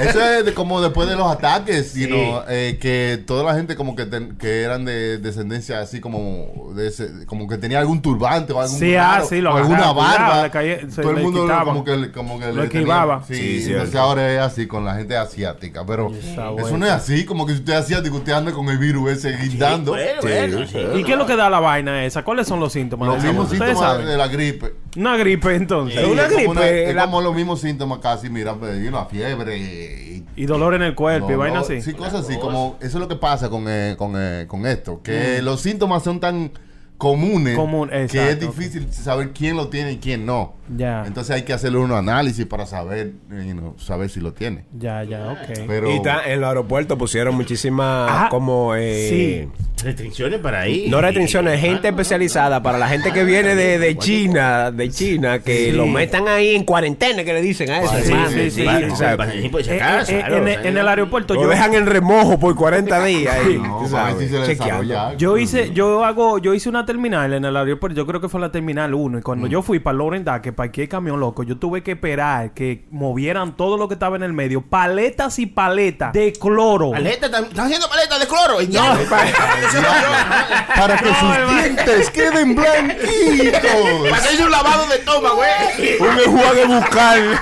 Eso 0.00 0.20
es 0.20 0.44
de 0.44 0.52
como 0.54 0.80
después 0.80 1.08
de 1.08 1.14
los 1.16 1.30
ataques, 1.30 1.94
you 1.94 2.08
know, 2.08 2.42
eh, 2.48 2.78
que 2.80 3.22
toda 3.24 3.44
la 3.44 3.54
gente 3.54 3.76
como 3.76 3.94
que, 3.94 4.06
ten- 4.06 4.36
que 4.36 4.62
eran 4.62 4.84
de 4.84 5.18
descendencia 5.18 5.80
así 5.80 6.00
como 6.00 6.72
de 6.74 6.88
ese- 6.88 7.24
como 7.26 7.46
que 7.48 7.56
tenía 7.56 7.78
algún 7.78 8.02
turbante 8.02 8.52
o 8.52 8.60
algún 8.60 8.78
Sí, 8.78 8.96
ah, 8.96 9.14
raro, 9.16 9.26
sí, 9.28 9.40
lo 9.40 9.52
o 9.54 9.56
alguna 9.56 9.92
barba. 9.92 10.42
le 10.44 10.50
caía- 10.50 10.80
se 10.90 11.02
todo 11.02 11.10
el 11.10 11.16
le 11.18 11.22
mundo 11.22 11.46
como 11.64 11.84
que 11.84 12.10
como 12.12 12.38
que 12.40 12.46
Lo 12.52 12.62
le 12.62 12.68
tenía- 12.68 13.20
sí, 13.28 13.62
Sí, 13.62 13.70
entonces 13.72 13.94
ahora 13.96 14.32
es 14.32 14.40
así 14.40 14.66
con 14.66 14.84
la 14.84 14.94
gente 14.96 15.16
asiática, 15.16 15.84
pero 15.86 16.10
eso 16.58 16.76
no 16.76 16.86
es 16.86 16.92
así, 16.92 17.24
como 17.24 17.46
que 17.46 17.52
si 17.52 17.58
usted 17.60 17.74
es 17.74 17.78
asiático 17.80 18.16
usted 18.16 18.32
anda 18.32 18.52
con 18.52 18.68
el 18.68 18.78
virus 18.78 19.10
ese 19.12 19.36
guindando. 19.36 19.92
Bueno, 19.92 20.20
bueno, 20.20 20.66
sí. 20.66 20.78
¿Y 20.96 21.04
qué 21.04 21.12
es 21.12 21.18
lo 21.18 21.26
que 21.26 21.36
da 21.36 21.48
la 21.48 21.60
vaina 21.60 22.04
esa? 22.04 22.24
¿Cuáles 22.24 22.48
son 22.48 22.58
los 22.60 22.72
síntomas? 22.72 23.08
Los 23.08 23.22
mismos 23.22 23.50
síntomas 23.50 24.04
de 24.04 24.16
la 24.16 24.26
gripe. 24.28 24.74
Una 24.96 25.16
gripe 25.16 25.54
entonces. 25.56 26.00
Sí, 26.04 26.10
una 26.10 26.22
es 26.26 26.28
como 26.28 26.36
gripe, 26.38 26.50
una- 26.50 26.68
es 26.68 26.94
la- 26.94 27.04
como 27.06 27.20
los 27.20 27.34
mismos 27.34 27.60
síntomas 27.60 27.98
casi, 27.98 28.30
mira, 28.30 28.54
pues, 28.54 28.82
y 28.82 28.86
una 28.88 29.04
fiebre 29.06 29.56
y 29.58 30.24
Y 30.36 30.46
dolor 30.46 30.74
en 30.74 30.82
el 30.82 30.94
cuerpo 30.94 31.30
y 31.30 31.34
vaina 31.36 31.60
así. 31.60 31.80
Sí, 31.82 31.94
cosas 31.94 32.26
así, 32.26 32.36
como 32.38 32.76
eso 32.80 32.88
es 32.88 32.94
lo 33.00 33.08
que 33.08 33.16
pasa 33.16 33.48
con, 33.50 33.64
eh, 33.68 33.94
con, 33.98 34.12
eh, 34.16 34.46
con 34.48 34.66
esto, 34.66 34.94
Mm. 34.96 35.02
que 35.02 35.42
los 35.42 35.60
síntomas 35.60 36.02
son 36.04 36.20
tan 36.20 36.52
comunes 36.96 37.56
Común, 37.56 37.90
que 38.10 38.30
es 38.30 38.38
difícil 38.40 38.90
saber 38.92 39.32
quién 39.32 39.56
lo 39.56 39.68
tiene 39.68 39.92
y 39.92 39.96
quién 39.98 40.24
no. 40.24 40.54
Ya. 40.68 41.04
Entonces 41.06 41.34
hay 41.36 41.42
que 41.42 41.52
hacerle 41.52 41.78
un 41.78 41.92
análisis 41.92 42.46
para 42.46 42.64
saber, 42.66 43.12
you 43.30 43.52
know, 43.52 43.74
saber 43.78 44.08
si 44.08 44.20
lo 44.20 44.32
tiene. 44.32 44.64
Ya, 44.78 45.02
ya, 45.04 45.28
ok. 45.32 45.64
Pero 45.66 45.90
Y 45.94 46.02
ta- 46.02 46.22
en 46.26 46.40
los 46.40 46.48
aeropuertos 46.48 46.98
pusieron 46.98 47.34
muchísimas 47.34 48.10
Ah, 48.10 48.28
como 48.30 48.74
eh, 48.74 49.08
sí. 49.10 49.62
Restricciones 49.84 50.40
para 50.40 50.60
ahí. 50.60 50.86
No 50.88 51.00
restricciones, 51.02 51.60
gente 51.60 51.88
especializada 51.88 52.62
para 52.62 52.78
la 52.78 52.88
gente 52.88 53.12
que 53.12 53.22
viene 53.24 53.54
de, 53.54 53.78
de 53.78 53.98
China, 53.98 54.70
de 54.70 54.88
China, 54.88 55.40
que 55.40 55.72
lo 55.74 55.86
metan 55.86 56.26
ahí 56.28 56.54
en 56.54 56.64
cuarentena, 56.64 57.22
que 57.22 57.34
le 57.34 57.42
dicen 57.42 57.68
a 57.70 57.82
eso. 57.82 57.92
Sí, 58.02 58.12
sí, 58.32 58.50
sí, 58.50 58.62
en, 58.62 58.68
el- 58.84 58.96
sea, 58.96 59.12
en 59.12 60.76
el 60.78 60.88
aeropuerto 60.88 61.34
Lo 61.34 61.42
yo, 61.42 61.48
dejan 61.50 61.74
en 61.74 61.84
remojo 61.86 62.38
por 62.38 62.54
40 62.54 63.04
días. 63.04 63.34
ahí, 63.34 63.58
no, 63.58 63.86
sabes, 63.86 64.30
si 64.30 64.56
yo 65.18 65.36
hice, 65.36 65.72
yo 65.72 66.04
hago, 66.04 66.38
yo 66.38 66.54
hice 66.54 66.68
una 66.70 66.86
terminal 66.86 67.32
en 67.34 67.44
el 67.44 67.54
aeropuerto, 67.56 67.94
yo 67.96 68.06
creo 68.06 68.20
que 68.22 68.28
fue 68.30 68.40
la 68.40 68.50
terminal 68.50 68.94
1, 68.94 69.18
y 69.18 69.20
Mm. 69.20 69.22
cuando 69.24 69.46
yo 69.48 69.60
fui 69.62 69.80
para 69.80 69.98
Lorenda, 69.98 70.40
que 70.40 70.52
parqué 70.54 70.82
el 70.84 70.88
camión 70.88 71.20
loco, 71.20 71.42
yo 71.42 71.58
tuve 71.58 71.82
que 71.82 71.92
esperar 71.92 72.54
que 72.54 72.86
movieran 72.90 73.56
todo 73.56 73.76
lo 73.76 73.88
que 73.88 73.94
estaba 73.94 74.16
en 74.16 74.22
el 74.22 74.32
medio, 74.32 74.62
paletas 74.62 75.38
y 75.38 75.46
paletas 75.46 76.12
de 76.12 76.32
cloro. 76.32 76.92
Paleta, 76.92 77.26
están 77.26 77.66
haciendo 77.66 77.88
paletas 77.88 78.20
de 78.20 78.26
cloro. 78.26 78.54
para 80.76 80.96
que 80.98 81.08
sus 81.14 81.54
dientes 81.54 82.10
queden 82.10 82.54
blanquitos. 82.54 83.60
Para 84.10 84.16
hacerse 84.16 84.44
un 84.44 84.50
lavado 84.50 84.86
de 84.88 84.96
estómago, 84.96 85.36
güey. 85.36 85.98
Un 86.00 86.20
enjuague 86.20 86.64
bucal. 86.66 87.40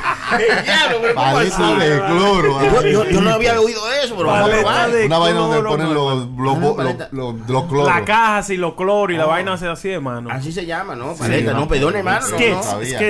Paleta 1.14 1.74
de 1.76 2.00
cloro. 2.06 2.62
Yo, 2.62 2.82
yo- 2.82 3.04
yo 3.04 3.20
no 3.20 3.30
había 3.34 3.60
oído 3.60 3.80
eso, 4.02 4.14
pero 4.16 4.28
vamos 4.28 4.50
a 4.50 4.52
probar. 4.52 4.90
Una 5.06 5.18
vaina 5.18 5.38
donde 5.40 5.62
ponen 5.68 5.94
los, 5.94 6.26
los, 6.36 6.56
Una 6.56 6.66
los, 6.66 6.76
paleta. 6.76 7.08
los, 7.12 7.34
los 7.48 7.64
cloros. 7.64 7.86
La 7.88 8.04
caja 8.04 8.38
así, 8.38 8.56
los 8.56 8.74
cloros 8.74 9.14
y 9.14 9.18
la 9.18 9.26
vaina 9.26 9.54
hace 9.54 9.68
así, 9.68 9.90
hermano. 9.90 10.30
Así 10.30 10.52
se 10.52 10.66
llama, 10.66 10.94
¿no? 10.94 11.14
Paleta, 11.14 11.52
no, 11.52 11.68
perdón, 11.68 11.96
hermano. 11.96 12.26
no, 12.30 12.38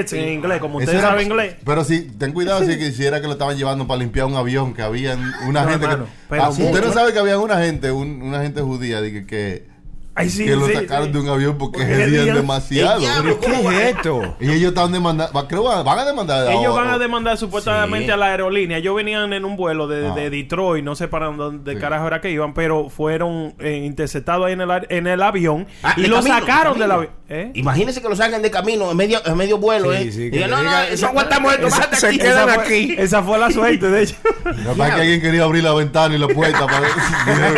Skits 0.00 0.12
en 0.14 0.28
inglés, 0.28 0.60
como 0.60 0.80
era- 0.80 1.00
saben 1.00 1.26
inglés. 1.26 1.56
Pero 1.64 1.84
sí, 1.84 2.10
ten 2.18 2.32
cuidado 2.32 2.64
si 2.64 2.78
quisiera 2.78 3.20
que 3.20 3.26
lo 3.26 3.32
estaban 3.34 3.56
llevando 3.56 3.86
para 3.86 3.98
limpiar 4.00 4.26
un 4.26 4.36
avión, 4.36 4.74
que 4.74 4.82
había 4.82 5.14
una 5.46 5.62
No, 5.64 5.70
gente 5.70 5.84
hermano, 5.86 6.04
que... 6.04 6.10
pero 6.28 6.42
Ah, 6.44 6.48
usted 6.50 6.84
no 6.84 6.92
sabe 6.92 7.12
que 7.12 7.18
había 7.18 7.38
una 7.38 7.58
gente, 7.58 7.90
un- 7.92 8.22
una 8.22 8.42
gente 8.42 8.60
judía, 8.60 9.00
de 9.00 9.12
que, 9.12 9.26
que 9.26 9.71
Ay, 10.14 10.28
sí, 10.28 10.44
que 10.44 10.56
lo 10.56 10.66
sí, 10.66 10.74
sacaron 10.74 11.06
sí. 11.06 11.12
de 11.12 11.18
un 11.20 11.28
avión 11.30 11.56
porque 11.56 11.78
Porque 11.78 11.96
demasiado. 11.96 13.00
Diablo, 13.00 13.40
¿Qué 13.40 13.46
es 13.50 13.96
esto? 13.96 14.36
Y 14.40 14.50
ellos 14.50 14.68
estaban 14.68 14.92
demandando, 14.92 15.32
va- 15.32 15.48
creo 15.48 15.62
que 15.62 15.82
van 15.82 15.98
a 15.98 16.04
demandar. 16.04 16.52
Ellos 16.52 16.74
van 16.74 16.88
a 16.88 16.98
demandar 16.98 17.38
supuestamente 17.38 18.06
Sí. 18.06 18.10
a 18.10 18.16
la 18.18 18.26
aerolínea. 18.26 18.76
Ellos 18.78 18.94
venían 18.94 19.32
en 19.32 19.44
un 19.46 19.56
vuelo 19.56 19.86
de, 19.88 20.08
Ah. 20.08 20.14
de 20.14 20.28
Detroit, 20.28 20.84
no 20.84 20.94
sé 20.94 21.08
para 21.08 21.26
dónde 21.26 21.72
Sí. 21.74 21.78
carajo 21.80 22.06
era 22.06 22.20
que 22.20 22.30
iban, 22.30 22.52
pero 22.52 22.90
fueron 22.90 23.54
eh, 23.58 23.82
interceptados 23.84 24.46
ahí 24.46 24.52
en 24.52 24.60
el, 24.60 24.70
ar- 24.70 24.86
en 24.90 25.06
el 25.06 25.22
avión 25.22 25.66
Ah, 25.82 25.94
y 25.96 26.02
lo 26.06 26.16
camino, 26.16 26.38
sacaron 26.38 26.74
de 26.74 26.80
del 26.80 26.90
avión. 26.90 27.10
¿Eh? 27.30 27.50
Imagínense 27.54 28.02
que 28.02 28.08
lo 28.10 28.14
saquen 28.16 28.42
de 28.42 28.50
camino 28.50 28.90
en 28.90 28.96
medio, 28.98 29.18
en 29.24 29.34
medio 29.38 29.56
vuelo, 29.56 29.90
Sí, 29.92 29.98
¿eh? 30.08 30.12
sí, 30.12 30.22
Y 30.24 30.30
digan, 30.30 30.50
no, 30.50 30.62
no, 30.62 30.82
eso 30.82 31.06
aguantamos 31.06 31.54
esto, 31.54 31.66
Esa- 31.68 31.76
bájate 31.78 31.96
se 31.96 32.06
aquí. 32.08 32.18
quedan 32.18 32.48
Esa 32.50 32.54
fue- 32.60 32.64
aquí. 32.64 32.94
Esa 32.98 33.22
fue 33.22 33.38
la 33.38 33.50
suerte, 33.50 33.88
de 33.88 34.02
hecho. 34.02 34.16
Capaz 34.66 34.94
que 34.94 35.00
alguien 35.00 35.20
quería 35.22 35.44
abrir 35.44 35.64
la 35.64 35.72
ventana 35.72 36.14
y 36.14 36.18
la 36.18 36.28
puerta 36.28 36.66
para 36.66 36.80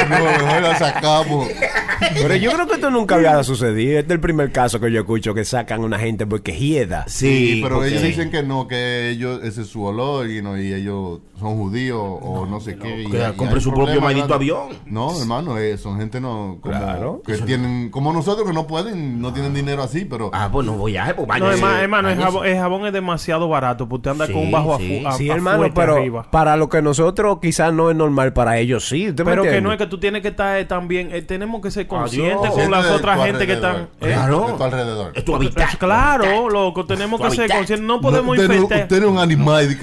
no, 0.09 0.25
mejor 0.45 0.63
la 0.63 0.79
sacamos. 0.79 1.49
Pero 2.15 2.37
yo 2.37 2.53
creo 2.53 2.67
que 2.67 2.75
esto 2.75 2.91
nunca 2.91 3.17
había 3.17 3.43
sucedido. 3.45 3.99
Este 3.99 4.13
es 4.13 4.17
el 4.17 4.21
primer 4.21 4.53
caso 4.53 4.81
que 4.81 4.91
yo 4.91 5.01
escucho 5.01 5.35
que 5.35 5.45
sacan 5.45 5.81
a 5.83 5.85
una 5.85 5.99
gente 5.99 6.27
porque 6.27 6.53
hieda. 6.53 7.05
Sí, 7.09 7.61
pero 7.63 7.77
porque- 7.77 7.91
ellos 7.91 8.03
dicen 8.03 8.31
que 8.31 8.43
no, 8.43 8.67
que 8.69 9.11
ellos, 9.11 9.41
ese 9.43 9.63
es 9.63 9.69
su 9.69 9.83
olor 9.85 10.29
y, 10.31 10.41
no, 10.43 10.59
y 10.61 10.73
ellos 10.73 11.21
son 11.39 11.57
judíos 11.57 11.99
o 12.01 12.47
no 12.47 12.61
sé 12.61 12.77
qué. 12.77 13.03
y 13.03 13.11
que 13.11 13.33
compre 13.37 13.61
su 13.61 13.73
propio 13.73 14.01
maldito 14.01 14.35
avión. 14.35 14.69
No, 14.87 15.19
hermano, 15.21 15.59
eh, 15.59 15.77
son 15.77 15.99
gente 15.99 16.21
no, 16.21 16.59
como, 16.61 16.75
Claro. 16.75 17.23
que 17.27 17.35
tienen, 17.39 17.91
como 17.91 18.13
nosotros 18.13 18.47
que 18.47 18.55
no 18.55 18.67
pueden, 18.67 19.21
no 19.21 19.33
tienen 19.33 19.53
dinero 19.55 19.83
así, 19.83 20.05
pero 20.05 20.31
Ah, 20.33 20.49
pues 20.51 20.67
no 20.67 20.83
viaje, 20.85 21.15
pues 21.15 21.27
No, 21.27 21.33
váyase. 21.33 21.55
hermano, 21.55 21.79
hermano, 21.79 22.11
el 22.11 22.19
jabón, 22.19 22.47
el 22.47 22.57
jabón 22.57 22.87
es 22.87 22.93
demasiado 22.93 23.49
barato. 23.49 23.89
Pues 23.89 23.99
usted 23.99 24.11
anda 24.13 24.27
con 24.27 24.37
un 24.37 24.47
Sí, 24.47 24.53
bajo 24.53 24.79
sí. 24.79 25.01
afu- 25.03 25.07
a, 25.09 25.13
Sí, 25.13 25.31
a 25.31 25.35
hermano, 25.35 25.57
fuerte 25.59 25.75
pero 25.81 25.95
arriba. 25.97 26.31
para 26.31 26.57
lo 26.57 26.69
que 26.69 26.81
nosotros 26.83 27.39
quizás 27.43 27.73
no 27.73 27.91
es 27.91 27.97
normal, 27.97 28.33
para 28.33 28.59
ellos 28.59 28.89
sí. 28.89 29.09
¿usted 29.09 29.25
me 29.25 29.31
Pero 29.33 29.43
que 29.43 29.61
no 29.61 29.73
es 29.73 29.79
que 29.79 29.87
tú 29.87 29.99
tienes 29.99 30.23
que 30.23 30.29
estar 30.29 30.59
eh, 30.59 30.65
también. 30.65 31.11
eh, 31.13 31.23
tenemos 31.23 31.61
que 31.61 31.71
ser 31.71 31.87
conscientes 31.87 32.04
Adiós. 32.05 32.51
con 32.51 32.71
las 32.71 32.87
otras 32.91 33.25
gente 33.25 33.47
que 33.47 33.53
están. 33.55 33.77
¿eh? 33.77 33.87
Claro. 34.01 34.47
de 34.49 34.53
tu 34.55 34.63
alrededor. 34.65 35.13
Es 35.15 35.25
tu 35.25 35.35
hábitat. 35.35 35.65
Pues 35.65 35.77
claro, 35.77 36.49
loco, 36.51 36.85
tenemos 36.87 37.21
que 37.21 37.31
ser 37.31 37.51
conscientes. 37.51 37.81
No 37.87 38.01
podemos 38.01 38.37
No, 38.37 38.63
usted, 38.65 38.93
es 38.93 39.05
un 39.05 39.19
animal 39.19 39.77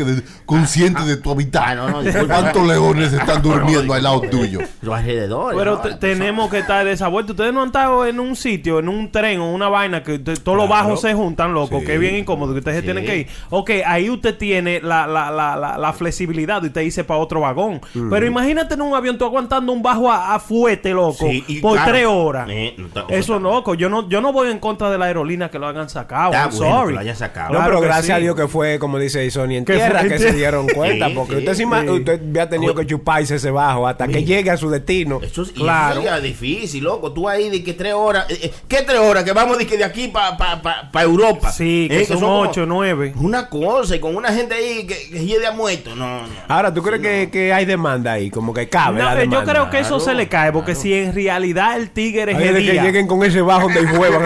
consciente 0.45 1.01
de 1.03 1.17
tu 1.17 1.31
hábitat. 1.31 1.63
Ah. 1.77 2.01
¿Cuántos 2.27 2.67
leones 2.67 3.13
están 3.13 3.41
durmiendo 3.41 3.93
al 3.93 4.03
lado 4.03 4.21
tuyo? 4.21 4.59
Los 4.81 4.95
alrededores. 4.95 5.57
Pero 5.57 5.77
te- 5.79 5.95
tenemos 5.95 6.49
que 6.49 6.59
estar 6.59 6.83
de 6.85 6.91
esa 6.91 7.07
vuelta. 7.07 7.31
Ustedes 7.33 7.53
no 7.53 7.61
han 7.61 7.67
estado 7.67 8.05
en 8.05 8.19
un 8.19 8.35
sitio, 8.35 8.79
en 8.79 8.89
un 8.89 9.11
tren 9.11 9.39
o 9.39 9.51
una 9.51 9.69
vaina 9.69 10.03
que 10.03 10.19
te- 10.19 10.37
todos 10.37 10.57
los 10.57 10.69
bajos 10.69 11.01
se 11.01 11.13
juntan, 11.13 11.53
loco, 11.53 11.81
que 11.83 11.93
es 11.95 11.99
bien 11.99 12.15
incómodo, 12.15 12.53
que 12.53 12.59
ustedes 12.59 12.77
se 12.77 12.83
tienen 12.83 13.05
que 13.05 13.17
ir. 13.19 13.27
Ok, 13.49 13.71
ahí 13.85 14.09
usted 14.09 14.37
tiene 14.37 14.79
la, 14.81 15.07
la, 15.07 15.31
la, 15.31 15.55
la, 15.55 15.77
la 15.77 15.93
flexibilidad 15.93 16.61
de 16.61 16.67
usted 16.67 16.81
irse 16.81 17.03
para 17.03 17.19
otro 17.19 17.41
vagón. 17.41 17.81
Pero 18.09 18.25
imagínate 18.25 18.73
en 18.75 18.81
un 18.81 18.93
avión 18.95 19.17
tú 19.17 19.25
aguantando 19.25 19.71
un 19.71 19.81
bajo 19.81 20.11
a, 20.11 20.39
fuete, 20.39 20.91
loco, 20.91 21.27
y 21.29 21.59
por 21.59 21.77
tres 21.85 22.05
horas. 22.11 22.47
Eh, 22.49 22.75
no 22.77 22.87
está- 22.87 23.05
Eso, 23.09 23.39
loco, 23.39 23.73
yo 23.75 23.89
no, 23.89 24.07
yo 24.09 24.21
no 24.21 24.31
voy 24.33 24.49
en 24.51 24.59
contra 24.59 24.89
de 24.89 24.97
la 24.97 25.05
aerolínea 25.05 25.49
que 25.49 25.59
lo 25.59 25.67
hayan 25.67 25.89
sacado. 25.89 26.31
Está 26.31 26.43
I'm 26.49 26.57
bueno 26.57 26.75
sorry. 26.75 26.87
que 26.89 26.93
lo 26.93 26.99
hayan 26.99 27.15
sacado. 27.15 27.49
No, 27.49 27.55
Claro 27.59 27.69
pero 27.71 27.81
gracias 27.81 28.05
sí. 28.05 28.11
a 28.11 28.17
Dios 28.17 28.35
que 28.35 28.47
fue, 28.47 28.79
como 28.79 28.97
dice 28.99 29.29
Sony, 29.31 29.51
en 29.55 29.65
Que 29.65 29.73
tierra 29.75 30.03
que 30.03 30.17
se 30.19 30.33
dieron 30.33 30.67
cuenta. 30.69 31.07
Sí, 31.07 31.13
porque 31.15 31.35
sí, 31.55 31.65
usted, 31.65 31.85
sí. 31.85 31.89
usted 31.91 32.19
había 32.29 32.49
tenido 32.49 32.75
que 32.75 32.85
chuparse 32.85 33.35
ese 33.35 33.51
bajo 33.51 33.87
hasta 33.87 34.07
que 34.07 34.23
llegue 34.23 34.49
a 34.51 34.57
su 34.57 34.69
destino. 34.69 35.19
Eso 35.21 35.43
es 35.43 35.51
Claro. 35.51 36.01
eso 36.01 36.21
difícil, 36.21 36.83
loco. 36.83 37.11
Tú 37.11 37.27
ahí 37.27 37.49
de 37.49 37.63
que 37.63 37.73
tres 37.73 37.93
horas. 37.93 38.25
eh, 38.29 38.39
eh, 38.43 38.51
¿Qué 38.67 38.81
tres 38.83 38.99
horas? 38.99 39.23
Que 39.23 39.31
vamos 39.33 39.57
de, 39.57 39.65
que 39.67 39.77
de 39.77 39.83
aquí 39.83 40.07
para 40.07 40.37
pa, 40.37 40.61
pa, 40.61 40.89
pa 40.91 41.01
Europa. 41.03 41.51
Sí, 41.51 41.87
que 41.89 42.01
Eh, 42.01 42.05
son 42.05 42.23
ocho, 42.23 42.65
nueve. 42.65 43.13
Una 43.19 43.47
cosa, 43.49 43.95
y 43.95 43.99
con 43.99 44.15
una 44.15 44.31
gente 44.33 44.55
ahí 44.55 44.85
que, 44.85 45.09
que 45.09 45.25
hiede 45.25 45.47
a 45.47 45.51
muerto. 45.51 45.95
No, 45.95 46.21
no. 46.21 46.27
Ahora, 46.47 46.73
¿tú 46.73 46.81
crees 46.81 47.01
que, 47.01 47.29
que 47.31 47.53
hay 47.53 47.65
demanda 47.65 48.13
ahí? 48.13 48.29
Como 48.29 48.53
que 48.53 48.67
cabe 48.69 48.99
No, 48.99 49.05
la 49.05 49.23
yo 49.23 49.43
creo 49.43 49.69
que 49.69 49.79
eso 49.79 49.97
Claro, 49.97 49.99
se 50.05 50.13
le 50.15 50.27
cae, 50.27 50.51
porque 50.51 50.75
si 50.75 50.93
en 50.93 51.13
realidad 51.13 51.77
el 51.77 51.91
tigre 52.01 52.35
Hay 52.35 52.53
de 52.53 52.65
que 52.65 52.81
lleguen 52.81 53.07
con 53.07 53.23
ese 53.23 53.41
bajo 53.41 53.69
donde 53.69 53.85
juegan. 53.85 54.21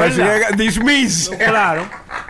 dismiss. 0.58 1.30
Claro. 1.38 1.84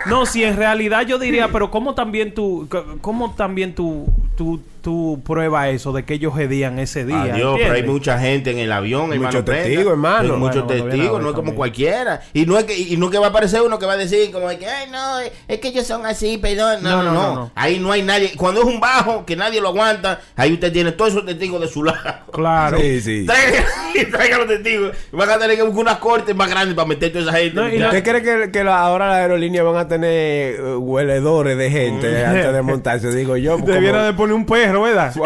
No, 0.08 0.26
si 0.26 0.44
en 0.44 0.56
realidad 0.56 1.02
yo 1.06 1.18
diría, 1.18 1.48
pero 1.48 1.70
¿cómo 1.70 1.94
también 1.94 2.34
tú, 2.34 2.68
cómo 3.00 3.34
también 3.34 3.74
tú, 3.74 4.06
tú, 4.36 4.60
tú 4.82 5.20
pruebas 5.24 5.68
eso 5.68 5.92
de 5.92 6.04
que 6.04 6.14
ellos 6.14 6.38
hedían 6.38 6.78
ese 6.78 7.04
día? 7.04 7.22
Adiós, 7.34 7.58
pero 7.60 7.74
hay 7.74 7.82
mucha 7.82 8.18
gente 8.18 8.50
en 8.50 8.58
el 8.58 8.70
avión, 8.72 9.12
hermano. 9.12 9.22
Muchos 9.38 9.44
testigos, 9.44 9.86
hermano. 9.92 10.34
Hay 10.34 10.38
muchos 10.40 10.64
Bueno, 10.64 10.84
testigos, 10.84 11.22
no 11.22 11.28
es 11.30 11.34
como 11.34 11.54
cualquiera. 11.54 12.20
Y 12.32 12.46
no 12.46 12.56
es 12.58 12.64
que, 12.64 12.78
y 12.78 12.96
no 12.96 13.10
que 13.10 13.18
va 13.18 13.26
a 13.26 13.30
aparecer 13.30 13.62
uno 13.62 13.78
que 13.78 13.86
va 13.86 13.94
a 13.94 13.96
decir 13.96 14.30
como 14.30 14.48
que, 14.50 14.66
ay, 14.68 14.88
no, 14.90 15.18
es 15.48 15.58
que 15.60 15.68
ellos 15.68 15.86
son 15.86 16.06
así, 16.06 16.38
perdón. 16.38 16.82
No, 16.82 17.02
no, 17.02 17.12
no, 17.12 17.34
no. 17.34 17.50
Ahí 17.54 17.78
no 17.80 17.90
hay 17.92 18.02
nadie. 18.02 18.32
Cuando 18.36 18.60
es 18.60 18.66
un 18.66 18.78
bajo 18.80 19.24
que 19.26 19.34
nadie 19.36 19.60
lo 19.60 19.68
aguanta, 19.68 20.20
ahí 20.36 20.52
usted 20.52 20.72
tiene 20.72 20.92
todos 20.92 21.12
esos 21.12 21.26
testigos 21.26 21.60
de 21.60 21.68
su 21.68 21.82
lado. 21.82 21.98
Claro. 22.32 22.78
Sí, 22.78 23.00
sí. 23.00 23.26
Traigan, 23.26 23.64
traigan 24.12 24.38
los 24.40 24.48
testigos. 24.48 24.96
Van 25.10 25.30
a 25.30 25.38
tener 25.38 25.56
que 25.56 25.62
buscar 25.62 25.80
unas 25.82 25.96
cortes 25.98 26.36
más 26.36 26.48
grandes 26.48 26.74
para 26.76 26.86
meter 26.86 27.10
toda 27.12 27.24
esa 27.30 27.32
gente. 27.38 27.60
¿Usted 27.86 28.02
cree 28.04 28.22
que, 28.22 28.50
que 28.52 28.62
la- 28.62 28.78
ahora 28.80 29.08
las 29.08 29.16
aerolíneas 29.16 29.64
van 29.64 29.76
a 29.76 29.88
tener 29.88 29.95
eh, 30.04 30.56
hueledores 30.78 31.56
de 31.58 31.70
gente 31.70 32.24
antes 32.24 32.52
de 32.52 32.62
montarse? 32.62 33.10
Digo 33.14 33.36
yo. 33.36 33.52
como- 33.60 33.66
Debiera 33.72 34.04
de 34.04 34.12
poner 34.12 34.34
un 34.34 34.44
perro, 34.46 34.82
¿verdad? 34.82 35.12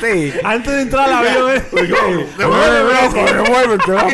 Sí. 0.00 0.32
Antes 0.42 0.72
de 0.72 0.80
entrar 0.82 1.06
al 1.06 1.14
avión. 1.26 1.50
¿eh? 1.54 1.62
Devuélveme, 2.38 2.92
loco, 3.02 3.32
devuélvete, 3.44 3.92
loco. 3.92 4.10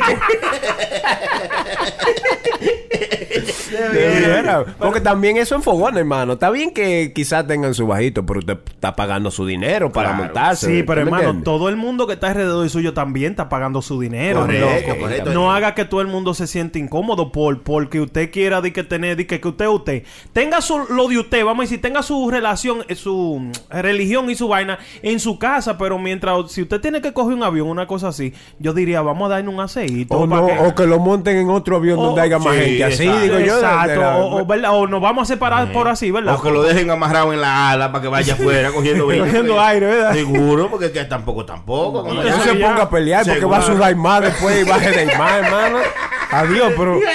Debiera. 3.92 4.64
Porque 4.78 5.00
también 5.00 5.36
eso 5.36 5.54
en 5.54 5.62
fogón, 5.62 5.96
hermano. 5.96 6.34
Está 6.34 6.50
bien 6.50 6.72
que 6.72 7.12
quizás 7.14 7.46
tengan 7.46 7.74
su 7.74 7.86
bajito, 7.86 8.24
pero 8.26 8.40
usted 8.40 8.58
está 8.68 8.94
pagando 8.96 9.30
su 9.30 9.46
dinero 9.46 9.92
para 9.92 10.10
Claro. 10.10 10.24
montarse. 10.24 10.66
Sí, 10.66 10.82
pero 10.82 10.86
¿Tú 10.86 10.92
me 10.94 11.00
hermano, 11.02 11.22
entiendes? 11.24 11.44
todo 11.44 11.68
el 11.68 11.76
mundo 11.76 12.06
que 12.06 12.14
está 12.14 12.28
alrededor 12.28 12.62
de 12.62 12.68
suyo 12.68 12.94
también 12.94 13.32
está 13.32 13.48
pagando 13.48 13.82
su 13.82 14.00
dinero. 14.00 14.40
Correcto, 14.40 14.88
loco. 14.88 15.00
correcto. 15.00 15.32
No 15.32 15.52
haga 15.52 15.74
que 15.74 15.84
todo 15.84 16.00
el 16.00 16.06
mundo 16.08 16.34
se 16.34 16.46
sienta 16.46 16.78
incómodo 16.78 17.32
por 17.32 17.62
porque 17.62 18.00
usted 18.00 18.30
quiera 18.30 18.60
de 18.60 18.72
que 18.72 18.82
tener, 18.84 19.16
de 19.16 19.26
que, 19.26 19.40
que 19.40 19.48
usted 19.48 19.66
usted 19.66 20.02
tenga 20.32 20.60
su, 20.60 20.78
lo 20.90 21.08
de 21.08 21.18
usted, 21.18 21.44
vamos 21.44 21.62
a 21.62 21.64
decir, 21.64 21.80
tenga 21.80 22.02
su 22.02 22.30
relación, 22.30 22.78
eh, 22.88 22.94
su 22.94 23.50
religión 23.70 24.30
y 24.30 24.34
su 24.34 24.48
vaina 24.48 24.78
en 25.02 25.20
su 25.20 25.38
casa, 25.38 25.78
pero 25.78 25.98
mientras 25.98 26.50
si 26.52 26.62
usted 26.62 26.80
tiene 26.80 27.00
que 27.00 27.12
coger 27.12 27.34
un 27.34 27.42
avión, 27.42 27.68
una 27.68 27.86
cosa 27.86 28.08
así, 28.08 28.32
yo 28.58 28.72
diría, 28.72 29.00
vamos 29.02 29.26
a 29.26 29.34
darle 29.34 29.48
un 29.50 29.60
aceito. 29.60 30.14
O, 30.16 30.26
no, 30.26 30.46
que- 30.46 30.58
o 30.58 30.74
que 30.74 30.86
lo 30.86 30.98
monten 30.98 31.36
en 31.36 31.50
otro 31.50 31.76
avión 31.76 31.98
O- 31.98 32.02
donde 32.06 32.20
haya 32.20 32.38
más 32.38 32.54
sí, 32.54 32.60
gente. 32.62 32.84
Así. 32.84 33.04
Digo 33.28 33.38
yo. 33.40 33.54
Exacto, 33.56 33.88
de 33.90 33.96
la- 33.96 34.16
o, 34.16 34.40
o, 34.40 34.46
¿verdad? 34.46 34.70
o 34.74 34.86
nos 34.86 35.00
vamos 35.00 35.22
a 35.28 35.34
separar 35.34 35.72
por 35.72 35.88
así, 35.88 36.10
¿verdad? 36.10 36.34
O 36.34 36.42
que 36.42 36.50
lo 36.50 36.62
dejen 36.62 36.90
amarrado 36.90 37.32
en 37.32 37.40
la 37.40 37.70
ala 37.70 37.92
para 37.92 38.02
que 38.02 38.08
vaya 38.08 38.34
afuera 38.34 38.70
cogiendo. 38.70 39.06
Cogiendo 39.18 39.60
aire, 39.60 39.86
¿verdad? 39.86 40.12
Seguro, 40.14 40.68
porque 40.70 40.90
que 40.92 41.04
tampoco, 41.04 41.44
tampoco. 41.44 42.02
No 42.12 42.22
ya- 42.22 42.40
se 42.40 42.54
ponga 42.54 42.82
a 42.82 42.90
pelear 42.90 43.24
porque 43.26 43.44
va 43.44 43.58
a 43.58 43.62
sudar 43.62 43.94
más 43.96 44.20
después 44.22 44.64
y 44.66 44.68
baje 44.68 44.90
de 44.90 45.06
más, 45.16 45.32
hermano. 45.32 45.78
Adiós, 46.40 46.72
pero 46.76 47.00
yo 47.00 47.08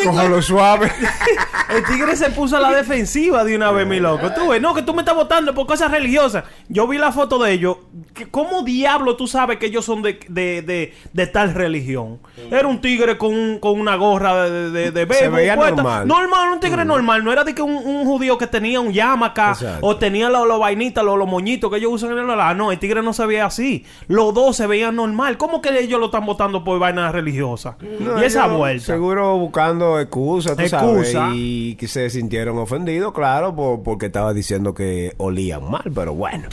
digo- 0.00 0.10
cójalo 0.12 0.42
suave. 0.42 0.90
El 1.74 1.82
tigre 1.84 2.14
se 2.16 2.30
puso 2.30 2.56
a 2.56 2.60
la 2.60 2.70
defensiva 2.72 3.42
de 3.44 3.56
una 3.56 3.70
vez, 3.72 3.86
mi 3.86 3.98
loco. 3.98 4.30
Tú 4.32 4.48
ves, 4.50 4.60
no, 4.60 4.74
que 4.74 4.82
tú 4.82 4.92
me 4.94 5.00
estás 5.02 5.14
votando 5.14 5.54
por 5.54 5.66
cosas 5.66 5.90
religiosas. 5.90 6.44
Yo 6.68 6.86
vi 6.86 6.98
la 6.98 7.10
foto 7.10 7.38
de 7.42 7.52
ellos. 7.52 7.78
que 8.14 8.26
¿Cómo 8.30 8.62
diablo 8.62 9.16
tú 9.16 9.26
sabes 9.26 9.58
que 9.58 9.66
ellos 9.66 9.84
son 9.84 10.02
de, 10.02 10.20
de, 10.28 10.62
de, 10.62 10.94
de 11.12 11.26
tal 11.26 11.54
religión? 11.54 12.20
Era 12.50 12.68
un 12.68 12.80
tigre 12.80 13.16
con, 13.18 13.34
un- 13.34 13.58
con 13.58 13.80
una 13.80 13.96
gorra 13.96 14.48
de, 14.48 14.70
de, 14.70 14.90
de 14.90 15.00
Se 15.00 15.04
béisbol 15.06 15.30
veía 15.36 15.56
puesta. 15.56 15.74
normal. 15.76 16.06
Normal, 16.06 16.48
un 16.52 16.60
tigre 16.60 16.84
normal. 16.84 17.24
No 17.24 17.32
era 17.32 17.44
de 17.44 17.54
que 17.54 17.62
un, 17.62 17.74
un 17.74 18.04
judío 18.04 18.36
que 18.38 18.46
tenía 18.46 18.78
un 18.80 18.92
yamaca 18.92 19.52
Exacto. 19.52 19.86
o 19.86 19.96
tenía 19.96 20.28
los, 20.28 20.46
los 20.46 20.60
vainitas, 20.60 21.02
los, 21.04 21.18
los 21.18 21.26
moñitos 21.28 21.70
que 21.70 21.78
ellos 21.78 21.92
usan 21.92 22.12
en 22.12 22.18
el 22.30 22.40
ah, 22.40 22.54
No, 22.54 22.70
el 22.72 22.78
tigre 22.78 23.02
no 23.02 23.12
se 23.14 23.24
veía 23.26 23.46
así. 23.46 23.84
Los 24.06 24.32
dos 24.34 24.56
se 24.56 24.66
veían 24.66 24.96
normal. 24.96 25.38
¿Cómo 25.38 25.60
que 25.62 25.76
ellos 25.78 25.98
lo 25.98 26.06
están 26.06 26.26
votando 26.26 26.62
por 26.62 26.78
vainas 26.78 27.10
religiosas? 27.12 27.76
No, 28.00 28.20
y 28.20 28.24
esa 28.26 28.46
vuelta. 28.56 28.84
Seguro 28.86 29.36
buscando 29.38 30.00
excusas, 30.00 30.56
tú 30.56 30.62
Excusa. 30.62 31.12
sabes. 31.12 31.34
Y 31.36 31.76
que 31.76 31.88
se 31.88 32.08
sintieron 32.10 32.58
ofendidos, 32.58 33.12
claro, 33.12 33.54
por- 33.54 33.82
porque 33.82 34.06
estaba 34.06 34.32
diciendo 34.32 34.74
que 34.74 35.14
olían 35.18 35.68
mal, 35.70 35.84
pero 35.94 36.14
bueno. 36.14 36.48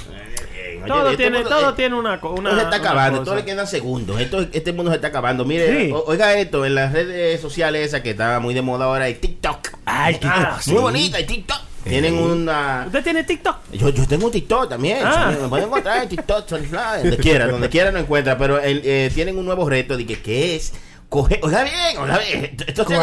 Oye, 0.84 0.88
Todo 0.88 1.06
este 1.12 1.18
tiene, 1.18 1.38
mundo- 1.40 1.50
todo 1.50 1.70
eh, 1.70 1.74
tiene 1.76 1.96
una, 1.96 2.20
una 2.24 2.56
se 2.56 2.62
está 2.64 2.76
acabando, 2.78 3.20
cosa. 3.20 3.26
todo 3.32 3.36
le 3.36 3.46
quedan 3.46 3.68
segundos. 3.68 4.20
Esto, 4.20 4.48
este 4.52 4.74
mundo 4.74 4.90
se 4.92 4.96
está 4.96 5.10
acabando. 5.10 5.46
Mire, 5.46 5.86
Sí. 5.88 5.92
o- 5.92 6.04
oiga 6.08 6.34
esto, 6.34 6.66
en 6.66 6.74
las 6.74 6.92
redes 6.92 7.40
sociales 7.40 7.86
esa 7.86 8.02
que 8.02 8.12
está 8.12 8.40
muy 8.40 8.56
de 8.56 8.64
moda 8.64 8.86
ahora, 8.86 9.08
el 9.08 9.20
TikTok. 9.20 9.60
Ay, 9.86 10.18
Ah, 10.24 10.58
sí. 10.60 10.72
Muy 10.72 10.82
bonita, 10.82 11.20
el 11.20 11.26
TikTok. 11.28 11.60
Tienen 11.84 12.16
una... 12.16 12.84
¿Usted 12.88 13.04
tiene 13.04 13.24
TikTok? 13.24 13.56
Yo, 13.74 13.90
yo 13.90 14.08
tengo 14.08 14.28
un 14.28 14.32
TikTok 14.32 14.70
también. 14.70 15.00
Ah. 15.04 15.34
Me 15.42 15.48
pueden 15.48 15.66
encontrar 15.68 16.04
en 16.04 16.10
TikTok, 16.10 16.48
donde 16.48 17.18
quiera, 17.18 17.48
donde 17.48 17.70
quiera 17.70 17.92
no 17.92 17.98
encuentra. 18.00 18.38
Pero 18.38 18.60
el, 18.60 18.82
eh, 18.84 19.10
tienen 19.14 19.38
un 19.38 19.46
nuevo 19.46 19.68
reto 19.68 19.98
de 19.98 20.06
que, 20.06 20.20
¿qué 20.22 20.56
es? 20.56 20.74
Coge, 21.12 21.42
oiga 21.44 21.64
bien, 21.64 21.98
oiga 22.00 22.20
bien. 22.20 22.46
Esto, 22.46 22.64
esto 22.68 22.86
se. 22.88 22.96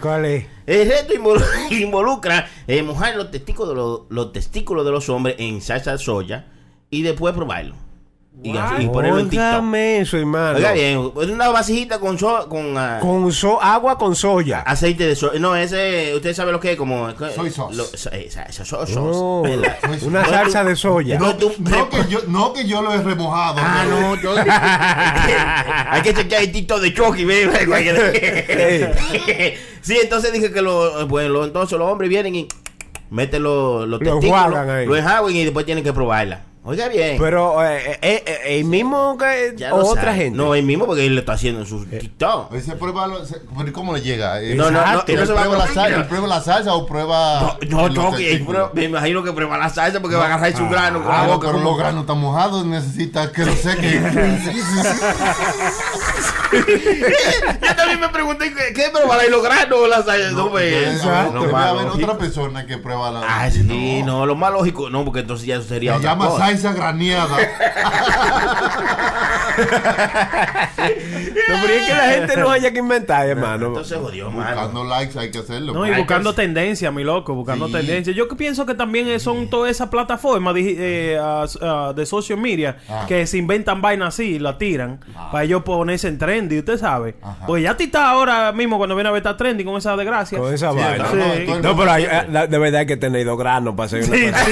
¿Cuál 0.00 0.24
es? 0.24 0.46
El 0.66 0.88
reto 0.88 1.14
involu- 1.14 1.44
involucra 1.70 2.48
eh, 2.66 2.82
mojar 2.82 3.14
los 3.14 3.30
testículos, 3.30 3.68
de 3.68 3.74
los, 3.76 4.00
los 4.08 4.32
testículos 4.32 4.84
de 4.84 4.90
los 4.90 5.08
hombres 5.08 5.36
en 5.38 5.60
salsa 5.62 5.92
de 5.92 5.98
soya 5.98 6.46
y 6.90 7.02
después 7.02 7.32
probarlo. 7.34 7.76
Y, 8.44 8.50
y 8.80 8.88
ponerlo 8.88 9.20
en 9.20 9.30
TikTok. 9.30 9.48
Óigame 9.48 10.00
eso, 10.00 10.18
hermano. 10.18 10.56
Oiga 10.58 10.72
bien, 10.72 11.12
una 11.14 11.48
vasijita 11.50 12.00
con 12.00 12.18
so- 12.18 12.48
con, 12.48 12.76
ah, 12.76 12.98
Con 13.00 13.30
so- 13.32 13.62
agua 13.62 13.96
con 13.96 14.16
soya. 14.16 14.60
aceite 14.60 15.06
de 15.06 15.14
soya. 15.14 15.38
No, 15.38 15.54
ese, 15.54 16.12
usted 16.16 16.34
sabe 16.34 16.50
lo 16.52 16.58
que 16.58 16.72
es, 16.72 16.76
como... 16.76 17.08
Soy 17.34 17.50
sauce. 17.50 17.76
Lo- 17.76 17.84
so- 17.84 18.10
esa- 18.10 18.42
esa 18.42 18.64
soy 18.64 18.86
sauce, 18.86 18.94
No, 18.94 19.42
¿verdad? 19.42 19.76
una 20.02 20.24
salsa 20.24 20.64
de 20.64 20.76
soya. 20.76 21.18
No, 21.18 21.34
tú- 21.36 21.52
No 21.58 21.88
que, 21.88 21.98
yo, 22.08 22.20
no 22.28 22.52
que 22.52 22.66
yo 22.66 22.82
lo 22.82 22.92
he 22.92 23.02
remojado. 23.02 23.56
Ah, 23.60 23.82
pero- 23.84 24.00
no, 24.00 24.16
yo... 24.16 24.34
Hay 25.92 26.02
que 26.02 26.14
chequear 26.14 26.42
el 26.42 26.52
TikTok 26.52 26.80
de 26.80 26.94
Chucky, 26.94 27.24
ve. 27.24 27.42
sí, 29.82 29.98
entonces 30.02 30.32
dije 30.32 30.52
que 30.52 30.62
lo, 30.62 31.06
bueno, 31.06 31.44
entonces 31.44 31.78
los 31.78 31.88
hombres 31.90 32.08
vienen 32.10 32.34
y 32.34 32.48
meten 33.10 33.42
los, 33.42 33.86
los 33.88 34.00
Lo 34.00 34.12
testículos, 34.14 34.44
enjuagan 34.46 34.70
ahí. 34.70 34.86
lo 34.86 34.96
enjuagan 34.96 35.36
y 35.36 35.44
después 35.44 35.66
tienen 35.66 35.84
que 35.84 35.92
probarla. 35.92 36.42
Oiga 36.64 36.86
bien. 36.88 37.16
Pero 37.18 37.60
eh, 37.66 37.98
eh, 38.00 38.22
eh, 38.24 38.40
el 38.58 38.64
mismo 38.66 39.18
que 39.18 39.52
Ya 39.56 39.70
lo 39.70 39.78
otra 39.78 40.02
sabe. 40.04 40.16
gente. 40.16 40.36
No, 40.38 40.54
él 40.54 40.62
mismo 40.64 40.86
porque 40.86 41.04
él 41.04 41.12
lo 41.14 41.18
está 41.20 41.32
haciendo 41.32 41.62
en 41.62 41.66
su 41.66 41.84
TikTok. 41.86 42.54
Ese 42.54 42.76
prueba, 42.76 43.08
lo- 43.08 43.26
se- 43.26 43.40
pero 43.58 43.72
¿cómo 43.72 43.92
le 43.92 44.00
llega? 44.00 44.40
Eh, 44.40 44.54
No, 44.54 44.70
no, 44.70 44.72
no, 44.72 44.78
Exacto. 44.80 45.10
él 45.10 45.16
no 45.16 45.22
¿Él 45.22 45.26
se 45.26 45.32
va 45.32 45.40
a 45.40 45.44
prueba 45.44 45.58
la 45.66 45.74
salsa, 45.74 45.96
él 45.96 46.06
prueba 46.06 46.26
la 46.28 46.40
salsa 46.40 46.74
o 46.74 46.86
prueba 46.86 47.58
No, 47.68 47.68
no, 47.68 47.88
los 47.88 47.94
Chucky, 48.12 48.24
él 48.26 48.30
testículos? 48.30 48.70
prueba- 48.70 48.74
me 48.74 48.84
imagino 48.84 49.24
que 49.24 49.32
prueba 49.32 49.58
la 49.58 49.68
salsa 49.70 49.98
porque 50.00 50.14
va 50.14 50.22
a 50.22 50.26
agarrar 50.34 50.56
su 50.56 50.68
grano 50.68 51.02
con 51.02 51.08
la 51.10 51.22
Ah, 51.22 51.26
boca. 51.26 51.48
pero 51.50 51.64
los 51.64 51.76
granos 51.76 52.02
están 52.02 52.20
mojados, 52.20 52.64
necesita 52.64 53.32
que 53.32 53.44
lo 53.44 53.52
seque. 53.56 54.00
Yo 57.62 57.74
también 57.76 58.00
me 58.00 58.08
pregunté, 58.10 58.52
¿qué, 58.52 58.74
qué 58.74 58.90
probará? 58.92 59.26
¿Y 59.26 59.30
los 59.30 59.42
granos 59.42 59.78
o 59.78 59.86
la 59.86 60.02
salsa? 60.02 60.30
No, 60.32 60.50
pues, 60.50 60.72
Exacto. 60.96 61.32
no, 61.46 61.52
más 61.52 61.66
haber 61.68 61.86
otra 61.86 62.18
persona 62.18 62.66
que 62.66 62.78
prueba 62.78 63.10
la 63.10 63.20
Ah, 63.26 63.50
sí, 63.50 64.02
no, 64.04 64.26
lo 64.26 64.34
más 64.36 64.52
lógico, 64.52 64.90
no, 64.90 65.04
porque 65.04 65.20
entonces 65.20 65.46
ya 65.46 65.56
eso 65.56 65.64
sería 65.68 65.92
Se 65.92 65.98
otra 65.98 66.10
llama 66.10 66.30
salsa 66.36 66.72
graneada. 66.72 67.36
No, 71.48 71.58
pero 71.62 71.74
es 71.74 71.86
que 71.86 71.94
la 71.94 72.08
gente 72.10 72.36
no 72.36 72.50
haya 72.50 72.72
que 72.72 72.78
inventar, 72.78 73.26
hermano. 73.26 73.66
Entonces 73.68 73.98
jodió, 73.98 74.30
mano. 74.30 74.50
Buscando 74.50 74.84
likes 74.84 75.18
hay 75.18 75.30
que 75.30 75.38
hacerlo. 75.38 75.72
No, 75.72 75.86
y 75.86 75.90
Hay 75.90 75.98
buscando 75.98 76.30
que- 76.34 76.42
tendencia, 76.42 76.90
mi 76.90 77.04
loco, 77.04 77.34
buscando 77.34 77.66
Sí. 77.66 77.72
tendencia. 77.72 78.12
Yo 78.12 78.28
que 78.28 78.36
pienso 78.36 78.64
que 78.66 78.74
también 78.74 79.18
son 79.20 79.48
todas 79.48 79.70
esas 79.70 79.88
plataformas 79.88 80.54
digi- 80.54 80.76
eh, 80.78 81.18
ah, 81.20 81.42
s- 81.44 81.58
ah, 81.62 81.92
de 81.94 82.06
social 82.06 82.38
media 82.38 82.78
Ah. 82.88 83.04
que 83.06 83.26
se 83.26 83.38
inventan 83.38 83.80
vainas 83.82 84.08
así 84.14 84.34
y 84.34 84.38
la 84.38 84.58
tiran 84.58 85.00
para 85.30 85.44
ellos 85.44 85.62
ponerse 85.62 86.08
en 86.08 86.18
trendy, 86.42 86.58
usted 86.58 86.78
sabe. 86.78 87.14
Ajá. 87.22 87.46
Pues 87.46 87.62
ya 87.62 87.76
ti 87.76 87.84
está 87.84 88.10
ahora 88.10 88.52
mismo 88.52 88.78
cuando 88.78 88.94
viene 88.94 89.08
a 89.08 89.12
ver 89.12 89.18
está 89.20 89.36
trendy 89.36 89.64
con 89.64 89.76
esa 89.76 89.96
desgracia. 89.96 90.38
Con 90.38 90.52
esa 90.52 90.70
Sí, 90.72 90.76
vaina. 90.78 91.04
no, 91.04 91.10
Sí. 91.10 91.16
no, 91.16 91.22
todo 91.24 91.32
el 91.34 91.46
No, 91.46 91.52
mundo 91.54 91.76
pero 91.78 91.90
hay- 91.92 92.04
eh, 92.04 92.26
la- 92.30 92.46
de 92.46 92.58
verdad 92.58 92.80
hay 92.80 92.86
que 92.86 92.96
tener 92.96 93.24
dos 93.26 93.38
granos 93.38 93.74
para 93.74 93.86
hacer 93.86 94.04
una 94.04 94.32
cosa. 94.32 94.44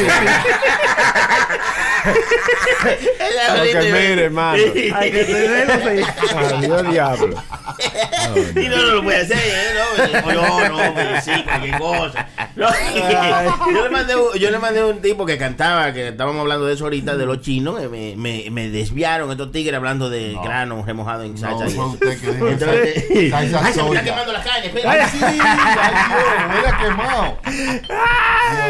Sí, 2.99 3.09
Porque 3.57 3.93
mire, 3.93 4.25
hermano. 4.25 4.63
Hay 4.97 5.11
que 5.11 5.25
tenerlo 5.25 5.75
así. 5.75 6.35
Adiós, 6.55 6.91
diablo. 6.91 7.43
Y 8.57 8.69
no, 8.69 8.77
no 8.77 8.83
lo 8.97 9.03
puede 9.03 9.23
hacer, 9.23 9.39
¿eh? 9.39 10.15
No, 10.25 10.33
no, 10.33 10.69
no, 10.69 10.95
pues 10.95 11.25
sí, 11.25 11.31
cualquier 11.45 11.79
cosa. 11.79 12.29
No, 12.57 12.69
yo, 13.73 13.83
le 13.85 13.91
mandé, 13.91 14.17
un- 14.17 14.35
yo 14.39 14.51
le 14.51 14.59
mandé 14.59 14.85
un 14.85 15.01
tipo 15.01 15.25
que 15.25 15.39
cantaba, 15.39 15.93
que 15.93 16.09
estábamos 16.09 16.41
hablando 16.41 16.67
de 16.67 16.75
eso 16.75 16.85
ahorita, 16.85 17.17
de 17.17 17.27
los 17.27 17.41
chinos, 17.41 17.79
que 17.81 17.89
me, 17.89 18.15
me, 18.17 18.51
me 18.51 18.69
desviaron 18.69 19.31
estos 19.31 19.53
tigres 19.53 19.75
hablando 19.77 20.11
de 20.11 20.37
granos 20.43 20.85
remojados 20.87 21.27
en 21.27 21.35
No, 21.35 21.39
salsa. 21.41 21.67
eso. 21.67 21.87
usted 21.87 22.21
que 22.21 22.29
Entonces, 22.31 23.31
salsa 23.31 23.61
ay, 23.65 23.73
se 23.73 23.83
me 23.83 23.89
está 23.91 24.03
quemando 24.05 24.33
la 24.33 24.43
carne, 24.43 24.67
espera. 24.67 24.91
Ay, 24.93 25.01
sí, 25.11 25.19
ay, 25.23 25.39
Dios, 26.09 26.55
huele 26.55 26.69
a 26.69 26.79
quemado. 26.79 27.39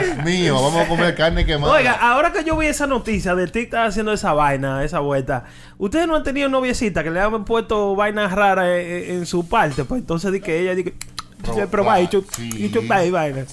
Dios 0.04 0.16
mío, 0.24 0.54
vamos 0.62 0.84
a 0.84 0.88
comer 0.88 1.14
carne 1.14 1.44
quemada. 1.46 1.72
Oiga, 1.72 1.92
ahora 1.92 2.19
que 2.32 2.44
yo 2.44 2.56
vi 2.56 2.66
esa 2.66 2.86
noticia 2.86 3.34
de 3.34 3.46
TikTok 3.48 3.80
haciendo 3.80 4.12
esa 4.12 4.32
vaina, 4.32 4.84
esa 4.84 5.00
vuelta, 5.00 5.44
ustedes 5.78 6.06
no 6.06 6.16
han 6.16 6.22
tenido 6.24 6.48
noviecita 6.48 7.02
que 7.02 7.10
le 7.10 7.20
han 7.20 7.44
puesto 7.44 7.96
vainas 7.96 8.32
raras 8.32 8.66
en, 8.68 9.10
en 9.16 9.26
su 9.26 9.48
parte, 9.48 9.84
pues 9.84 10.00
entonces 10.02 10.30
di 10.32 10.40
que 10.40 10.60
ella 10.60 10.74
di 10.74 10.84
que 10.84 10.94
Pero, 11.42 11.68
pero 11.70 11.84
va 11.84 12.00
y 12.00 12.06
chup- 12.08 12.26
sí. 12.36 12.50
y 12.66 12.70
chupa 12.70 13.04
y 13.04 13.10
vaina. 13.10 13.44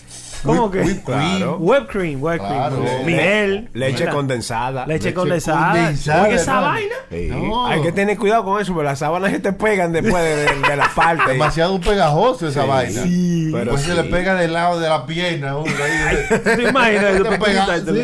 ¿Cómo 0.47 0.71
que? 0.71 0.79
whip 0.81 1.03
cream. 1.05 1.37
Claro. 1.37 1.57
Whipped 1.59 1.87
cream, 1.87 2.23
whipped 2.23 2.39
cream. 2.47 2.57
Claro. 2.59 2.83
Miel. 3.05 3.69
Leche 3.73 3.99
¿verdad? 3.99 4.13
condensada. 4.15 4.85
Leche 4.87 5.05
Leche 5.05 5.13
condensada. 5.13 5.71
condensada, 5.73 6.29
esa 6.29 6.59
vaina. 6.59 6.95
Sí. 7.11 7.27
No. 7.31 7.67
Hay 7.67 7.81
que 7.81 7.91
tener 7.91 8.17
cuidado 8.17 8.43
con 8.43 8.61
eso, 8.61 8.73
porque 8.73 8.85
las 8.89 8.99
sábanas 8.99 9.31
se 9.31 9.39
te 9.39 9.53
pegan 9.53 9.91
después 9.91 10.23
de, 10.23 10.35
de- 10.35 10.67
de 10.69 10.75
la 10.75 10.89
parte. 10.95 11.31
Demasiado 11.33 11.79
pegajoso 11.79 12.47
esa 12.47 12.65
vaina. 12.65 13.03
Sí, 13.03 13.49
pero 13.53 13.71
Pues 13.71 13.83
se 13.83 13.93
le 13.95 14.03
pega 14.05 14.35
del 14.35 14.53
lado 14.53 14.79
de 14.79 14.89
la 14.89 15.05
pierna. 15.05 15.57
uno, 15.57 15.71
ahí. 15.71 16.39
¿Te 16.39 16.63
imaginas? 16.69 17.13
Te 17.21 17.23
pequeñita, 17.23 17.77
sí, 17.79 18.03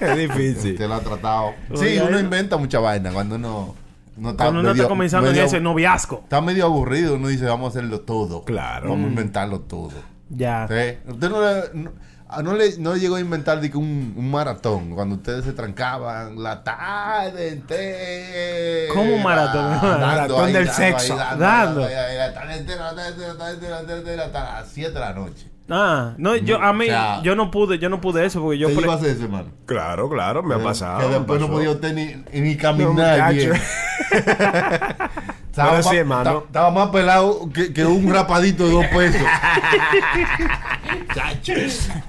Es 0.00 0.16
difícil. 0.16 0.76
Te 0.76 0.88
lo 0.88 0.94
ha 0.94 1.00
tratado. 1.00 1.52
Sí, 1.74 1.98
uno 2.06 2.18
eh. 2.18 2.20
inventa 2.20 2.56
mucha 2.56 2.78
vaina 2.80 3.10
cuando 3.12 3.36
uno 3.36 3.74
no 4.16 4.30
está 4.30 4.44
Cuando 4.44 4.60
uno 4.60 4.70
está 4.70 4.82
medio- 4.82 4.88
comenzando 4.88 5.28
en 5.28 5.32
medio- 5.34 5.46
ese 5.46 5.60
noviazgo. 5.60 6.20
Está 6.24 6.40
medio 6.40 6.64
aburrido, 6.66 7.14
uno 7.14 7.28
dice, 7.28 7.44
vamos 7.46 7.66
a 7.74 7.78
hacerlo 7.78 8.00
todo. 8.00 8.44
Claro. 8.44 8.90
Vamos 8.90 9.06
a 9.06 9.08
inventarlo 9.08 9.60
todo. 9.60 9.92
Ya. 10.34 10.66
¿Sí? 10.68 10.98
Usted 11.10 11.28
no 11.30 11.40
le, 11.42 11.62
no, 11.74 11.92
a- 12.28 12.42
no 12.42 12.54
le, 12.54 12.78
no 12.78 12.96
llegó 12.96 13.16
a 13.16 13.20
inventar 13.20 13.60
de 13.60 13.70
que 13.70 13.76
un, 13.76 14.14
un 14.16 14.30
maratón, 14.30 14.94
cuando 14.94 15.16
ustedes 15.16 15.44
se 15.44 15.52
trancaban 15.52 16.42
la 16.42 16.64
tarde 16.64 17.48
entera. 17.50 18.94
¿Cómo 18.94 19.14
un 19.16 19.22
maratón? 19.24 19.70
Dando 19.80 19.98
Maratón 20.06 20.44
ahí, 20.46 20.52
del 20.54 20.64
dando 20.66 20.76
sexo. 20.82 21.12
ahí, 21.12 21.18
Dando. 21.18 21.44
dando 21.44 21.84
ahí, 21.84 21.94
ahí, 21.94 22.16
la 22.16 22.32
tarde 22.34 22.56
entera, 22.56 22.84
la 22.84 22.94
tarde 22.94 23.08
entera, 23.10 23.28
la 23.34 23.38
tarde 23.38 23.52
entera, 23.54 23.70
la 23.80 23.86
tarde 23.86 23.98
entera, 23.98 24.24
hasta 24.24 24.44
las 24.60 24.68
7 24.68 24.92
de 24.92 25.00
la 25.00 25.12
noche. 25.12 25.48
Ah, 25.70 26.14
no, 26.18 26.34
yo 26.36 26.60
a 26.60 26.72
mí 26.72 26.84
o 26.86 26.88
sea- 26.88 27.22
yo 27.22 27.36
no 27.36 27.50
pude, 27.50 27.78
yo 27.78 27.88
no 27.88 28.00
pude 28.00 28.26
eso 28.26 28.40
porque 28.42 28.58
yo 28.58 28.68
¿Qué 28.68 28.74
pre- 28.74 28.82
llegó 28.82 28.92
a 28.92 28.96
hacer 28.96 29.10
eso, 29.10 29.22
hermano? 29.24 29.48
Claro, 29.64 30.08
claro, 30.10 30.42
me 30.42 30.54
ha 30.56 30.62
pasado. 30.62 31.00
Que 31.08 31.14
después 31.14 31.40
no 31.40 31.48
podía 31.48 31.70
usted 31.70 31.94
ni, 31.94 32.40
ni 32.40 32.54
No, 32.56 32.60
caminar 32.60 33.32
muchacho. 33.32 33.34
bien. 33.34 33.52
Estaba, 35.52 35.72
Pero 35.72 35.82
sí, 35.82 35.88
más, 35.90 35.96
hermano. 35.98 36.32
ta- 36.38 36.46
estaba 36.46 36.70
más 36.70 36.88
pelado 36.88 37.50
que, 37.52 37.74
que 37.74 37.84
un 37.84 38.10
rapadito 38.10 38.64
de 38.66 38.72
dos 38.72 38.86
pesos. 38.86 39.20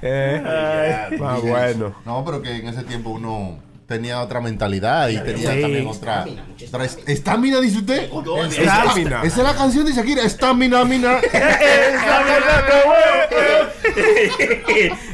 Eh, 0.02 1.16
más 1.20 1.42
bueno. 1.42 1.94
No, 2.06 2.24
pero 2.24 2.40
que 2.42 2.56
en 2.56 2.68
ese 2.68 2.82
tiempo 2.84 3.10
uno 3.10 3.56
tenía 3.86 4.20
otra 4.22 4.40
mentalidad 4.40 5.08
y 5.08 5.18
tenía 5.18 5.52
Sí. 5.52 5.60
también 5.60 5.86
otra. 5.86 6.24
otra 6.68 6.84
est- 6.84 7.08
¿Estamina, 7.08 7.60
dice 7.60 7.78
usted? 7.78 8.10
Estamina. 8.58 9.22
Esa 9.22 9.36
es 9.40 9.44
la 9.46 9.54
canción 9.54 9.84
de 9.86 9.92
Shakira. 9.92 10.22
Estamina, 10.22 10.84
mina. 10.84 11.18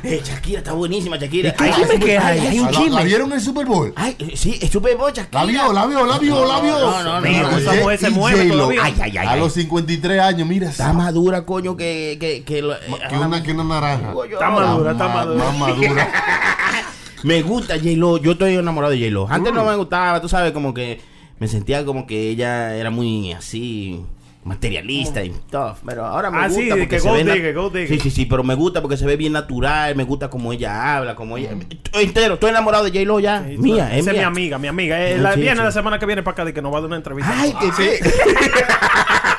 Eh, 0.02 0.20
Shakira 0.24 0.58
está 0.60 0.72
buenísima, 0.72 1.16
Shakira. 1.16 1.52
qué 1.52 1.70
chisme 1.70 1.98
que 1.98 2.16
hay? 2.18 2.38
Hay 2.46 2.58
un 2.60 2.66
¿La- 2.66 2.70
chisme. 2.72 2.90
¿La 2.96 3.02
vieron 3.02 3.28
en 3.30 3.38
el 3.38 3.44
Super 3.44 3.66
Bowl? 3.66 3.92
Ay, 3.96 4.16
sí, 4.34 4.58
es 4.60 4.70
Super 4.70 4.96
Bowl, 4.96 5.12
Shakira. 5.12 5.40
La 5.44 5.46
vio, 5.46 5.72
la 5.72 5.86
vio, 5.86 6.06
la 6.06 6.18
vio, 6.18 6.46
la 6.46 6.60
vio. 6.60 6.78
No, 6.78 7.02
no, 7.02 7.14
no, 7.14 7.20
Mira, 7.20 7.42
no, 7.50 7.58
esa 7.58 7.72
mujer 7.74 7.98
se 7.98 8.10
mueve 8.10 8.46
todavía. 8.48 8.80
Ay, 8.84 8.94
ay, 9.02 9.16
ay, 9.18 9.26
A 9.26 9.36
los 9.36 9.52
53 9.52 10.20
años, 10.20 10.48
mira. 10.48 10.70
Está 10.70 10.92
madura, 10.92 11.42
coño, 11.44 11.76
que... 11.76 12.16
que, 12.20 12.42
que 12.44 12.62
lo- 12.62 12.76
Que 12.80 13.16
una, 13.18 13.42
que 13.42 13.52
una 13.52 13.64
naranja. 13.64 14.14
Está 14.32 14.50
madura, 14.50 14.92
está 14.92 15.04
Más- 15.08 15.14
madura. 15.26 15.44
Más 15.44 15.58
madura. 15.58 16.08
Me 17.22 17.42
gusta 17.42 17.74
J-Lo, 17.76 18.18
yo 18.18 18.32
estoy 18.32 18.54
enamorado 18.56 18.92
de 18.92 18.98
J-Lo. 18.98 19.28
Antes 19.28 19.52
no 19.52 19.64
me 19.64 19.76
gustaba, 19.76 20.20
tú 20.20 20.28
sabes, 20.28 20.52
como 20.52 20.72
que 20.74 21.00
me 21.38 21.48
sentía 21.48 21.84
como 21.84 22.06
que 22.06 22.28
ella 22.30 22.74
era 22.76 22.90
muy 22.90 23.32
así 23.32 24.00
materialista 24.42 25.22
y 25.22 25.30
todo, 25.50 25.76
pero 25.84 26.06
ahora 26.06 26.30
me 26.30 26.38
Ah, 26.38 26.46
gusta 26.48 26.62
sí, 26.62 26.68
porque 26.70 26.88
que 26.88 26.98
se 27.00 27.10
ve 27.10 27.24
digger, 27.24 27.54
digger. 27.72 27.88
Sí, 27.88 27.98
sí, 28.00 28.10
sí, 28.10 28.24
pero 28.26 28.42
me 28.42 28.54
gusta 28.54 28.80
porque 28.80 28.96
se 28.96 29.04
ve 29.04 29.16
bien 29.16 29.34
natural, 29.34 29.94
me 29.96 30.04
gusta 30.04 30.30
como 30.30 30.50
ella 30.52 30.96
habla, 30.96 31.14
como 31.14 31.36
ella 31.36 31.50
estoy 31.68 32.04
entero, 32.04 32.34
estoy 32.34 32.48
enamorado 32.48 32.84
de 32.84 32.90
J-Lo 32.90 33.20
ya, 33.20 33.44
Sí, 33.46 33.58
mía, 33.58 33.94
es 33.94 34.06
es 34.06 34.12
mi 34.14 34.20
amiga, 34.20 34.58
mi 34.58 34.68
amiga. 34.68 34.98
Eh, 35.06 35.18
la, 35.18 35.34
viene 35.34 35.62
la 35.62 35.70
semana 35.72 35.98
que 35.98 36.06
viene 36.06 36.22
para 36.22 36.32
acá 36.32 36.44
de 36.46 36.54
que 36.54 36.62
nos 36.62 36.72
va 36.72 36.78
a 36.78 36.80
dar 36.80 36.88
una 36.88 36.96
entrevista. 36.96 37.34
Ay, 37.38 37.52
que 37.60 37.72
sí. 37.72 38.10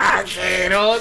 No, 0.69 0.95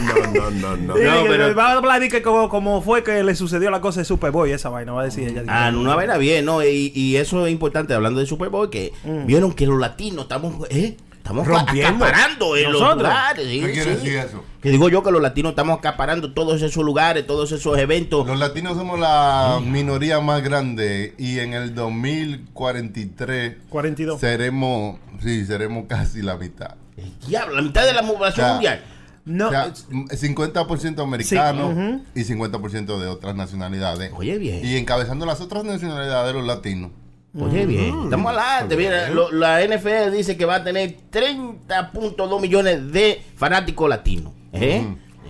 no, 0.00 0.26
no, 0.32 0.50
no, 0.50 0.76
no. 0.76 0.94
Sí, 0.96 1.02
No, 1.04 1.24
pero- 1.28 1.54
va 1.54 1.68
a 1.68 1.72
hablar 1.72 2.00
de 2.00 2.08
que 2.08 2.22
como, 2.22 2.48
como 2.48 2.82
fue 2.82 3.02
que 3.02 3.22
le 3.22 3.34
sucedió 3.34 3.70
la 3.70 3.80
cosa 3.80 4.00
de 4.00 4.04
Superboy, 4.04 4.52
esa 4.52 4.68
vaina, 4.68 4.92
va 4.92 5.02
a 5.02 5.04
decir 5.04 5.28
ella. 5.28 5.42
Ah, 5.48 5.70
no, 5.70 5.80
una 5.80 5.94
vaina 5.94 6.16
bien, 6.16 6.44
¿no? 6.44 6.62
Y, 6.64 6.92
y 6.94 7.16
eso 7.16 7.46
es 7.46 7.52
importante, 7.52 7.94
hablando 7.94 8.20
de 8.20 8.26
Super 8.26 8.48
Bowl, 8.48 8.70
que 8.70 8.92
vieron 9.26 9.52
que 9.52 9.66
los 9.66 9.78
latinos 9.78 10.22
estamos, 10.22 10.54
¿eh? 10.70 10.96
Estamos 11.16 11.46
Rompiendo. 11.46 12.04
acaparando 12.04 12.56
en 12.56 12.64
los 12.72 12.80
Nosotros. 12.82 13.02
lugares. 13.04 13.46
sí, 13.46 13.60
¿Qué 13.60 13.70
quiere 13.72 13.90
decir 13.94 14.16
eso? 14.16 14.42
Que 14.60 14.70
digo 14.70 14.88
yo 14.88 15.04
que 15.04 15.12
los 15.12 15.22
latinos 15.22 15.50
estamos 15.50 15.78
acaparando 15.78 16.32
todos 16.32 16.60
esos 16.62 16.84
lugares, 16.84 17.24
todos 17.28 17.52
esos 17.52 17.78
eventos. 17.78 18.26
Los 18.26 18.40
latinos 18.40 18.76
somos 18.76 18.98
la 18.98 19.60
minoría 19.64 20.18
más 20.18 20.42
grande 20.42 21.14
y 21.18 21.38
en 21.38 21.52
el 21.54 21.76
2043 21.76 23.54
42. 23.68 24.18
seremos, 24.20 24.98
sí, 25.22 25.44
seremos 25.46 25.84
casi 25.88 26.22
la 26.22 26.36
mitad. 26.36 26.74
El 26.96 27.12
diablo, 27.26 27.56
la 27.56 27.62
mitad 27.62 27.84
de 27.84 27.92
la 27.92 28.02
población 28.02 28.46
Ya. 28.46 28.52
mundial. 28.52 28.84
No, 29.24 29.48
O 29.48 29.50
sea, 29.50 29.72
50% 30.10 31.00
americanos 31.02 31.74
Sí, 31.74 31.80
ujú. 31.80 32.02
y 32.14 32.24
50% 32.24 32.98
de 32.98 33.06
otras 33.06 33.36
nacionalidades. 33.36 34.12
Oye, 34.16 34.36
bien. 34.38 34.64
Y 34.66 34.76
encabezando 34.76 35.24
las 35.26 35.40
otras 35.40 35.62
nacionalidades, 35.64 36.34
los 36.34 36.44
latinos. 36.44 36.90
Oye, 37.38 37.64
bien. 37.64 38.02
Estamos 38.04 38.32
adelante. 38.36 38.76
Mira, 38.76 39.08
lo- 39.10 39.30
la 39.30 39.62
NFL 39.62 40.10
dice 40.10 40.36
que 40.36 40.44
va 40.44 40.56
a 40.56 40.64
tener 40.64 40.96
30.2 41.10 42.40
millones 42.40 42.92
de 42.92 43.22
fanáticos 43.36 43.88
latinos. 43.88 44.32
¿Eh? 44.52 44.84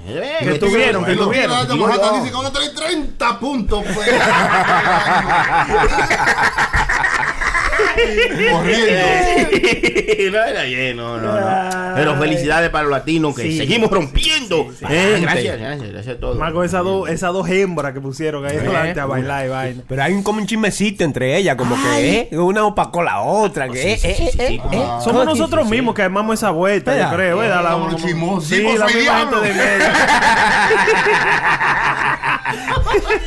Eh, 0.04 0.36
Que 0.40 0.58
tuvieron, 0.58 1.04
que 1.04 1.14
tuvieron. 1.14 1.60
Digo 1.68 1.86
digo 1.86 1.90
yo. 1.94 2.02
yo. 2.02 2.16
dice 2.18 2.30
que 2.30 2.36
van 2.36 2.46
a 2.46 2.52
tener 2.52 2.74
30 2.74 3.38
puntos. 3.38 3.84
Pues. 3.94 4.08
Corriendo. 8.52 10.32
no 10.32 10.44
era 10.44 10.62
bien, 10.64 10.96
no, 10.96 11.18
no, 11.18 11.40
no. 11.40 11.94
Pero 11.94 12.16
felicidades 12.16 12.70
para 12.70 12.84
los 12.84 12.92
latinos 12.92 13.34
que 13.34 13.42
Sí. 13.42 13.58
seguimos 13.58 13.90
rompiendo. 13.90 14.68
Eh, 14.88 15.18
gracias, 15.20 15.58
gracias, 15.58 15.92
gracias 15.92 16.16
a 16.16 16.20
todos. 16.20 16.38
Más 16.38 16.52
con 16.52 16.64
esas 16.64 16.84
dos, 16.84 17.08
esas 17.08 17.32
dos 17.32 17.48
hembras 17.48 17.92
que 17.92 18.00
pusieron 18.00 18.44
ahí 18.46 18.56
delante 18.56 19.00
a 19.00 19.06
bailar 19.06 19.46
y 19.46 19.48
vaina. 19.48 19.82
Pero 19.88 20.02
hay 20.02 20.12
un, 20.12 20.22
como 20.22 20.38
un 20.40 20.46
chismecito 20.46 21.04
entre 21.04 21.36
ellas, 21.36 21.56
como 21.56 21.76
que 21.76 22.28
eh, 22.30 22.38
una 22.38 22.64
opacó 22.64 23.02
la 23.02 23.20
otra. 23.20 23.68
Que, 23.68 23.92
eh, 23.94 24.00
eh, 24.02 24.16
eh, 24.18 24.30
eh, 24.38 24.60
eh. 24.72 24.86
Somos 25.02 25.22
sí, 25.22 25.26
nosotros 25.28 25.68
mismos 25.68 25.94
que 25.94 26.02
armamos 26.02 26.38
esa 26.38 26.50
vuelta, 26.50 26.96
yo 26.96 27.14
creo, 27.16 27.38
¿verdad? 27.38 27.62
La- 27.62 27.96
chismosos. 27.96 28.48
Sí, 28.48 28.62
la 28.62 28.86
misma 28.86 29.18
gente 29.20 29.36
de 29.36 29.54
medio. 29.54 29.86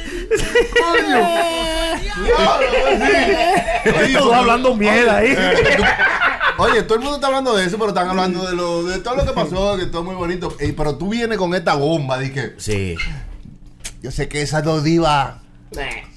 Todos 4.14 4.34
hablando 4.34 4.76
mierda 4.76 5.18
ahí. 5.18 5.36
Oye, 6.58 6.84
todo 6.84 6.96
el 6.96 7.02
mundo 7.02 7.16
está 7.16 7.28
hablando 7.28 7.56
de 7.56 7.66
eso, 7.66 7.78
pero 7.78 7.90
están 7.90 8.10
hablando 8.10 8.46
de, 8.48 8.56
lo, 8.56 8.84
de 8.84 9.00
todo 9.00 9.16
lo 9.18 9.26
que 9.26 9.34
pasó, 9.34 9.76
que 9.78 9.86
todo 9.88 10.02
es 10.02 10.06
muy 10.06 10.16
bonito. 10.16 10.56
Ey, 10.60 10.72
pero 10.72 10.96
tú 10.98 11.10
vienes 11.10 11.38
con 11.38 11.54
esta 11.54 11.76
bomba, 11.76 12.18
dije, 12.18 12.54
Sí. 12.58 12.96
yo 14.02 14.10
sé 14.12 14.30
que 14.30 14.42
esas 14.42 14.64
dos 14.64 14.84
divas 14.84 15.36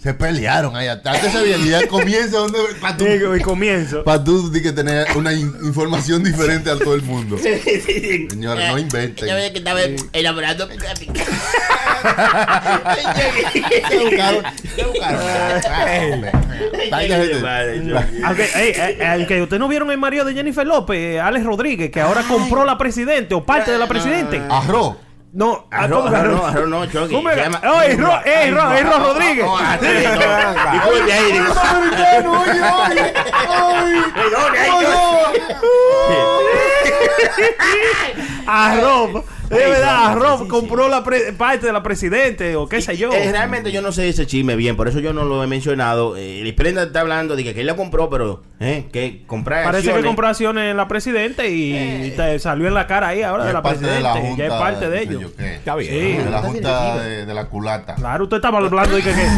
se 0.00 0.14
pelearon 0.14 0.76
ahí 0.76 0.86
atrás. 0.86 1.16
Antes 1.16 1.32
se 1.32 1.58
y 1.58 1.68
ya 1.70 1.84
comienza 1.88 2.38
donde 2.38 2.58
para 2.80 2.96
tú, 2.96 3.04
Digo, 3.04 3.34
y 3.34 3.40
comienzo. 3.40 4.04
pa' 4.04 4.22
tú 4.22 4.52
di 4.52 4.62
que 4.62 4.70
tener 4.70 5.08
una 5.16 5.32
in- 5.32 5.52
información 5.64 6.22
diferente 6.22 6.70
a 6.70 6.78
todo 6.78 6.94
el 6.94 7.02
mundo. 7.02 7.36
Señores, 8.30 8.68
no 8.70 8.78
inventen. 8.78 9.28
Yo 9.28 9.34
veía 9.34 9.50
que 9.52 9.58
estaba 9.58 9.80
elaborando. 10.12 10.68
Aunque, 18.24 18.44
eh, 18.44 18.96
eh, 19.00 19.42
ustedes 19.42 19.60
no 19.60 19.68
vieron 19.68 19.90
el 19.90 19.98
marido 19.98 20.24
de 20.24 20.34
Jennifer 20.34 20.66
López, 20.66 20.96
eh, 20.98 21.20
Alex 21.20 21.44
Rodríguez, 21.44 21.90
que 21.90 22.00
ahora 22.00 22.22
compró 22.22 22.64
la 22.64 22.76
presidente 22.78 23.34
o 23.34 23.44
parte 23.44 23.70
de 23.70 23.78
la 23.78 23.86
presidente. 23.86 24.40
Arroz. 24.50 24.96
No, 25.30 25.68
ah, 25.70 25.84
arroz, 25.84 26.68
no, 26.68 26.86
Chucky. 26.86 27.14
¿Cómo 27.14 27.28
Se 27.28 27.34
era? 27.34 27.44
llama- 27.44 27.60
Oh, 27.70 27.82
es 27.82 27.98
Ro, 28.00 28.18
es 28.24 28.50
Ro, 28.54 28.72
es 28.72 28.82
Ro 28.84 28.98
Rodríguez. 28.98 29.44
No, 29.44 29.56
ahí, 29.58 30.80
oye, 30.88 31.02
oye. 31.02 31.42
Ay. 32.64 32.96
ay, 38.46 38.78
Arroz. 38.80 39.24
De 39.48 39.56
verdad, 39.56 40.08
Arroz 40.12 40.42
compró 40.46 40.88
la 40.90 41.02
pre- 41.02 41.32
parte 41.32 41.66
de 41.66 41.72
la 41.72 41.82
presidente 41.82 42.54
o 42.56 42.68
qué 42.68 42.82
sé 42.82 42.98
yo. 42.98 43.10
Eh, 43.12 43.32
realmente 43.32 43.72
yo 43.72 43.80
no 43.80 43.92
sé 43.92 44.10
ese 44.10 44.26
chisme 44.26 44.56
bien, 44.56 44.76
por 44.76 44.88
eso 44.88 45.00
yo 45.00 45.14
no 45.14 45.24
lo 45.24 45.42
he 45.42 45.46
mencionado. 45.46 46.16
Eh, 46.18 46.42
el 46.42 46.54
Prenda 46.54 46.82
está 46.82 47.00
hablando 47.00 47.34
de 47.34 47.44
que, 47.44 47.54
que 47.54 47.62
él 47.62 47.66
la 47.66 47.74
compró, 47.76 48.10
pero 48.10 48.42
eh, 48.60 48.88
que 48.92 49.24
comprar 49.26 49.64
Parece 49.64 49.90
que 49.92 50.02
compró 50.04 50.28
acciones 50.28 50.70
en 50.70 50.76
la 50.76 50.86
presidente 50.86 51.48
y 51.50 52.12
te 52.14 52.38
salió 52.40 52.68
en 52.68 52.74
la 52.74 52.86
cara 52.86 53.08
ahí 53.08 53.22
ahora 53.22 53.46
de 53.46 53.54
la 53.54 53.62
de 53.62 53.68
presidente. 53.70 54.08
junta. 54.20 54.36
ya 54.36 54.44
es 54.46 54.52
parte 54.52 54.90
de 54.90 55.02
ellos. 55.02 55.22
yo. 55.22 55.28
Está 55.44 55.74
bien. 55.76 55.92
Sí. 55.92 56.22
De 56.24 56.30
la 56.30 56.38
junta 56.42 56.98
de, 57.02 57.24
de 57.24 57.34
la 57.34 57.46
culata. 57.46 57.94
Claro, 57.94 58.24
usted 58.24 58.36
estaba 58.36 58.58
hablando 58.58 58.96
de 58.96 59.02
que. 59.02 59.14
que- 59.14 59.28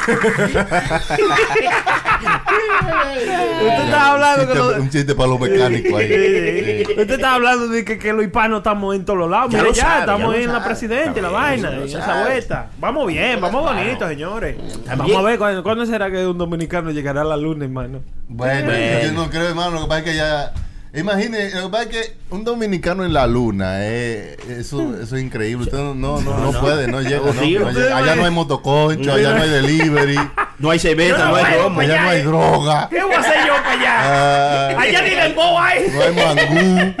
usted 2.50 3.84
estaba 3.84 4.10
hablando 4.12 4.46
que. 4.46 4.52
Un 4.52 4.58
lo- 4.58 4.64
chiste, 4.68 4.80
un 4.82 4.90
chiste 4.90 5.14
para 5.14 5.28
los 5.28 5.40
mecánicos 5.40 6.00
ahí. 6.00 6.08
Sí, 6.08 6.84
sí. 6.86 6.90
Usted 7.00 7.10
está 7.10 7.34
hablando 7.34 7.68
de 7.68 7.84
que, 7.84 7.98
que 7.98 8.12
los 8.12 8.24
hispanos 8.24 8.58
estamos 8.58 8.94
en 8.94 9.04
todos 9.04 9.18
los 9.18 9.30
lados. 9.30 9.50
Ya 9.52 9.58
Mire, 9.58 9.68
lo 9.70 9.74
ya, 9.74 9.82
sabe, 9.82 9.94
ya 9.94 10.00
estamos 10.00 10.34
en 10.34 10.46
la 10.46 10.52
sabe. 10.54 10.64
presidente, 10.66 11.22
la 11.22 11.28
Está 11.28 11.50
bien, 11.50 11.62
vaina, 11.62 11.76
en 11.78 11.82
esa 11.88 12.22
vuelta. 12.24 12.70
Vamos 12.78 13.06
bien, 13.08 13.40
vamos 13.40 13.62
bonitos, 13.62 14.08
señores. 14.08 14.56
Vamos 14.86 15.16
a 15.16 15.22
ver 15.22 15.38
¿cuándo, 15.38 15.62
cuándo 15.62 15.86
será 15.86 16.10
que 16.10 16.26
un 16.26 16.38
dominicano 16.38 16.90
llegará 16.90 17.22
a 17.22 17.24
la 17.24 17.36
luna, 17.36 17.64
hermano. 17.64 18.00
Bueno, 18.28 18.66
Bueno. 18.66 19.00
yo 19.06 19.12
no 19.12 19.30
creo, 19.30 19.48
hermano. 19.48 19.72
Lo 19.72 19.82
que 19.82 19.86
pasa 19.88 19.98
es 20.00 20.04
que 20.04 20.16
ya. 20.16 20.52
Imagine, 20.92 21.50
lo 21.54 21.66
que 21.66 21.68
pasa 21.68 21.82
es 21.84 21.88
que 21.90 22.16
un 22.30 22.42
dominicano 22.42 23.04
en 23.04 23.12
la 23.12 23.24
luna, 23.28 23.74
eh, 23.86 24.36
eso, 24.48 24.92
eso 25.00 25.14
es 25.16 25.22
increíble. 25.22 25.62
Usted 25.62 25.78
no, 25.78 25.94
no, 25.94 26.20
no, 26.20 26.36
no 26.52 26.60
puede, 26.60 26.88
no 26.88 27.00
llega. 27.00 27.18
no, 27.20 27.32
no. 27.32 27.96
Allá 27.96 28.16
no 28.16 28.24
hay 28.24 28.30
motoconcho, 28.32 29.12
allá 29.12 29.34
no 29.34 29.42
hay 29.44 29.50
delivery, 29.50 30.16
No 30.60 30.70
hay 30.70 30.78
cerveza, 30.78 31.18
no 31.24 31.30
no 31.30 31.36
hay 31.36 31.54
romo. 31.56 31.80
allá 31.80 32.02
no 32.02 32.08
hay 32.10 32.22
droga, 32.22 32.88
¿Qué 32.90 33.02
voy 33.02 33.14
a 33.14 33.18
hacer 33.20 33.46
yo 33.46 33.54
para 33.54 33.72
allá? 33.72 33.94
ah, 34.02 34.80
Allá 34.80 35.02
ni 35.02 35.10
dembow 35.10 35.58
hay. 35.58 35.86
no 35.92 36.02
hay 36.02 36.14
mangú. 36.14 36.94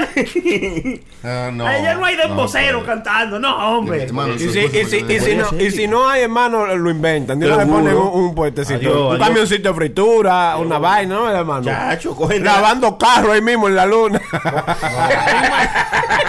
Ah, 1.22 1.50
no, 1.52 1.66
Allá 1.66 1.94
no 1.96 2.04
hay 2.06 2.16
dembocero 2.16 2.80
no, 2.80 2.86
cantando, 2.86 3.38
no, 3.38 3.54
hombre. 3.76 4.04
Hermano, 4.04 4.32
Y 4.36 4.38
si, 4.38 4.46
eso- 4.46 4.58
y, 4.60 4.84
si, 4.86 4.96
y, 5.06 5.20
si 5.20 5.32
eso- 5.32 5.52
no, 5.52 5.60
y 5.60 5.70
si 5.70 5.86
no 5.86 6.08
hay, 6.08 6.22
hermano, 6.22 6.64
lo 6.74 6.90
inventan. 6.90 7.38
Vez 7.38 7.50
Seguro. 7.50 7.68
ponen 7.70 7.94
un, 7.94 8.08
un 8.24 8.34
puestecito. 8.34 8.78
Adiós, 8.78 8.96
un 8.96 9.06
adiós. 9.16 9.28
camioncito 9.28 9.68
de 9.68 9.74
fritura, 9.74 10.56
una 10.56 10.78
vaina, 10.78 11.16
¿no, 11.16 11.28
hermano? 11.30 11.66
Chacho, 11.66 12.16
cogen 12.16 12.42
Grabando 12.42 12.96
carro 12.96 13.32
ahí 13.32 13.42
mismo 13.42 13.68
en 13.68 13.76
la 13.76 13.84
luna. 13.84 14.18